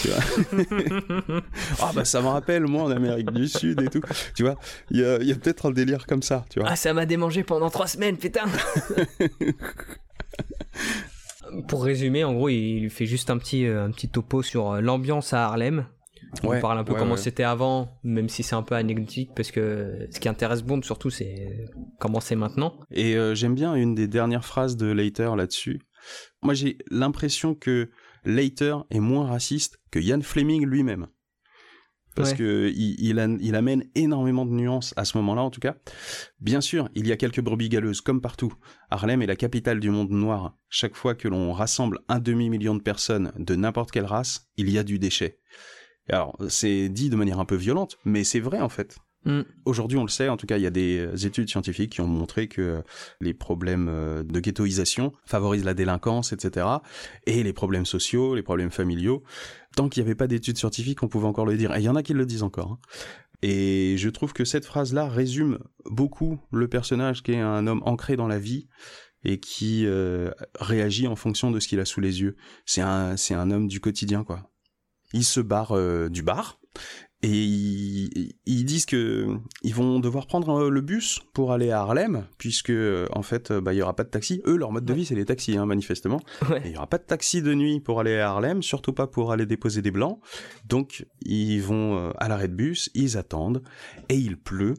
Tu 0.00 0.08
vois 0.08 0.18
ah 1.82 1.90
bah 1.94 2.06
ça 2.06 2.22
me 2.22 2.28
rappelle, 2.28 2.66
moi, 2.66 2.84
en 2.84 2.90
Amérique 2.90 3.30
du 3.30 3.46
Sud 3.46 3.82
et 3.82 3.88
tout. 3.88 4.00
Tu 4.34 4.42
vois, 4.42 4.56
il 4.90 5.00
y 5.00 5.04
a, 5.04 5.18
il 5.20 5.26
y 5.28 5.32
a 5.32 5.34
peut-être 5.34 5.66
un 5.66 5.70
délire 5.70 6.06
comme 6.06 6.22
ça, 6.22 6.46
tu 6.48 6.60
vois. 6.60 6.70
Ah, 6.70 6.76
ça 6.76 6.94
m'a 6.94 7.04
démangé 7.04 7.44
pendant 7.44 7.68
trois 7.68 7.88
semaines, 7.88 8.16
putain 8.16 8.46
Pour 11.68 11.84
résumer, 11.84 12.24
en 12.24 12.34
gros, 12.34 12.48
il 12.48 12.80
lui 12.82 12.90
fait 12.90 13.06
juste 13.06 13.30
un 13.30 13.38
petit, 13.38 13.66
un 13.66 13.90
petit 13.90 14.08
topo 14.08 14.42
sur 14.42 14.80
l'ambiance 14.82 15.32
à 15.32 15.46
Harlem. 15.46 15.86
On 16.42 16.48
Ouais, 16.48 16.60
parle 16.60 16.78
un 16.78 16.84
peu 16.84 16.92
ouais, 16.92 16.98
comment 16.98 17.12
ouais. 17.12 17.18
c'était 17.18 17.42
avant, 17.42 17.98
même 18.04 18.28
si 18.28 18.42
c'est 18.42 18.54
un 18.54 18.62
peu 18.62 18.74
anecdotique, 18.74 19.30
parce 19.34 19.50
que 19.50 20.06
ce 20.10 20.20
qui 20.20 20.28
intéresse 20.28 20.62
Bond 20.62 20.82
surtout, 20.82 21.10
c'est 21.10 21.66
comment 21.98 22.20
c'est 22.20 22.36
maintenant. 22.36 22.78
Et 22.90 23.16
euh, 23.16 23.34
j'aime 23.34 23.54
bien 23.54 23.74
une 23.74 23.94
des 23.94 24.08
dernières 24.08 24.44
phrases 24.44 24.76
de 24.76 24.86
Leiter 24.90 25.30
là-dessus. 25.36 25.80
Moi, 26.42 26.54
j'ai 26.54 26.78
l'impression 26.90 27.54
que 27.54 27.90
Leiter 28.24 28.76
est 28.90 29.00
moins 29.00 29.26
raciste 29.26 29.80
que 29.90 29.98
Ian 29.98 30.20
Fleming 30.20 30.66
lui-même. 30.66 31.06
Parce 32.14 32.32
Ouais. 32.32 32.36
que 32.38 32.72
il, 32.74 32.96
il 32.98 33.20
a- 33.20 33.28
il 33.40 33.54
amène 33.54 33.84
énormément 33.94 34.44
de 34.44 34.50
nuances 34.50 34.92
à 34.96 35.04
ce 35.04 35.16
moment-là, 35.18 35.42
en 35.42 35.50
tout 35.50 35.60
cas. 35.60 35.76
Bien 36.40 36.60
sûr, 36.60 36.88
il 36.96 37.06
y 37.06 37.12
a 37.12 37.16
quelques 37.16 37.40
brebis 37.40 37.68
galeuses, 37.68 38.00
comme 38.00 38.20
partout. 38.20 38.52
Harlem 38.90 39.22
est 39.22 39.26
la 39.26 39.36
capitale 39.36 39.78
du 39.78 39.90
monde 39.90 40.10
noir. 40.10 40.56
Chaque 40.68 40.96
fois 40.96 41.14
que 41.14 41.28
l'on 41.28 41.52
rassemble 41.52 42.00
un 42.08 42.18
demi-million 42.18 42.74
de 42.74 42.82
personnes 42.82 43.32
de 43.38 43.54
n'importe 43.54 43.92
quelle 43.92 44.04
race, 44.06 44.48
il 44.56 44.68
y 44.68 44.78
a 44.78 44.82
du 44.82 44.98
déchet. 44.98 45.38
Alors, 46.10 46.36
c'est 46.48 46.88
dit 46.88 47.10
de 47.10 47.16
manière 47.16 47.38
un 47.40 47.44
peu 47.44 47.56
violente, 47.56 47.98
mais 48.04 48.24
c'est 48.24 48.40
vrai 48.40 48.60
en 48.60 48.68
fait. 48.68 48.98
Mm. 49.24 49.42
Aujourd'hui, 49.64 49.98
on 49.98 50.02
le 50.02 50.08
sait, 50.08 50.28
en 50.28 50.36
tout 50.36 50.46
cas, 50.46 50.56
il 50.56 50.62
y 50.62 50.66
a 50.66 50.70
des 50.70 50.98
euh, 50.98 51.16
études 51.16 51.48
scientifiques 51.48 51.92
qui 51.92 52.00
ont 52.00 52.06
montré 52.06 52.48
que 52.48 52.62
euh, 52.62 52.82
les 53.20 53.34
problèmes 53.34 53.88
euh, 53.88 54.22
de 54.22 54.40
ghettoisation 54.40 55.12
favorisent 55.24 55.64
la 55.64 55.74
délinquance, 55.74 56.32
etc. 56.32 56.66
Et 57.26 57.42
les 57.42 57.52
problèmes 57.52 57.84
sociaux, 57.86 58.34
les 58.34 58.42
problèmes 58.42 58.70
familiaux. 58.70 59.22
Tant 59.76 59.88
qu'il 59.88 60.02
n'y 60.02 60.08
avait 60.08 60.14
pas 60.14 60.28
d'études 60.28 60.56
scientifiques, 60.56 61.02
on 61.02 61.08
pouvait 61.08 61.26
encore 61.26 61.46
le 61.46 61.56
dire. 61.56 61.74
Et 61.74 61.80
il 61.80 61.84
y 61.84 61.88
en 61.88 61.96
a 61.96 62.02
qui 62.02 62.14
le 62.14 62.26
disent 62.26 62.42
encore. 62.42 62.72
hein. 62.72 62.78
Et 63.42 63.96
je 63.98 64.08
trouve 64.08 64.32
que 64.32 64.44
cette 64.44 64.64
phrase-là 64.64 65.08
résume 65.08 65.58
beaucoup 65.84 66.40
le 66.50 66.66
personnage 66.66 67.22
qui 67.22 67.32
est 67.32 67.40
un 67.40 67.66
homme 67.66 67.82
ancré 67.84 68.16
dans 68.16 68.26
la 68.26 68.38
vie 68.38 68.68
et 69.24 69.38
qui 69.38 69.84
euh, 69.86 70.30
réagit 70.58 71.06
en 71.06 71.16
fonction 71.16 71.50
de 71.50 71.60
ce 71.60 71.68
qu'il 71.68 71.80
a 71.80 71.84
sous 71.84 72.00
les 72.00 72.20
yeux. 72.20 72.36
C'est 72.66 72.80
un, 72.80 73.16
c'est 73.16 73.34
un 73.34 73.50
homme 73.50 73.68
du 73.68 73.80
quotidien, 73.80 74.24
quoi. 74.24 74.50
Il 75.12 75.24
se 75.24 75.40
barre 75.40 75.72
euh, 75.72 76.08
du 76.08 76.22
bar 76.22 76.60
et 77.22 77.30
ils, 77.32 78.34
ils 78.46 78.64
disent 78.64 78.86
que 78.86 79.26
ils 79.62 79.74
vont 79.74 79.98
devoir 79.98 80.28
prendre 80.28 80.66
euh, 80.66 80.70
le 80.70 80.80
bus 80.80 81.18
pour 81.34 81.52
aller 81.52 81.70
à 81.70 81.80
Harlem 81.80 82.26
puisque 82.38 82.72
en 83.12 83.22
fait 83.22 83.50
euh, 83.50 83.60
bah 83.60 83.72
il 83.72 83.78
y 83.78 83.82
aura 83.82 83.96
pas 83.96 84.04
de 84.04 84.10
taxi. 84.10 84.40
Eux 84.46 84.56
leur 84.56 84.70
mode 84.70 84.84
de 84.84 84.94
vie 84.94 85.04
c'est 85.04 85.16
les 85.16 85.24
taxis 85.24 85.56
hein, 85.56 85.66
manifestement. 85.66 86.20
Ouais. 86.48 86.62
Et 86.64 86.68
il 86.68 86.74
y 86.74 86.76
aura 86.76 86.86
pas 86.86 86.98
de 86.98 87.04
taxi 87.04 87.42
de 87.42 87.54
nuit 87.54 87.80
pour 87.80 88.00
aller 88.00 88.18
à 88.18 88.30
Harlem, 88.30 88.62
surtout 88.62 88.92
pas 88.92 89.06
pour 89.06 89.32
aller 89.32 89.46
déposer 89.46 89.82
des 89.82 89.90
blancs. 89.90 90.20
Donc 90.66 91.06
ils 91.22 91.60
vont 91.60 92.12
à 92.18 92.28
l'arrêt 92.28 92.48
de 92.48 92.54
bus, 92.54 92.90
ils 92.94 93.16
attendent 93.16 93.62
et 94.08 94.16
il 94.16 94.38
pleut 94.38 94.74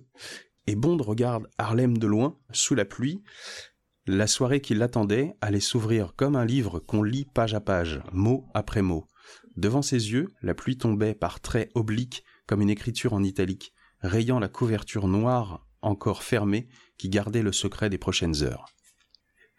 et 0.70 0.76
Bond 0.76 0.98
regarde 0.98 1.48
Harlem 1.58 1.98
de 1.98 2.06
loin 2.06 2.38
sous 2.52 2.76
la 2.76 2.86
pluie. 2.86 3.24
La 4.06 4.28
soirée 4.28 4.62
qui 4.62 4.76
l'attendait 4.76 5.36
allait 5.42 5.60
s'ouvrir 5.60 6.14
comme 6.16 6.36
un 6.36 6.46
livre 6.46 6.80
qu'on 6.80 7.02
lit 7.02 7.26
page 7.26 7.56
à 7.56 7.60
page, 7.60 8.02
mot 8.12 8.46
après 8.54 8.84
mot. 8.84 9.06
Devant 9.60 9.82
ses 9.82 10.12
yeux, 10.14 10.30
la 10.42 10.54
pluie 10.54 10.78
tombait 10.78 11.14
par 11.14 11.42
traits 11.42 11.70
obliques 11.76 12.24
comme 12.48 12.62
une 12.62 12.70
écriture 12.70 13.12
en 13.12 13.24
italique, 13.24 13.74
rayant 14.02 14.40
la 14.40 14.48
couverture 14.48 15.10
noire 15.10 15.68
encore 15.82 16.24
fermée 16.24 16.70
qui 16.98 17.10
gardait 17.10 17.42
le 17.42 17.52
secret 17.52 17.90
des 17.90 17.98
prochaines 17.98 18.42
heures. 18.42 18.68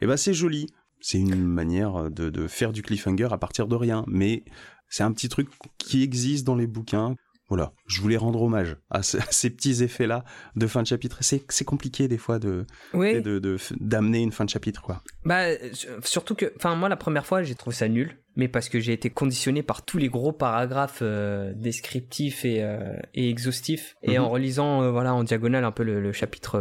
Eh 0.01 0.07
ben 0.07 0.17
c'est 0.17 0.33
joli, 0.33 0.69
c'est 1.01 1.19
une 1.19 1.45
manière 1.47 2.11
de, 2.11 2.31
de 2.31 2.47
faire 2.49 2.73
du 2.73 2.81
cliffhanger 2.81 3.29
à 3.31 3.37
partir 3.37 3.69
de 3.69 3.75
rien, 3.77 4.05
mais 4.07 4.45
c'est 4.89 5.03
un 5.03 5.13
petit 5.13 5.29
truc 5.29 5.49
qui 5.77 6.03
existe 6.03 6.47
dans 6.47 6.57
les 6.57 6.67
bouquins. 6.67 7.15
Voilà, 7.49 7.75
je 7.87 8.01
voulais 8.01 8.17
rendre 8.17 8.41
hommage 8.41 8.77
à, 8.91 9.03
ce- 9.03 9.19
à 9.19 9.27
ces 9.31 9.51
petits 9.51 9.83
effets-là 9.83 10.25
de 10.57 10.67
fin 10.67 10.83
de 10.83 10.87
chapitre. 10.87 11.19
C'est 11.21 11.65
compliqué 11.65 12.07
des 12.09 12.17
fois 12.17 12.39
de 12.39 12.65
Oui, 12.95 13.21
de- 13.21 13.39
de- 13.39 13.59
d'amener 13.81 14.21
une 14.23 14.33
fin 14.33 14.45
de 14.47 14.51
chapitre, 14.51 14.81
quoi. 14.83 15.03
bah, 15.25 15.47
euh, 15.49 15.71
surtout 16.05 16.35
que, 16.35 16.53
enfin, 16.57 16.75
moi, 16.77 16.89
la 16.89 16.97
première 16.97 17.27
fois, 17.27 17.43
j'ai 17.43 17.57
trouvé 17.57 17.75
ça 17.75 17.89
nul, 17.89 18.17
mais 18.41 18.49
parce 18.49 18.69
que 18.69 18.81
j'ai 18.81 18.93
été 18.93 19.11
conditionné 19.11 19.63
par 19.63 19.85
tous 19.85 19.99
les 19.99 20.09
gros 20.09 20.33
paragraphes 20.33 21.01
euh, 21.03 21.53
descriptifs 21.55 22.45
et, 22.45 22.63
euh, 22.63 22.97
et 23.15 23.29
exhaustifs, 23.29 23.97
et 24.03 24.19
Mhm. 24.19 24.25
en 24.25 24.29
relisant, 24.31 24.83
euh, 24.83 24.91
voilà, 24.91 25.15
en 25.15 25.23
diagonale 25.25 25.65
un 25.65 25.73
peu 25.73 25.83
le, 25.85 26.01
le 26.01 26.13
chapitre 26.13 26.59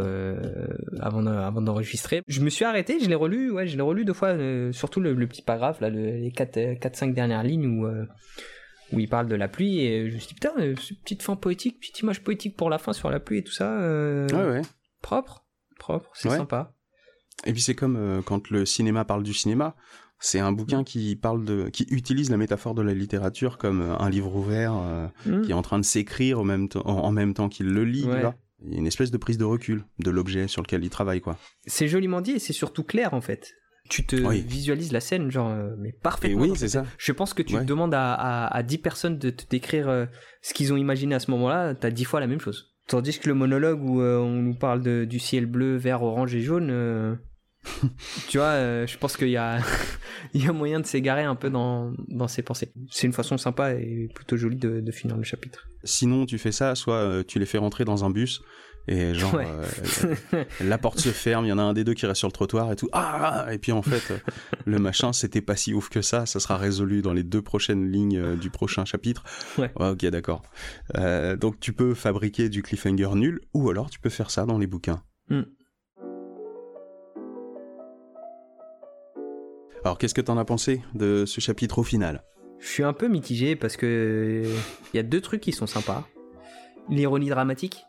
avant, 1.00 1.22
de- 1.22 1.30
avant 1.30 1.62
d'enregistrer, 1.62 2.22
je 2.28 2.40
me 2.42 2.50
suis 2.50 2.64
arrêté, 2.64 3.00
je 3.00 3.08
l'ai 3.08 3.14
relu, 3.14 3.50
ouais, 3.50 3.66
je 3.66 3.76
l'ai 3.76 3.82
relu 3.82 4.04
deux 4.04 4.12
fois, 4.12 4.34
surtout 4.72 5.00
le, 5.00 5.14
le 5.14 5.26
petit 5.26 5.42
paragraphe, 5.42 5.80
là, 5.80 5.90
le- 5.90 6.16
les 6.18 6.30
4-5 6.32 7.14
dernières 7.14 7.42
lignes 7.42 7.66
où, 7.66 7.86
où 8.92 8.98
il 9.00 9.08
parle 9.08 9.26
de 9.28 9.36
la 9.36 9.48
pluie, 9.48 9.80
et 9.80 10.08
je 10.10 10.14
me 10.14 10.18
suis 10.20 10.28
dit, 10.28 10.34
putain, 10.34 10.52
petite 11.04 11.22
fin 11.22 11.36
poétique, 11.36 11.80
petite 11.80 12.00
image 12.00 12.22
poétique 12.22 12.56
pour 12.56 12.70
la 12.70 12.78
fin 12.78 12.92
sur 12.92 13.10
la 13.10 13.20
pluie 13.20 13.38
et 13.38 13.42
tout 13.44 13.52
ça, 13.52 13.80
euh, 13.80 14.26
Ouais, 14.30 14.50
ouais. 14.58 14.62
propre, 15.02 15.44
propre, 15.78 16.10
c'est 16.14 16.28
Ouais. 16.28 16.36
sympa. 16.36 16.74
Et 17.46 17.52
puis 17.52 17.62
c'est 17.62 17.74
comme 17.74 17.96
euh, 17.96 18.20
quand 18.20 18.50
le 18.50 18.66
cinéma 18.66 19.04
parle 19.06 19.22
du 19.22 19.32
cinéma. 19.32 19.74
C'est 20.20 20.38
un 20.38 20.52
bouquin 20.52 20.84
qui 20.84 21.16
parle 21.16 21.44
de, 21.44 21.68
qui 21.70 21.86
utilise 21.90 22.30
la 22.30 22.36
métaphore 22.36 22.74
de 22.74 22.82
la 22.82 22.92
littérature 22.94 23.56
comme 23.58 23.80
euh, 23.80 23.96
un 23.98 24.10
livre 24.10 24.34
ouvert 24.36 24.74
euh, 24.76 25.06
Mhm. 25.26 25.42
qui 25.42 25.50
est 25.50 25.54
en 25.54 25.62
train 25.62 25.78
de 25.78 25.84
s'écrire 25.84 26.38
au 26.38 26.44
même 26.44 26.68
temps, 26.68 26.82
en, 26.84 26.98
en 27.04 27.10
même 27.12 27.32
temps 27.34 27.48
qu'il 27.48 27.66
le 27.66 27.84
lit. 27.84 28.04
Ouais. 28.04 28.22
Il 28.62 28.72
y 28.74 28.76
a 28.76 28.78
une 28.78 28.86
espèce 28.86 29.10
de 29.10 29.16
prise 29.16 29.38
de 29.38 29.44
recul 29.44 29.84
de 29.98 30.10
l'objet 30.10 30.46
sur 30.46 30.60
lequel 30.62 30.84
il 30.84 30.90
travaille, 30.90 31.22
quoi. 31.22 31.38
c'est 31.66 31.88
joliment 31.88 32.20
dit 32.20 32.32
et 32.32 32.38
c'est 32.38 32.52
surtout 32.52 32.84
clair 32.84 33.14
en 33.14 33.22
fait. 33.22 33.54
Tu 33.88 34.04
te 34.04 34.14
Oui. 34.16 34.42
visualises 34.46 34.92
la 34.92 35.00
scène, 35.00 35.30
genre, 35.30 35.48
euh, 35.50 35.70
mais 35.78 35.88
Et 35.88 35.92
parfaitement. 35.92 36.42
oui, 36.42 36.48
dans 36.48 36.54
c'est 36.54 36.68
cette- 36.68 36.84
ça. 36.84 36.90
Je 36.98 37.12
pense 37.12 37.32
que 37.34 37.42
tu 37.42 37.56
Ouais. 37.56 37.64
demandes 37.64 37.94
à, 37.94 38.12
à, 38.12 38.54
à 38.54 38.62
10 38.62 38.76
personnes 38.78 39.18
de 39.18 39.30
te 39.30 39.44
décrire 39.48 40.06
ce 40.42 40.52
qu'ils 40.54 40.72
ont 40.72 40.76
imaginé 40.76 41.14
à 41.14 41.18
ce 41.18 41.30
moment-là, 41.32 41.74
t'as 41.74 41.90
10 41.90 42.04
fois 42.04 42.20
la 42.20 42.26
même 42.26 42.38
chose. 42.40 42.66
Tandis 42.86 43.18
que 43.18 43.28
le 43.28 43.34
monologue 43.34 43.82
où 43.82 44.00
euh, 44.02 44.18
on 44.18 44.30
nous 44.42 44.54
parle 44.54 44.82
de, 44.82 45.04
du 45.06 45.18
ciel 45.18 45.46
bleu, 45.46 45.76
vert, 45.76 46.02
orange 46.02 46.34
et 46.34 46.40
jaune, 46.40 46.68
euh, 46.70 47.14
tu 48.28 48.38
vois, 48.38 48.46
euh, 48.48 48.86
je 48.86 48.96
pense 48.98 49.16
qu'il 49.16 49.28
y 49.28 49.36
a, 49.36 49.58
il 50.34 50.44
y 50.44 50.48
a 50.48 50.52
moyen 50.52 50.80
de 50.80 50.86
s'égarer 50.86 51.24
un 51.24 51.34
peu 51.34 51.50
dans, 51.50 51.92
dans 52.08 52.28
ses 52.28 52.42
pensées. 52.42 52.72
C'est 52.90 53.06
une 53.06 53.12
façon 53.12 53.36
sympa 53.38 53.74
et 53.74 54.08
plutôt 54.14 54.36
jolie 54.36 54.56
de, 54.56 54.80
de 54.80 54.92
finir 54.92 55.16
le 55.16 55.24
chapitre. 55.24 55.68
Sinon, 55.84 56.26
tu 56.26 56.38
fais 56.38 56.52
ça, 56.52 56.74
soit 56.74 56.94
euh, 56.96 57.22
tu 57.26 57.38
les 57.38 57.46
fais 57.46 57.58
rentrer 57.58 57.84
dans 57.84 58.04
un 58.04 58.10
bus 58.10 58.42
et 58.88 59.14
genre 59.14 59.34
Ouais. 59.34 59.46
euh, 60.32 60.44
la 60.62 60.78
porte 60.78 60.98
se 60.98 61.10
ferme, 61.10 61.44
il 61.44 61.48
y 61.48 61.52
en 61.52 61.58
a 61.58 61.62
un 61.62 61.74
des 61.74 61.84
deux 61.84 61.92
qui 61.92 62.06
reste 62.06 62.18
sur 62.18 62.28
le 62.28 62.32
trottoir 62.32 62.72
et 62.72 62.76
tout. 62.76 62.88
Ah 62.92 63.46
et 63.52 63.58
puis 63.58 63.72
en 63.72 63.82
fait, 63.82 64.12
le 64.64 64.78
machin, 64.78 65.12
c'était 65.12 65.42
pas 65.42 65.54
si 65.54 65.74
ouf 65.74 65.90
que 65.90 66.00
ça. 66.00 66.24
Ça 66.24 66.40
sera 66.40 66.56
résolu 66.56 67.02
dans 67.02 67.12
les 67.12 67.22
deux 67.22 67.42
prochaines 67.42 67.92
lignes 67.92 68.36
du 68.36 68.48
prochain 68.48 68.86
chapitre. 68.86 69.22
Ouais. 69.58 69.70
ok, 69.76 70.06
d'accord. 70.06 70.42
Donc 71.38 71.60
tu 71.60 71.74
peux 71.74 71.92
fabriquer 71.94 72.48
du 72.48 72.62
cliffhanger 72.62 73.10
nul, 73.14 73.40
ou 73.52 73.68
alors 73.68 73.90
tu 73.90 74.00
peux 74.00 74.08
faire 74.10 74.30
ça 74.30 74.46
dans 74.46 74.56
les 74.58 74.66
bouquins. 74.66 75.02
Hmm. 75.28 75.42
Alors 79.84 79.98
qu'est-ce 79.98 80.14
que 80.14 80.20
t'en 80.20 80.36
as 80.38 80.44
pensé 80.44 80.82
de 80.94 81.24
ce 81.26 81.40
chapitre 81.40 81.78
au 81.78 81.82
final? 81.82 82.22
Je 82.58 82.66
suis 82.68 82.82
un 82.84 82.92
peu 82.92 83.08
mitigé 83.08 83.56
parce 83.56 83.76
que 83.76 84.44
il 84.92 84.96
y 84.96 85.00
a 85.00 85.02
deux 85.02 85.20
trucs 85.20 85.40
qui 85.40 85.52
sont 85.52 85.66
sympas. 85.66 86.06
L'ironie 86.90 87.30
dramatique, 87.30 87.84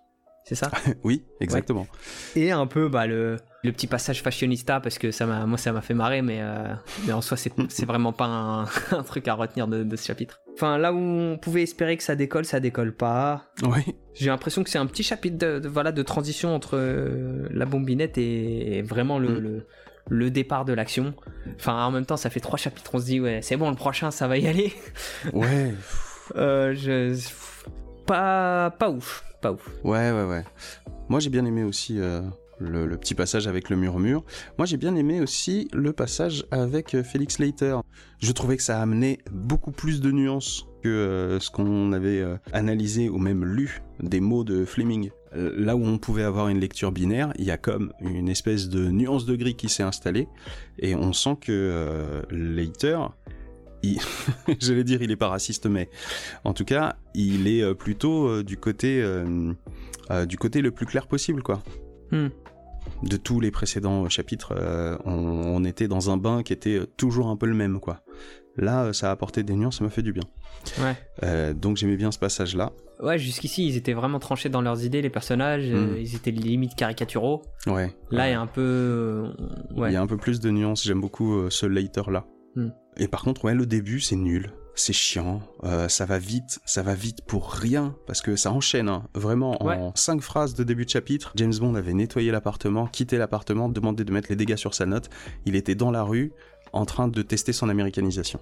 c'est 0.45 0.55
ça? 0.55 0.71
Oui, 1.03 1.23
exactement. 1.41 1.87
Et 2.35 2.51
un 2.51 2.67
peu 2.67 2.87
bah, 2.87 3.07
le, 3.07 3.37
le 3.63 3.71
petit 3.73 3.87
passage 3.87 4.21
fashionista 4.21 4.79
parce 4.79 4.97
que 4.99 5.11
ça 5.11 5.25
m'a, 5.25 5.45
moi 5.45 5.57
ça 5.57 5.73
m'a 5.73 5.81
fait 5.81 5.93
marrer, 5.93 6.21
mais, 6.21 6.37
euh, 6.41 6.73
mais 7.05 7.11
en 7.13 7.19
soi 7.21 7.35
c'est, 7.35 7.51
c'est 7.67 7.85
vraiment 7.85 8.13
pas 8.13 8.25
un, 8.27 8.63
un 8.91 9.03
truc 9.03 9.27
à 9.27 9.33
retenir 9.33 9.67
de, 9.67 9.83
de 9.83 9.95
ce 9.97 10.05
chapitre. 10.05 10.39
Enfin, 10.53 10.77
là 10.77 10.93
où 10.93 10.97
on 10.97 11.37
pouvait 11.37 11.63
espérer 11.63 11.97
que 11.97 12.03
ça 12.03 12.15
décolle, 12.15 12.45
ça 12.45 12.59
décolle 12.61 12.95
pas. 12.95 13.45
Oui. 13.63 13.95
J'ai 14.13 14.27
l'impression 14.27 14.63
que 14.63 14.69
c'est 14.69 14.77
un 14.77 14.85
petit 14.85 15.03
chapitre 15.03 15.37
de, 15.37 15.59
de- 15.59 15.67
voilà, 15.69 15.91
de 15.91 16.03
transition 16.03 16.53
entre 16.55 16.77
euh, 16.77 17.47
la 17.51 17.65
bombinette 17.65 18.17
et, 18.17 18.77
et 18.77 18.81
vraiment 18.81 19.17
le, 19.19 19.29
Mm. 19.29 19.39
le, 19.39 19.67
le 20.09 20.31
départ 20.31 20.65
de 20.65 20.73
l'action. 20.73 21.13
Enfin, 21.55 21.85
en 21.85 21.91
même 21.91 22.05
temps, 22.05 22.17
ça 22.17 22.29
fait 22.29 22.39
trois 22.39 22.57
chapitres, 22.57 22.91
on 22.93 22.99
se 22.99 23.05
dit, 23.05 23.19
ouais, 23.19 23.39
c'est 23.41 23.57
bon, 23.57 23.69
le 23.69 23.75
prochain, 23.75 24.11
ça 24.11 24.27
va 24.27 24.37
y 24.37 24.47
aller. 24.47 24.73
Ouais. 25.33 25.73
Euh, 26.35 26.73
je... 26.75 27.17
Pas, 28.05 28.71
pas 28.71 28.89
ouf, 28.89 29.23
pas 29.41 29.51
ouf. 29.51 29.69
Ouais, 29.83 30.11
ouais, 30.11 30.25
ouais. 30.25 30.43
Moi, 31.09 31.19
j'ai 31.19 31.29
bien 31.29 31.45
aimé 31.45 31.63
aussi 31.63 31.99
euh, 31.99 32.21
le, 32.59 32.85
le 32.85 32.97
petit 32.97 33.15
passage 33.15 33.47
avec 33.47 33.69
le 33.69 33.75
murmure. 33.75 34.23
Moi, 34.57 34.65
j'ai 34.65 34.77
bien 34.77 34.95
aimé 34.95 35.21
aussi 35.21 35.67
le 35.73 35.93
passage 35.93 36.45
avec 36.51 36.95
euh, 36.95 37.03
Félix 37.03 37.39
Leiter. 37.39 37.77
Je 38.19 38.31
trouvais 38.31 38.57
que 38.57 38.63
ça 38.63 38.81
amenait 38.81 39.19
beaucoup 39.31 39.71
plus 39.71 40.01
de 40.01 40.11
nuances 40.11 40.65
que 40.83 40.89
euh, 40.89 41.39
ce 41.39 41.51
qu'on 41.51 41.93
avait 41.93 42.23
analysé 42.53 43.09
ou 43.09 43.17
même 43.17 43.45
lu 43.45 43.81
des 43.99 44.19
mots 44.19 44.43
de 44.43 44.65
Fleming. 44.65 45.11
Euh, 45.35 45.51
Là 45.55 45.75
où 45.75 45.85
on 45.85 45.97
pouvait 45.97 46.23
avoir 46.23 46.47
une 46.49 46.59
lecture 46.59 46.91
binaire, 46.91 47.33
il 47.37 47.45
y 47.45 47.51
a 47.51 47.57
comme 47.57 47.93
une 48.01 48.29
espèce 48.29 48.69
de 48.69 48.89
nuance 48.89 49.25
de 49.25 49.35
gris 49.35 49.55
qui 49.55 49.69
s'est 49.69 49.83
installée 49.83 50.27
et 50.79 50.95
on 50.95 51.13
sent 51.13 51.37
que 51.41 51.51
euh, 51.51 52.21
Leiter 52.29 52.97
il... 53.83 53.99
j'allais 54.59 54.83
dire 54.83 55.01
il 55.01 55.11
est 55.11 55.15
pas 55.15 55.29
raciste, 55.29 55.65
mais 55.65 55.89
en 56.43 56.53
tout 56.53 56.65
cas, 56.65 56.95
il 57.13 57.47
est 57.47 57.61
euh, 57.61 57.73
plutôt 57.73 58.27
euh, 58.27 58.43
du 58.43 58.57
côté 58.57 59.01
euh, 59.01 59.53
du 60.25 60.37
côté 60.37 60.61
le 60.61 60.71
plus 60.71 60.85
clair 60.85 61.07
possible, 61.07 61.41
quoi. 61.41 61.63
Hmm. 62.11 62.27
De 63.03 63.15
tous 63.15 63.39
les 63.39 63.51
précédents 63.51 64.09
chapitres, 64.09 64.53
on, 65.05 65.13
on 65.13 65.63
était 65.63 65.87
dans 65.87 66.09
un 66.09 66.17
bain 66.17 66.43
qui 66.43 66.51
était 66.51 66.81
toujours 66.97 67.27
un 67.27 67.37
peu 67.37 67.45
le 67.45 67.53
même, 67.53 67.79
quoi. 67.79 68.01
Là, 68.57 68.83
euh, 68.85 68.93
ça 68.93 69.09
a 69.09 69.11
apporté 69.11 69.43
des 69.43 69.53
nuances, 69.53 69.77
ça 69.77 69.83
m'a 69.83 69.89
fait 69.89 70.01
du 70.01 70.11
bien. 70.13 70.23
Ouais. 70.79 70.95
Euh, 71.23 71.53
donc 71.53 71.77
j'aimais 71.77 71.95
bien 71.95 72.11
ce 72.11 72.19
passage-là. 72.19 72.71
Ouais, 73.01 73.17
jusqu'ici, 73.17 73.65
ils 73.67 73.77
étaient 73.77 73.93
vraiment 73.93 74.19
tranchés 74.19 74.49
dans 74.49 74.61
leurs 74.61 74.83
idées, 74.85 75.01
les 75.01 75.09
personnages. 75.09 75.65
euh, 75.71 75.95
Mm. 75.95 75.97
ils 76.01 76.15
étaient 76.15 76.31
limite 76.31 76.75
caricaturaux. 76.75 77.41
Ouais. 77.67 77.95
Là, 78.11 78.27
il 78.29 78.31
y 78.31 78.35
a 78.35 78.41
un 78.41 78.47
peu. 78.47 79.27
Ouais. 79.75 79.89
Il 79.89 79.93
y 79.93 79.95
a 79.95 80.01
un 80.01 80.07
peu 80.07 80.17
plus 80.17 80.39
de 80.39 80.51
nuances. 80.51 80.83
J'aime 80.83 81.01
beaucoup 81.01 81.33
euh, 81.35 81.49
ce 81.49 81.65
later-là. 81.65 82.25
Hmm. 82.55 82.69
Et 82.97 83.07
par 83.07 83.23
contre, 83.23 83.45
ouais, 83.45 83.55
le 83.55 83.65
début, 83.65 84.01
c'est 84.01 84.15
nul. 84.17 84.51
C'est 84.75 84.93
chiant. 84.93 85.41
ça 85.87 86.05
va 86.05 86.17
vite. 86.19 86.59
Ça 86.65 86.81
va 86.81 86.93
vite 86.93 87.19
pour 87.25 87.51
rien. 87.51 87.95
Parce 88.07 88.21
que 88.21 88.35
ça 88.35 88.51
enchaîne. 88.51 88.87
hein. 88.89 89.03
Vraiment, 89.13 89.61
Ouais. 89.63 89.75
en 89.75 89.91
cinq 89.95 90.21
phrases 90.21 90.53
de 90.55 90.63
début 90.63 90.85
de 90.85 90.89
chapitre, 90.89 91.31
James 91.35 91.53
Bond 91.59 91.75
avait 91.75 91.93
nettoyé 91.93 92.31
l'appartement, 92.31 92.87
quitté 92.87 93.17
l'appartement, 93.17 93.67
demandé 93.69 94.03
de 94.03 94.11
mettre 94.13 94.29
les 94.29 94.35
dégâts 94.35 94.55
sur 94.57 94.73
sa 94.73 94.85
note. 94.85 95.09
Il 95.45 95.55
était 95.55 95.75
dans 95.75 95.91
la 95.91 96.03
rue, 96.03 96.31
en 96.73 96.85
train 96.85 97.07
de 97.07 97.21
tester 97.21 97.53
son 97.53 97.69
américanisation. 97.69 98.39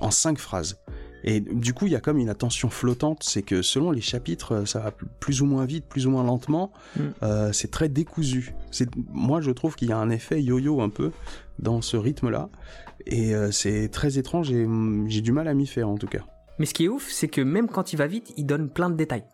En 0.00 0.10
cinq 0.10 0.38
phrases. 0.38 0.80
Et 1.24 1.40
du 1.40 1.72
coup, 1.72 1.86
il 1.86 1.92
y 1.92 1.96
a 1.96 2.00
comme 2.00 2.18
une 2.18 2.28
attention 2.28 2.68
flottante. 2.70 3.22
C'est 3.22 3.42
que 3.42 3.62
selon 3.62 3.90
les 3.90 4.00
chapitres, 4.00 4.66
ça 4.66 4.80
va 4.80 4.90
plus 4.90 5.40
ou 5.42 5.46
moins 5.46 5.64
vite, 5.66 5.86
plus 5.86 6.06
ou 6.06 6.10
moins 6.10 6.24
lentement. 6.24 6.72
Hmm. 6.96 7.00
Euh, 7.22 7.52
c'est 7.52 7.70
très 7.70 7.88
décousu. 7.88 8.54
C'est 8.70 8.88
moi 8.96 9.40
je 9.40 9.50
trouve 9.50 9.76
qu'il 9.76 9.88
y 9.88 9.92
a 9.92 9.98
un 9.98 10.10
effet 10.10 10.42
yo-yo 10.42 10.80
un 10.80 10.88
peu 10.88 11.12
dans 11.58 11.80
ce 11.80 11.96
rythme-là 11.96 12.48
et 13.06 13.34
euh, 13.34 13.50
c'est 13.52 13.88
très 13.88 14.18
étrange 14.18 14.50
et 14.50 14.64
hum, 14.64 15.06
j'ai 15.08 15.20
du 15.20 15.32
mal 15.32 15.46
à 15.46 15.54
m'y 15.54 15.66
faire 15.66 15.88
en 15.88 15.96
tout 15.96 16.06
cas. 16.08 16.24
Mais 16.58 16.66
ce 16.66 16.74
qui 16.74 16.84
est 16.84 16.88
ouf, 16.88 17.08
c'est 17.08 17.28
que 17.28 17.40
même 17.40 17.68
quand 17.68 17.92
il 17.92 17.96
va 17.96 18.06
vite, 18.06 18.32
il 18.36 18.46
donne 18.46 18.68
plein 18.68 18.90
de 18.90 18.96
détails. 18.96 19.24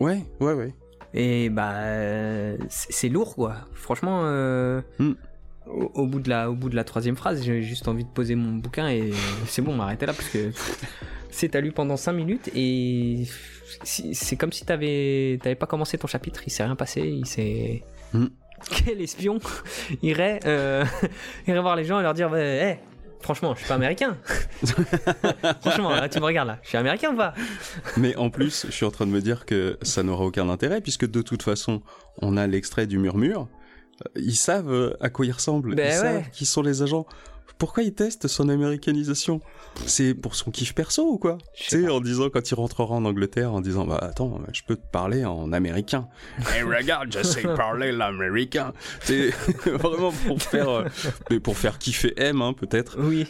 Ouais, 0.00 0.24
ouais, 0.40 0.52
ouais. 0.52 0.74
Et 1.14 1.48
bah, 1.48 1.72
euh, 1.74 2.58
c'est 2.68 3.08
lourd, 3.08 3.34
quoi. 3.34 3.54
Franchement, 3.74 4.22
euh, 4.24 4.82
Hmm. 4.98 5.12
Au, 5.66 5.90
au 5.94 6.06
bout 6.06 6.20
de 6.20 6.28
la, 6.28 6.50
au 6.50 6.54
bout 6.54 6.68
de 6.68 6.76
la 6.76 6.84
troisième 6.84 7.16
phrase, 7.16 7.42
j'ai 7.42 7.62
juste 7.62 7.88
envie 7.88 8.04
de 8.04 8.08
poser 8.08 8.34
mon 8.34 8.56
bouquin 8.56 8.88
et 8.88 9.12
c'est 9.46 9.62
bon, 9.62 9.74
m'arrêter 9.74 10.06
là 10.06 10.12
parce 10.12 10.28
que 10.28 10.50
c'est 11.30 11.50
t'as 11.50 11.60
lu 11.60 11.72
pendant 11.72 11.96
5 11.96 12.12
minutes 12.12 12.50
et 12.54 13.24
c'est 13.82 14.36
comme 14.36 14.52
si 14.52 14.64
t'avais, 14.64 15.38
t'avais 15.42 15.54
pas 15.54 15.66
commencé 15.66 15.98
ton 15.98 16.06
chapitre, 16.06 16.42
il 16.46 16.50
s'est 16.50 16.64
rien 16.64 16.76
passé, 16.76 17.02
il 17.02 17.26
s'est. 17.26 17.82
Hmm. 18.12 18.26
Quel 18.70 19.00
espion 19.00 19.38
irait, 20.02 20.40
euh, 20.46 20.84
irait 21.46 21.60
voir 21.60 21.76
les 21.76 21.84
gens 21.84 22.00
et 22.00 22.02
leur 22.02 22.14
dire, 22.14 22.34
hé, 22.34 22.78
franchement, 23.20 23.54
je 23.54 23.60
suis 23.60 23.68
pas 23.68 23.74
américain. 23.74 24.16
franchement, 25.60 25.90
là, 25.90 26.08
tu 26.08 26.20
me 26.20 26.24
regardes 26.24 26.48
là, 26.48 26.58
je 26.62 26.68
suis 26.68 26.78
américain 26.78 27.12
ou 27.12 27.16
pas? 27.16 27.34
Mais 27.96 28.16
en 28.16 28.30
plus, 28.30 28.66
je 28.66 28.72
suis 28.72 28.86
en 28.86 28.90
train 28.90 29.06
de 29.06 29.10
me 29.10 29.20
dire 29.20 29.44
que 29.44 29.78
ça 29.82 30.02
n'aura 30.02 30.24
aucun 30.24 30.48
intérêt 30.48 30.80
puisque 30.80 31.06
de 31.10 31.20
toute 31.22 31.42
façon, 31.42 31.82
on 32.22 32.36
a 32.36 32.46
l'extrait 32.46 32.86
du 32.86 32.98
murmure. 32.98 33.48
Euh, 34.04 34.20
Ils 34.20 34.36
savent 34.36 34.70
euh, 34.72 34.96
à 35.00 35.10
quoi 35.10 35.26
il 35.26 35.32
ressemble. 35.32 35.74
Ben 35.74 35.86
ils 35.86 35.90
ouais. 35.90 35.96
savent 35.96 36.30
qui 36.30 36.46
sont 36.46 36.62
les 36.62 36.82
agents. 36.82 37.06
Pourquoi 37.58 37.84
ils 37.84 37.94
testent 37.94 38.28
son 38.28 38.50
américanisation? 38.50 39.40
C'est 39.86 40.12
pour 40.12 40.34
son 40.34 40.50
kiff 40.50 40.74
perso 40.74 41.10
ou 41.10 41.16
quoi? 41.16 41.38
Tu 41.54 41.64
sais 41.70 41.88
en 41.88 42.00
disant 42.02 42.28
quand 42.28 42.50
il 42.50 42.54
rentrera 42.54 42.94
en 42.94 43.04
Angleterre, 43.06 43.50
en 43.54 43.62
disant 43.62 43.86
bah 43.86 43.98
attends, 44.02 44.38
je 44.52 44.60
peux 44.66 44.76
te 44.76 44.86
parler 44.92 45.24
en 45.24 45.50
américain. 45.54 46.06
Et 46.58 46.62
regarde, 46.62 47.10
je 47.10 47.22
sais 47.22 47.42
parler 47.42 47.92
l'américain. 47.92 48.74
C'est 49.00 49.30
vraiment 49.64 50.12
pour 50.26 50.42
faire, 50.42 50.68
euh, 50.68 50.84
mais 51.30 51.40
pour 51.40 51.56
faire 51.56 51.78
kiffer 51.78 52.12
M, 52.18 52.42
hein, 52.42 52.52
peut-être. 52.52 52.98
Oui. 53.00 53.26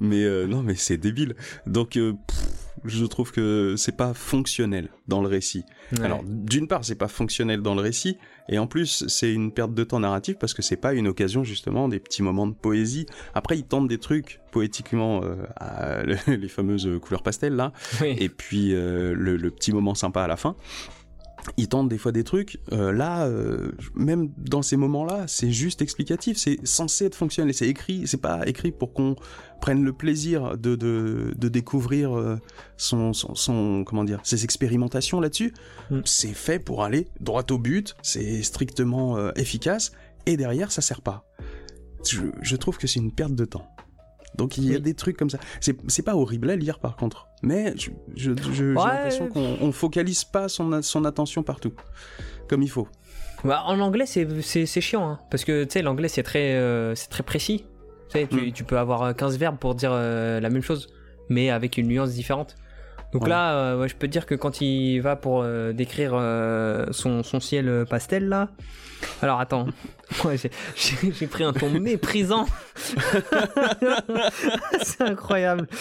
mais 0.00 0.24
euh, 0.24 0.46
non, 0.46 0.62
mais 0.62 0.74
c'est 0.74 0.98
débile. 0.98 1.34
Donc 1.66 1.96
euh, 1.96 2.12
pff, 2.26 2.44
je 2.86 3.04
trouve 3.04 3.32
que 3.32 3.74
c'est 3.76 3.96
pas 3.96 4.14
fonctionnel 4.14 4.88
dans 5.08 5.20
le 5.22 5.28
récit. 5.28 5.64
Ouais. 5.92 6.04
Alors, 6.04 6.22
d'une 6.24 6.66
part, 6.68 6.84
c'est 6.84 6.94
pas 6.96 7.08
fonctionnel 7.08 7.62
dans 7.62 7.74
le 7.74 7.80
récit, 7.80 8.16
et 8.48 8.58
en 8.58 8.66
plus, 8.66 9.04
c'est 9.08 9.32
une 9.32 9.52
perte 9.52 9.74
de 9.74 9.84
temps 9.84 10.00
narratif 10.00 10.36
parce 10.38 10.54
que 10.54 10.62
c'est 10.62 10.76
pas 10.76 10.94
une 10.94 11.06
occasion 11.08 11.44
justement 11.44 11.88
des 11.88 11.98
petits 12.00 12.22
moments 12.22 12.46
de 12.46 12.54
poésie. 12.54 13.06
Après, 13.34 13.56
ils 13.58 13.64
tentent 13.64 13.88
des 13.88 13.98
trucs 13.98 14.40
poétiquement, 14.52 15.22
euh, 15.22 15.36
à- 15.56 16.02
les 16.26 16.48
fameuses 16.48 16.88
couleurs 17.02 17.22
pastel 17.22 17.54
là, 17.54 17.72
Oui. 18.00 18.16
et 18.18 18.28
puis 18.28 18.74
euh, 18.74 19.14
le, 19.14 19.36
le 19.36 19.50
petit 19.50 19.72
moment 19.72 19.94
sympa 19.94 20.22
à 20.22 20.26
la 20.26 20.36
fin. 20.36 20.56
Ils 21.56 21.68
tentent 21.68 21.88
des 21.88 21.98
fois 21.98 22.12
des 22.12 22.24
trucs. 22.24 22.58
euh, 22.72 22.92
là, 22.92 23.26
euh, 23.26 23.70
même 23.94 24.30
dans 24.36 24.62
ces 24.62 24.76
moments-là, 24.76 25.24
c'est 25.28 25.52
juste 25.52 25.80
explicatif. 25.80 26.36
C'est 26.36 26.58
censé 26.66 27.06
être 27.06 27.14
fonctionnel. 27.14 27.54
C'est 27.54 27.68
écrit. 27.68 28.06
C'est 28.06 28.20
pas 28.20 28.46
écrit 28.46 28.72
pour 28.72 28.92
qu'on 28.92 29.16
prenne 29.60 29.84
le 29.84 29.92
plaisir 29.92 30.58
de 30.58 30.74
de, 30.74 31.32
de 31.36 31.48
découvrir 31.48 32.16
euh, 32.18 32.38
son, 32.76 33.12
son 33.12 33.34
son 33.34 33.84
comment 33.84 34.04
dire 34.04 34.20
ses 34.24 34.44
expérimentations 34.44 35.20
là-dessus. 35.20 35.54
Mm. 35.90 36.00
C'est 36.04 36.34
fait 36.34 36.58
pour 36.58 36.82
aller 36.82 37.08
droit 37.20 37.44
au 37.50 37.58
but. 37.58 37.94
C'est 38.02 38.42
strictement 38.42 39.16
euh, 39.16 39.30
efficace. 39.36 39.92
Et 40.26 40.36
derrière, 40.36 40.72
ça 40.72 40.82
sert 40.82 41.02
pas. 41.02 41.24
Je, 42.04 42.22
je 42.42 42.56
trouve 42.56 42.76
que 42.78 42.86
c'est 42.86 43.00
une 43.00 43.12
perte 43.12 43.34
de 43.34 43.44
temps. 43.44 43.68
Donc 44.36 44.58
il 44.58 44.64
y 44.66 44.72
a 44.72 44.76
Oui. 44.76 44.80
des 44.82 44.94
trucs 44.94 45.16
comme 45.16 45.30
ça. 45.30 45.38
C'est 45.60 46.02
pas 46.04 46.14
horrible 46.16 46.50
à 46.50 46.56
lire 46.56 46.78
par 46.78 46.96
contre. 46.96 47.28
Mais 47.42 47.74
j'ai 47.76 48.30
Ouais. 48.30 48.74
l'impression 48.74 49.28
qu'on 49.28 49.56
on 49.60 49.72
focalise 49.72 50.24
pas 50.24 50.48
son, 50.48 50.82
son 50.82 51.04
attention 51.04 51.42
partout. 51.42 51.72
Comme 52.48 52.62
il 52.62 52.70
faut. 52.70 52.88
Bah, 53.44 53.62
en 53.66 53.78
anglais, 53.80 54.06
c'est, 54.06 54.80
chiant, 54.80 55.08
hein, 55.08 55.18
parce 55.30 55.44
que 55.44 55.64
tu 55.64 55.72
sais, 55.72 55.82
l'anglais, 55.82 56.08
c'est 56.08 56.22
très, 56.22 56.54
euh, 56.54 56.94
très 57.10 57.22
précis. 57.22 57.64
Tu, 58.08 58.18
sais, 58.18 58.26
tu, 58.26 58.36
Mm. 58.48 58.52
tu 58.52 58.64
peux 58.64 58.78
avoir 58.78 59.02
euh, 59.02 59.12
15 59.12 59.36
verbes 59.38 59.58
pour 59.58 59.74
dire 59.74 59.90
euh, 59.92 60.40
la 60.40 60.48
même 60.48 60.62
chose, 60.62 60.88
mais 61.28 61.50
avec 61.50 61.76
une 61.76 61.88
nuance 61.88 62.12
différente. 62.12 62.56
Donc 63.12 63.22
Ouais. 63.22 63.28
là, 63.28 63.54
euh, 63.54 63.78
ouais, 63.80 63.88
je 63.88 63.94
peux 63.96 64.06
te 64.06 64.12
dire 64.12 64.26
que 64.26 64.34
quand 64.34 64.60
il 64.60 64.98
va 65.00 65.16
pour 65.16 65.42
euh, 65.42 65.72
décrire 65.72 66.12
euh, 66.14 66.86
son, 66.90 67.22
son 67.22 67.40
ciel 67.40 67.86
pastel, 67.88 68.28
là. 68.28 68.50
Alors 69.22 69.40
attends, 69.40 69.66
Ouais, 70.24 70.36
j'ai, 70.36 70.50
pris 71.26 71.44
un 71.44 71.52
ton 71.52 71.70
méprisant. 71.70 72.46
c'est 74.82 75.02
incroyable. 75.02 75.66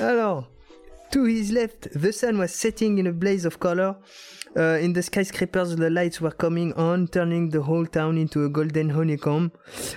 Alors, 0.00 0.48
To 1.12 1.24
his 1.24 1.52
left, 1.52 1.88
the 1.94 2.12
sun 2.12 2.38
was 2.38 2.48
setting 2.48 2.98
in 2.98 3.06
a 3.06 3.12
blaze 3.12 3.46
of 3.46 3.58
color. 3.58 3.96
Uh, 4.56 4.78
in 4.80 4.94
the 4.94 5.02
skyscrapers, 5.02 5.76
the 5.76 5.90
lights 5.90 6.20
were 6.20 6.30
coming 6.30 6.72
on, 6.74 7.06
turning 7.08 7.50
the 7.50 7.60
whole 7.60 7.84
town 7.84 8.16
into 8.16 8.44
a 8.44 8.48
golden 8.48 8.88
honeycomb. 8.88 9.52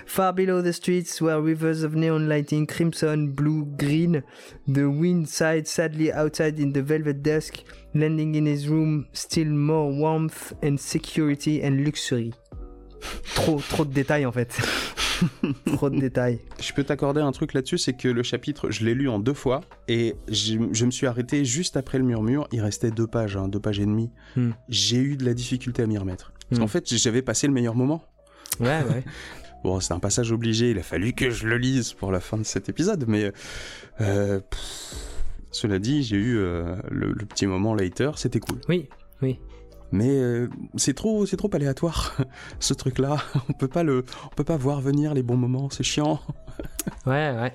Far 0.05 0.33
below 0.33 0.61
the 0.61 0.73
streets 0.73 1.21
were 1.21 1.41
rivers 1.41 1.81
of 1.81 1.95
neon 1.95 2.27
lighting, 2.27 2.67
crimson, 2.67 3.31
blue, 3.31 3.65
green. 3.77 4.21
The 4.67 4.89
wind 4.89 5.29
sighed 5.29 5.67
sadly 5.67 6.11
outside 6.11 6.59
in 6.59 6.73
the 6.73 6.83
velvet 6.83 7.23
dusk, 7.23 7.59
lending 7.93 8.35
in 8.35 8.45
his 8.45 8.67
room 8.67 9.07
still 9.13 9.47
more 9.47 9.91
warmth 9.91 10.51
and 10.61 10.77
security 10.77 11.61
and 11.61 11.85
luxury. 11.85 12.33
Trop, 13.35 13.61
trop 13.69 13.85
de 13.85 13.93
détails 13.93 14.25
en 14.25 14.31
fait. 14.31 14.57
trop 15.73 15.89
de 15.89 15.99
détails. 15.99 16.39
Je 16.61 16.71
peux 16.73 16.83
t'accorder 16.83 17.21
un 17.21 17.31
truc 17.31 17.53
là-dessus, 17.53 17.77
c'est 17.77 17.93
que 17.93 18.07
le 18.07 18.23
chapitre, 18.23 18.71
je 18.71 18.85
l'ai 18.85 18.93
lu 18.93 19.09
en 19.09 19.19
deux 19.19 19.33
fois 19.33 19.61
et 19.87 20.15
je 20.29 20.57
me 20.85 20.91
suis 20.91 21.07
arrêté 21.07 21.43
juste 21.45 21.77
après 21.77 21.97
le 21.97 22.03
murmure. 22.05 22.47
Il 22.51 22.61
restait 22.61 22.91
deux 22.91 23.07
pages, 23.07 23.35
hein, 23.37 23.47
deux 23.47 23.59
pages 23.59 23.79
et 23.79 23.85
demie. 23.85 24.11
Hmm. 24.35 24.51
J'ai 24.69 24.97
eu 24.97 25.17
de 25.17 25.25
la 25.25 25.33
difficulté 25.33 25.83
à 25.83 25.87
m'y 25.87 25.97
remettre. 25.97 26.31
Parce 26.49 26.59
Hmm. 26.59 26.63
qu'en 26.63 26.67
fait, 26.67 26.93
j'avais 26.95 27.21
passé 27.21 27.47
le 27.47 27.53
meilleur 27.53 27.75
moment. 27.75 28.03
Ouais, 28.59 28.81
ouais. 28.89 29.03
Bon, 29.61 29.81
c'est 29.81 29.91
un 29.93 29.99
passage 29.99 30.31
obligé, 30.31 30.71
il 30.71 30.79
a 30.79 30.83
fallu 30.83 31.11
que 31.11 31.29
je 31.31 31.45
le 31.45 31.57
lise 31.57 31.91
pour 31.91 32.13
la 32.13 32.21
fin 32.21 32.37
de 32.37 32.43
cet 32.43 32.69
épisode, 32.69 33.03
mais 33.09 33.33
euh, 33.99 34.39
pff, 34.39 34.95
cela 35.51 35.79
dit, 35.79 36.01
j'ai 36.01 36.15
eu 36.15 36.37
euh, 36.37 36.77
le, 36.89 37.11
le 37.11 37.25
petit 37.25 37.45
moment 37.45 37.75
later, 37.75 38.11
c'était 38.15 38.39
cool. 38.39 38.55
Oui, 38.69 38.87
oui. 39.21 39.37
Mais 39.91 40.09
euh, 40.09 40.49
c'est 40.75 40.93
trop, 40.93 41.25
c'est 41.25 41.37
trop 41.37 41.49
aléatoire, 41.53 42.15
ce 42.59 42.73
truc-là. 42.73 43.17
On 43.49 43.53
peut 43.53 43.67
pas 43.67 43.83
le, 43.83 44.05
on 44.25 44.35
peut 44.35 44.43
pas 44.43 44.57
voir 44.57 44.81
venir 44.81 45.13
les 45.13 45.23
bons 45.23 45.37
moments, 45.37 45.69
c'est 45.69 45.83
chiant. 45.83 46.19
Ouais, 47.05 47.31
ouais. 47.39 47.53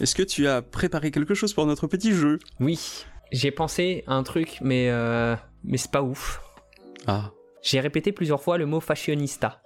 Est-ce 0.00 0.14
que 0.14 0.22
tu 0.22 0.46
as 0.48 0.60
préparé 0.62 1.10
quelque 1.10 1.34
chose 1.34 1.52
pour 1.54 1.66
notre 1.66 1.86
petit 1.86 2.12
jeu? 2.12 2.38
Oui, 2.60 3.04
j'ai 3.32 3.50
pensé 3.50 4.04
à 4.06 4.14
un 4.14 4.22
truc, 4.22 4.58
mais, 4.60 4.88
euh, 4.90 5.36
mais 5.62 5.76
c'est 5.78 5.90
pas 5.90 6.02
ouf. 6.02 6.40
Ah, 7.06 7.30
J'ai 7.62 7.80
répété 7.80 8.12
plusieurs 8.12 8.42
fois 8.42 8.58
le 8.58 8.66
mot 8.66 8.80
fashionista. 8.80 9.60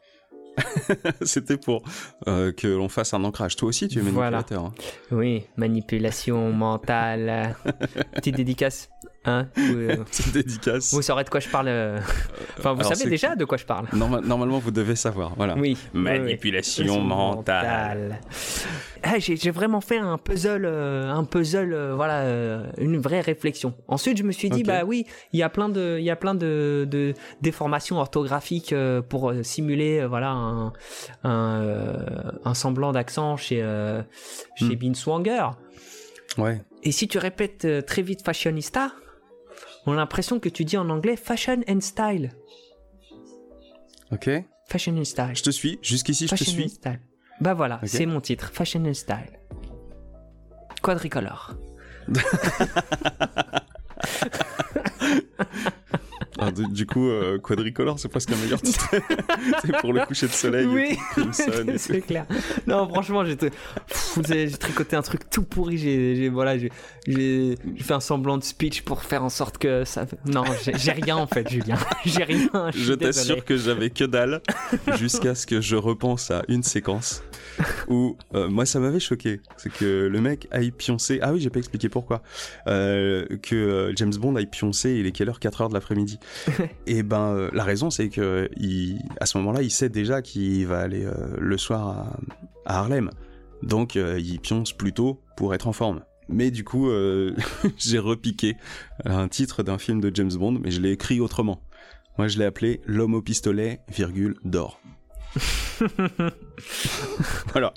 c'était 1.23 1.57
pour 1.57 1.83
euh, 2.27 2.53
que 2.53 2.67
l'on 2.67 2.89
fasse 2.89 3.15
un 3.15 3.25
ancrage. 3.25 3.57
Toi 3.57 3.69
aussi, 3.69 3.89
tu 3.89 3.99
es 4.01 4.03
Voilà. 4.03 4.39
manipulateur. 4.39 4.65
hein. 4.67 4.75
Oui, 5.13 5.45
manipulation 5.57 6.53
mentale. 6.53 7.55
Petite 8.13 8.35
dédicace 8.37 8.91
Hein 9.25 9.49
C'est 10.11 10.27
une 10.27 10.33
dédicace. 10.33 10.95
vous 10.95 11.03
saurez 11.03 11.25
de 11.25 11.29
quoi 11.29 11.41
je 11.41 11.49
parle. 11.49 11.69
euh. 11.69 11.99
Enfin, 12.59 12.73
vous 12.73 12.81
Alors, 12.81 12.95
savez 12.95 13.11
déjà 13.11 13.35
de 13.37 13.45
quoi 13.45 13.59
je 13.59 13.65
parle. 13.65 13.87
Norma- 13.93 14.21
normalement, 14.21 14.59
vous 14.59 14.71
devez 14.71 14.97
savoir. 14.97 15.35
Voilà. 15.37 15.55
Oui. 15.57 15.77
Manipulation 15.93 17.01
mentale. 17.01 18.21
Ah, 19.03 19.19
j'ai 19.19 19.51
vraiment 19.51 19.81
fait 19.81 19.99
un 19.99 20.19
puzzle, 20.19 20.65
euh, 20.65 21.11
un 21.13 21.25
puzzle, 21.25 21.73
euh, 21.73 21.95
voilà, 21.95 22.21
euh, 22.23 22.65
une 22.79 22.99
vraie 22.99 23.21
réflexion. 23.21 23.75
Ensuite, 23.87 24.17
je 24.19 24.23
me 24.25 24.33
suis 24.33 24.51
dit, 24.51 24.63
bah 24.65 24.85
oui, 24.85 25.07
il 25.33 25.39
y 25.39 25.43
a 25.43 25.49
plein 25.49 25.69
de, 25.69 25.97
il 25.99 26.05
y 26.05 26.11
a 26.11 26.17
plein 26.17 26.35
de, 26.35 26.87
de 26.91 27.15
déformations 27.41 27.99
orthographiques 27.99 28.73
euh, 28.73 29.01
pour 29.03 29.31
euh, 29.31 29.43
simuler, 29.43 30.01
euh, 30.01 30.09
voilà, 30.09 30.31
un, 30.31 30.73
un, 31.23 31.61
euh, 31.63 31.97
un 32.45 32.55
semblant 32.55 32.93
d'accent 32.93 33.37
chez, 33.37 33.61
euh, 33.63 34.03
chez 34.57 34.65
Hmm. 34.75 34.75
Binswanger. 34.79 35.47
Ouais. 36.39 36.61
Et 36.83 36.93
si 36.93 37.09
tu 37.09 37.19
répètes 37.19 37.65
euh, 37.65 37.83
très 37.83 38.03
vite 38.03 38.23
fashionista, 38.25 38.93
on 39.89 39.93
a 39.95 39.97
l'impression 39.97 40.39
que 40.41 40.49
tu 40.49 40.65
dis 40.65 40.77
en 40.77 40.89
anglais 40.91 41.17
fashion 41.17 41.61
and 41.69 41.81
style. 41.81 42.31
Ok. 44.13 44.31
Fashion 44.67 44.97
and 44.99 45.05
style. 45.05 45.35
Je 45.35 45.43
te 45.43 45.51
suis. 45.51 45.79
Jusqu'ici, 45.83 46.27
je 46.27 46.35
te 46.35 46.37
Fashion 46.37 46.53
and 46.53 46.61
suis. 46.61 46.69
style. 46.71 47.01
Bah 47.41 47.55
voilà, 47.55 47.81
c'est 47.85 48.07
mon 48.07 48.21
titre, 48.21 48.51
Fashion 48.53 48.85
and 48.85 48.95
Style. 48.95 49.39
Quadricolore. 50.83 51.55
Ah, 56.39 56.53
du, 56.53 56.67
du 56.69 56.87
coup, 56.87 57.09
euh, 57.09 57.39
quadricolore, 57.39 57.99
c'est 57.99 58.09
presque 58.09 58.31
un 58.31 58.37
meilleur 58.37 58.63
titre. 58.63 58.89
c'est 59.63 59.77
pour 59.79 59.93
le 59.93 60.05
coucher 60.07 60.27
de 60.27 60.33
soleil. 60.33 60.67
Oui, 60.67 60.97
c'est 61.77 62.01
clair. 62.01 62.27
Non, 62.67 62.89
franchement, 62.89 63.25
j'ai 63.25 64.51
tricoté 64.51 64.97
un 64.97 65.03
truc 65.03 65.29
tout 65.31 65.43
pourri. 65.43 65.79
J'ai 65.79 66.29
voilà, 66.29 66.57
j'ai 66.59 66.71
fait 67.79 67.95
un 67.95 68.01
semblant 68.01 68.39
de 68.39 68.45
speech 68.45 68.83
pour 68.83 69.03
faire 69.03 69.25
en 69.25 69.29
sorte 69.29 69.59
que 69.59 69.85
ça. 69.85 70.07
Non, 70.27 70.45
j'ai 70.77 70.93
rien 70.93 71.17
en 71.17 71.27
fait, 71.27 71.49
Julien. 71.49 71.77
J'ai 72.05 72.25
rien. 72.25 72.49
Je, 72.75 72.95
t'assure 72.95 73.45
que 73.45 73.57
j'avais 73.57 73.91
que 73.91 74.05
dalle 74.05 74.41
jusqu'à 74.97 75.35
ce 75.35 75.47
que 75.47 75.61
je 75.61 75.77
repense 75.77 76.31
à 76.31 76.43
une 76.49 76.63
séquence 76.63 77.23
où 77.89 78.17
euh, 78.35 78.49
moi 78.49 78.67
ça 78.67 78.79
m'avait 78.81 79.01
choqué. 79.01 79.41
C'est 79.57 79.73
que 79.73 80.09
le 80.11 80.21
mec 80.21 80.49
aille 80.51 80.71
pioncer. 80.71 81.19
Ah 81.23 81.33
oui, 81.33 81.41
j'ai 81.41 81.51
pas 81.51 81.59
expliqué 81.59 81.89
pourquoi. 81.89 82.23
Euh, 82.67 83.27
que 83.43 83.93
James 83.97 84.15
Bond 84.15 84.37
aille 84.37 84.47
pioncer. 84.47 84.93
Il 84.93 85.07
est 85.07 85.13
quelle 85.13 85.29
heure? 85.29 85.41
4 85.41 85.63
heures 85.63 85.69
de 85.69 85.75
l'après-midi. 85.75 86.19
Et 86.87 87.03
ben 87.03 87.35
euh, 87.35 87.51
la 87.53 87.65
raison 87.65 87.91
c'est 87.91 88.09
que 88.09 88.49
il, 88.57 88.99
à 89.21 89.27
ce 89.27 89.39
moment-là, 89.39 89.63
il 89.63 89.71
sait 89.71 89.89
déjà 89.89 90.23
qu'il 90.23 90.67
va 90.67 90.81
aller 90.81 91.05
euh, 91.05 91.37
le 91.39 91.59
soir 91.59 91.89
à, 91.89 92.21
à 92.67 92.79
Harlem. 92.81 93.11
Donc 93.63 93.97
euh, 93.97 94.19
il 94.19 94.41
pionce 94.41 94.73
plus 94.73 94.93
tôt 94.93 95.21
pour 95.37 95.55
être 95.55 95.67
en 95.67 95.73
forme. 95.73 96.03
Mais 96.29 96.51
du 96.51 96.63
coup, 96.63 96.91
j'ai 97.79 97.99
repiqué 97.99 98.57
un 99.07 99.29
titre 99.29 99.63
d'un 99.63 99.79
film 99.79 99.99
de 100.03 100.15
James 100.15 100.35
Bond, 100.35 100.61
mais 100.63 100.71
je 100.71 100.79
l'ai 100.83 100.91
écrit 100.93 101.21
autrement. 101.21 101.63
Moi, 102.19 102.29
je 102.29 102.39
l'ai 102.39 102.45
appelé 102.45 102.83
L'homme 102.85 103.15
au 103.15 103.23
pistolet, 103.23 103.81
virgule, 103.89 104.37
d'or. 104.45 104.79
voilà. 107.53 107.73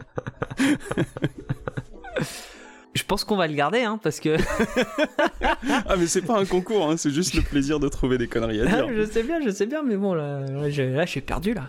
Je 2.93 3.03
pense 3.03 3.23
qu'on 3.23 3.37
va 3.37 3.47
le 3.47 3.53
garder, 3.53 3.81
hein, 3.83 3.99
parce 4.01 4.19
que. 4.19 4.37
Ah, 5.87 5.95
mais 5.97 6.07
c'est 6.07 6.21
pas 6.23 6.39
un 6.39 6.45
concours, 6.45 6.89
hein, 6.89 6.97
c'est 6.97 7.11
juste 7.11 7.33
le 7.35 7.41
plaisir 7.41 7.79
de 7.79 7.87
trouver 7.87 8.17
des 8.17 8.27
conneries 8.27 8.61
à 8.61 8.65
dire. 8.65 8.87
je 8.95 9.05
sais 9.05 9.23
bien, 9.23 9.39
je 9.41 9.49
sais 9.51 9.65
bien, 9.65 9.83
mais 9.83 9.95
bon, 9.95 10.13
là, 10.13 10.41
là, 10.41 10.69
je, 10.69 11.05
suis 11.05 11.21
perdu, 11.21 11.53
là. 11.53 11.63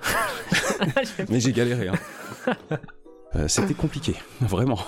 Mais 1.28 1.38
j'ai 1.40 1.52
galéré. 1.52 1.88
Hein. 1.88 2.56
Euh, 3.36 3.48
C'était 3.48 3.74
compliqué, 3.74 4.14
vraiment. 4.40 4.78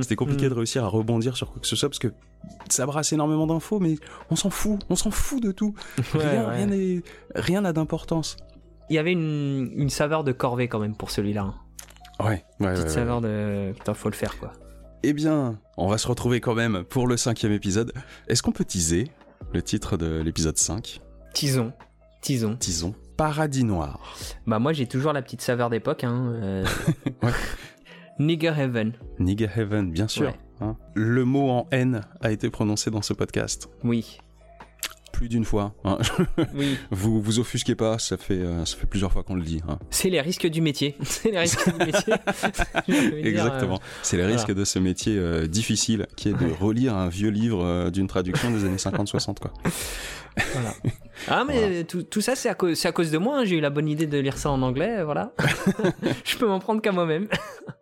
C'était 0.00 0.16
compliqué 0.16 0.46
Mm. 0.46 0.50
de 0.50 0.54
réussir 0.54 0.84
à 0.84 0.88
rebondir 0.88 1.36
sur 1.36 1.50
quoi 1.52 1.60
que 1.60 1.66
ce 1.66 1.76
soit 1.76 1.88
parce 1.88 1.98
que 1.98 2.08
ça 2.68 2.86
brasse 2.86 3.12
énormément 3.12 3.46
d'infos, 3.46 3.78
mais 3.80 3.96
on 4.30 4.36
s'en 4.36 4.50
fout, 4.50 4.80
on 4.90 4.96
s'en 4.96 5.10
fout 5.10 5.42
de 5.42 5.52
tout. 5.52 5.74
Ouais, 6.14 6.20
rien 6.24 6.68
ouais. 6.68 7.02
rien 7.34 7.60
n'a 7.62 7.72
d'importance. 7.72 8.36
Il 8.90 8.96
y 8.96 8.98
avait 8.98 9.12
une, 9.12 9.70
une 9.76 9.90
saveur 9.90 10.24
de 10.24 10.32
corvée 10.32 10.68
quand 10.68 10.78
même 10.80 10.96
pour 10.96 11.10
celui-là. 11.10 11.42
hein. 11.42 11.54
Ouais, 12.26 12.44
ouais, 12.60 12.74
Petite 12.74 12.88
saveur 12.90 13.20
de. 13.20 13.72
Putain, 13.74 13.94
faut 13.94 14.08
le 14.08 14.14
faire, 14.16 14.38
quoi. 14.38 14.52
Eh 15.02 15.12
bien, 15.12 15.58
on 15.76 15.88
va 15.88 15.98
se 15.98 16.08
retrouver 16.08 16.40
quand 16.40 16.54
même 16.54 16.84
pour 16.84 17.06
le 17.06 17.16
cinquième 17.16 17.52
épisode. 17.52 17.92
Est-ce 18.26 18.42
qu'on 18.42 18.52
peut 18.52 18.64
teaser 18.64 19.10
le 19.52 19.62
titre 19.62 19.96
de 19.96 20.20
l'épisode 20.20 20.58
5 20.58 21.00
Tison. 21.34 21.72
Tison. 22.20 22.56
Disons 22.58 22.94
Paradis 23.16 23.64
Noir. 23.64 24.16
Bah, 24.46 24.58
moi, 24.58 24.72
j'ai 24.72 24.86
toujours 24.86 25.12
la 25.12 25.22
petite 25.22 25.40
saveur 25.40 25.70
d'époque, 25.70 26.04
hein. 26.04 26.32
euh, 26.42 26.66
Ouais. 27.22 27.30
Nigger 28.18 28.54
Heaven. 28.56 28.92
Nigga 29.20 29.48
Heaven, 29.56 29.92
bien 29.92 30.08
sûr. 30.08 30.26
Ouais. 30.28 30.34
hein. 30.60 30.76
Le 30.94 31.24
mot 31.24 31.48
en 31.50 31.68
N 31.70 32.02
a 32.20 32.32
été 32.32 32.50
prononcé 32.50 32.90
dans 32.90 33.02
ce 33.02 33.12
podcast 33.12 33.68
Oui. 33.84 34.18
Plus 35.18 35.28
d'une 35.28 35.44
fois. 35.44 35.74
hein. 35.84 35.98
Oui. 36.54 36.78
vous 36.92 37.20
vous 37.20 37.40
offusquez 37.40 37.74
pas, 37.74 37.98
ça 37.98 38.16
fait, 38.16 38.34
euh, 38.34 38.64
ça 38.64 38.76
fait 38.76 38.86
plusieurs 38.86 39.10
fois 39.12 39.24
qu'on 39.24 39.34
le 39.34 39.42
dit. 39.42 39.60
hein. 39.68 39.80
C'est 39.90 40.10
les 40.10 40.20
risques 40.20 40.46
du 40.46 40.60
métier. 40.60 40.94
C'est 41.02 41.32
les 41.32 41.40
risques 41.40 41.68
du 41.76 41.84
métier. 41.84 42.14
Dire, 42.88 43.26
Exactement. 43.26 43.80
C'est 44.02 44.16
les 44.16 44.22
voilà. 44.22 44.36
risques 44.36 44.54
de 44.54 44.64
ce 44.64 44.78
métier 44.78 45.16
euh, 45.18 45.48
difficile 45.48 46.06
qui 46.16 46.28
est 46.28 46.32
de 46.34 46.46
relire 46.60 46.94
un 46.96 47.08
vieux 47.08 47.30
livre 47.30 47.64
euh, 47.64 47.90
d'une 47.90 48.06
traduction 48.06 48.52
des 48.52 48.64
années 48.64 48.76
50-60. 48.76 49.38
quoi. 49.40 49.52
euh, 49.66 49.70
voilà. 50.52 50.74
Ah, 51.26 51.44
mais 51.44 51.82
tout, 51.82 52.04
tout 52.04 52.20
ça, 52.20 52.36
c'est 52.36 52.48
à, 52.48 52.54
cause- 52.54 52.76
c'est 52.78 52.86
à 52.86 52.92
cause 52.92 53.10
de 53.10 53.18
moi. 53.18 53.38
hein. 53.40 53.44
J'ai 53.44 53.56
eu 53.56 53.60
la 53.60 53.70
bonne 53.70 53.88
idée 53.88 54.06
de 54.06 54.18
lire 54.18 54.38
ça 54.38 54.50
en 54.50 54.62
anglais. 54.62 54.98
euh, 54.98 55.04
Voilà. 55.04 55.32
Je 56.24 56.36
peux 56.36 56.46
m'en 56.46 56.60
prendre 56.60 56.80
qu'à 56.80 56.92
moi-même. 56.92 57.26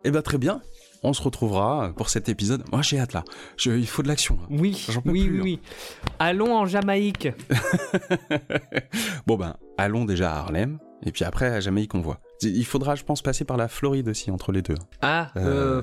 Eh 0.03 0.09
ben 0.09 0.23
très 0.23 0.39
bien. 0.39 0.59
On 1.03 1.13
se 1.13 1.21
retrouvera 1.21 1.91
pour 1.95 2.09
cet 2.09 2.27
épisode. 2.29 2.63
Moi 2.71 2.81
j'ai 2.81 2.99
hâte 2.99 3.13
là. 3.13 3.23
Je- 3.57 3.71
il 3.71 3.87
faut 3.87 4.01
de 4.03 4.07
l'action. 4.07 4.37
Oui, 4.49 4.85
peux 4.99 5.11
oui, 5.11 5.27
plus, 5.27 5.41
oui. 5.41 5.59
Allons 6.19 6.55
en 6.55 6.65
Jamaïque. 6.65 7.29
Bon 9.27 9.35
ben, 9.37 9.55
allons 9.77 10.05
déjà 10.05 10.31
à 10.33 10.37
Harlem, 10.39 10.79
et 11.05 11.11
puis 11.11 11.23
après 11.25 11.47
à 11.47 11.59
Jamaïque 11.59 11.93
on 11.95 12.01
voit. 12.01 12.19
Il 12.41 12.65
faudra, 12.65 12.95
je 12.95 13.03
pense, 13.03 13.21
passer 13.21 13.45
par 13.45 13.57
la 13.57 13.67
Floride 13.67 14.07
aussi, 14.09 14.31
entre 14.31 14.51
les 14.51 14.61
deux. 14.61 14.75
Ah, 15.01 15.31
Euh. 15.35 15.81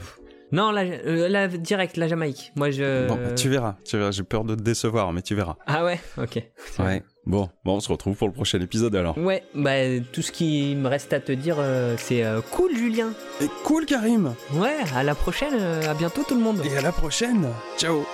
Non, 0.54 0.70
la, 0.70 0.82
euh, 0.82 1.28
la- 1.28 1.48
direct, 1.48 1.96
la 1.96 2.08
Jamaïque. 2.08 2.52
Moi, 2.56 2.70
je. 2.70 3.08
Bon, 3.08 3.16
bah, 3.16 3.32
tu 3.34 3.48
verras, 3.48 3.76
tu 3.84 3.96
verras, 3.98 4.10
j'ai 4.10 4.22
peur 4.22 4.44
de 4.44 4.54
te 4.54 4.62
décevoir, 4.62 5.12
mais 5.12 5.22
tu 5.22 5.34
verras. 5.34 5.56
Ah 5.66 5.84
ouais, 5.84 6.00
ok. 6.16 6.42
Ouais. 6.78 7.02
Bon, 7.26 7.48
bon, 7.64 7.76
on 7.76 7.80
se 7.80 7.88
retrouve 7.90 8.16
pour 8.16 8.28
le 8.28 8.34
prochain 8.34 8.60
épisode 8.60 8.94
alors. 8.96 9.16
Ouais, 9.16 9.42
bah 9.54 9.72
tout 10.12 10.20
ce 10.22 10.30
qui 10.30 10.74
me 10.76 10.88
reste 10.88 11.12
à 11.14 11.20
te 11.20 11.32
dire, 11.32 11.56
euh, 11.58 11.96
c'est 11.98 12.22
euh, 12.22 12.40
cool, 12.50 12.76
Julien. 12.76 13.12
Et 13.40 13.46
cool 13.64 13.86
Karim 13.86 14.34
Ouais, 14.52 14.76
à 14.94 15.02
la 15.02 15.14
prochaine, 15.14 15.54
euh, 15.58 15.90
à 15.90 15.94
bientôt 15.94 16.22
tout 16.28 16.34
le 16.34 16.42
monde. 16.42 16.60
Et 16.64 16.76
à 16.76 16.82
la 16.82 16.92
prochaine 16.92 17.46
Ciao 17.78 18.04